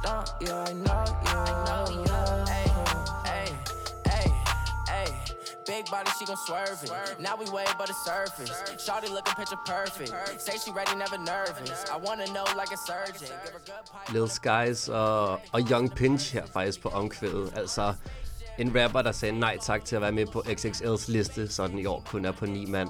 Don't 0.04 0.30
you? 0.42 0.54
I 0.54 0.74
know 0.74 1.06
you, 1.26 1.38
I 1.38 1.52
know 1.68 1.86
you. 2.06 2.20
Hey, 3.32 3.48
hey, 4.06 4.28
hey, 4.28 4.34
hey. 4.90 5.10
Big 5.66 5.86
body, 5.90 6.12
she 6.20 6.26
gon' 6.26 6.38
swerve 6.46 6.80
it. 6.84 6.92
Now 7.22 7.36
we 7.38 7.46
way 7.50 7.66
above 7.74 7.88
the 7.88 7.94
surface. 7.94 8.52
Shawty 8.78 9.10
looking 9.10 9.36
picture 9.36 9.58
perfect. 9.66 10.42
Say 10.42 10.58
she 10.58 10.72
ready, 10.72 10.96
never 10.96 11.18
nervous. 11.18 11.86
I 11.92 11.98
wanna 11.98 12.26
know 12.34 12.46
like 12.58 12.72
a 12.74 12.78
surgeon. 12.78 13.30
Give 13.44 13.54
her 13.54 13.62
good 13.66 13.86
pipe. 13.92 14.14
Lil 14.14 14.28
Skies 14.28 14.90
uh, 14.90 14.94
og, 14.94 15.40
og 15.54 15.62
Young 15.62 15.90
Pinch 15.96 16.34
her 16.34 16.46
faktisk 16.46 16.82
på 16.82 16.90
omkvædet. 16.90 17.54
Altså 17.56 17.94
en 18.60 18.84
rapper, 18.84 19.02
der 19.02 19.12
sagde 19.12 19.40
nej 19.40 19.58
tak 19.62 19.86
til 19.86 19.96
at 19.96 20.02
være 20.02 20.12
med 20.12 20.26
på 20.26 20.40
XXL's 20.40 21.12
liste, 21.12 21.48
så 21.48 21.68
den 21.68 21.80
i 21.80 21.86
år 21.86 22.04
kun 22.12 22.26
er 22.26 22.32
på 22.32 22.46
ni 22.46 22.66
mand. 22.66 22.90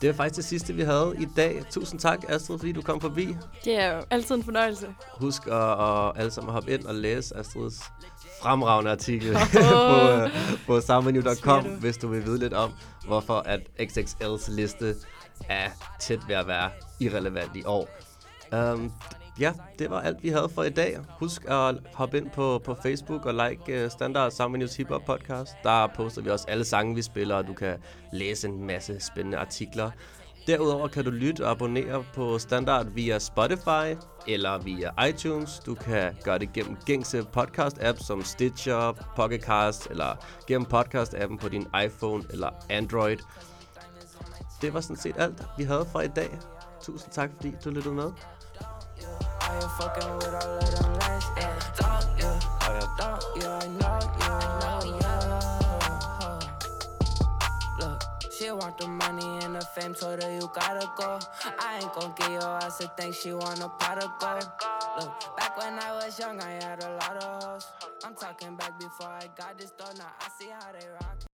Det 0.00 0.08
er 0.08 0.14
faktisk 0.14 0.36
det 0.36 0.44
sidste, 0.44 0.74
vi 0.74 0.82
havde 0.82 1.14
i 1.20 1.26
dag. 1.36 1.62
Tusind 1.70 2.00
tak, 2.00 2.24
Astrid, 2.28 2.58
fordi 2.58 2.72
du 2.72 2.82
kom 2.82 3.00
forbi. 3.00 3.36
Det 3.64 3.80
er 3.80 3.96
jo 3.96 4.02
altid 4.10 4.34
en 4.34 4.44
fornøjelse. 4.44 4.94
Husk 5.20 5.46
at, 5.46 5.52
at 5.52 6.12
alle 6.16 6.30
sammen 6.30 6.52
hoppe 6.52 6.72
ind 6.72 6.84
og 6.84 6.94
læse 6.94 7.36
Astrids 7.36 7.80
fremragende 8.42 8.90
artikel 8.90 9.32
på, 9.52 9.58
uh, 9.58 10.30
på 10.66 10.80
du? 11.64 11.68
hvis 11.80 11.96
du 11.96 12.08
vil 12.08 12.24
vide 12.24 12.38
lidt 12.38 12.52
om, 12.52 12.72
hvorfor 13.06 13.34
at 13.34 13.60
XXL's 13.80 14.52
liste 14.52 14.94
er 15.48 15.70
tæt 16.00 16.20
ved 16.28 16.34
at 16.34 16.46
være 16.46 16.70
irrelevant 17.00 17.56
i 17.56 17.64
år. 17.64 17.88
Um, 18.52 18.92
ja, 19.40 19.52
det 19.78 19.90
var 19.90 20.00
alt, 20.00 20.22
vi 20.22 20.28
havde 20.28 20.48
for 20.48 20.62
i 20.62 20.70
dag. 20.70 20.98
Husk 21.18 21.44
at 21.44 21.74
hoppe 21.94 22.16
ind 22.16 22.30
på, 22.30 22.60
på 22.64 22.74
Facebook 22.82 23.26
og 23.26 23.34
like 23.34 23.84
uh, 23.84 23.90
Standard 23.90 24.30
Soundmenus 24.30 24.76
Hip 24.76 24.88
Hop 24.88 25.02
Podcast. 25.06 25.52
Der 25.62 25.86
poster 25.86 26.22
vi 26.22 26.30
også 26.30 26.44
alle 26.48 26.64
sange, 26.64 26.94
vi 26.94 27.02
spiller, 27.02 27.34
og 27.34 27.46
du 27.46 27.52
kan 27.52 27.76
læse 28.12 28.48
en 28.48 28.66
masse 28.66 29.00
spændende 29.00 29.38
artikler. 29.38 29.90
Derudover 30.46 30.88
kan 30.88 31.04
du 31.04 31.10
lytte 31.10 31.44
og 31.44 31.50
abonnere 31.50 32.04
på 32.14 32.38
Standard 32.38 32.86
via 32.86 33.18
Spotify 33.18 33.96
eller 34.28 34.58
via 34.58 35.06
iTunes. 35.08 35.58
Du 35.66 35.74
kan 35.74 36.16
gøre 36.24 36.38
det 36.38 36.52
gennem 36.52 36.76
gængse 36.86 37.26
podcast-apps 37.36 38.06
som 38.06 38.24
Stitcher, 38.24 38.92
Pocket 39.16 39.42
Cast 39.42 39.86
eller 39.90 40.24
gennem 40.46 40.66
podcast-appen 40.74 41.38
på 41.38 41.48
din 41.48 41.66
iPhone 41.84 42.24
eller 42.30 42.50
Android. 42.70 43.16
Det 44.62 44.74
var 44.74 44.80
sådan 44.80 44.96
set 44.96 45.14
alt, 45.18 45.42
vi 45.58 45.64
havde 45.64 45.86
for 45.92 46.00
i 46.00 46.08
dag. 46.08 46.38
Tusind 46.82 47.12
tak, 47.12 47.30
fordi 47.36 47.52
du 47.64 47.70
lyttede 47.70 47.94
med. 47.94 48.10
Out 49.54 49.60
here 49.60 49.70
fucking 49.70 50.16
with 50.16 50.34
all 50.34 50.58
of 50.58 50.70
them 50.74 50.92
lanes, 50.94 51.26
yeah, 51.36 51.54
don't 51.76 52.18
you? 52.18 52.32
Oh, 52.62 52.94
don't 52.98 53.24
you? 53.36 53.48
I 53.48 53.66
know 53.68 53.98
you, 54.18 54.30
I 54.30 54.36
know 54.60 54.80
you. 57.80 57.86
Look, 57.86 57.98
she 58.32 58.44
She 58.44 58.50
want 58.50 58.76
the 58.76 58.86
money 58.86 59.44
and 59.44 59.54
the 59.54 59.60
fame, 59.62 59.94
told 59.94 60.22
her 60.22 60.30
you 60.30 60.50
gotta 60.52 60.90
go. 60.98 61.18
I 61.58 61.78
ain't 61.80 61.92
gon' 61.94 62.12
give 62.14 62.30
your 62.30 62.42
ass 62.42 62.80
a 62.80 62.88
thing, 62.88 63.12
she 63.12 63.32
want 63.32 63.60
a 63.62 63.68
pot 63.68 64.02
of 64.04 64.10
gold. 64.20 64.46
Look, 65.00 65.36
back 65.36 65.56
when 65.56 65.78
I 65.78 65.92
was 65.92 66.18
young, 66.18 66.38
I 66.40 66.50
had 66.62 66.82
a 66.84 66.90
lot 66.96 67.16
of 67.16 67.42
hoes. 67.42 67.66
I'm 68.04 68.14
talking 68.14 68.54
back 68.56 68.78
before 68.78 69.08
I 69.08 69.28
got 69.34 69.56
this 69.56 69.72
though, 69.78 69.92
now 69.96 70.12
I 70.20 70.28
see 70.38 70.50
how 70.50 70.72
they 70.72 70.86
rock. 70.88 71.33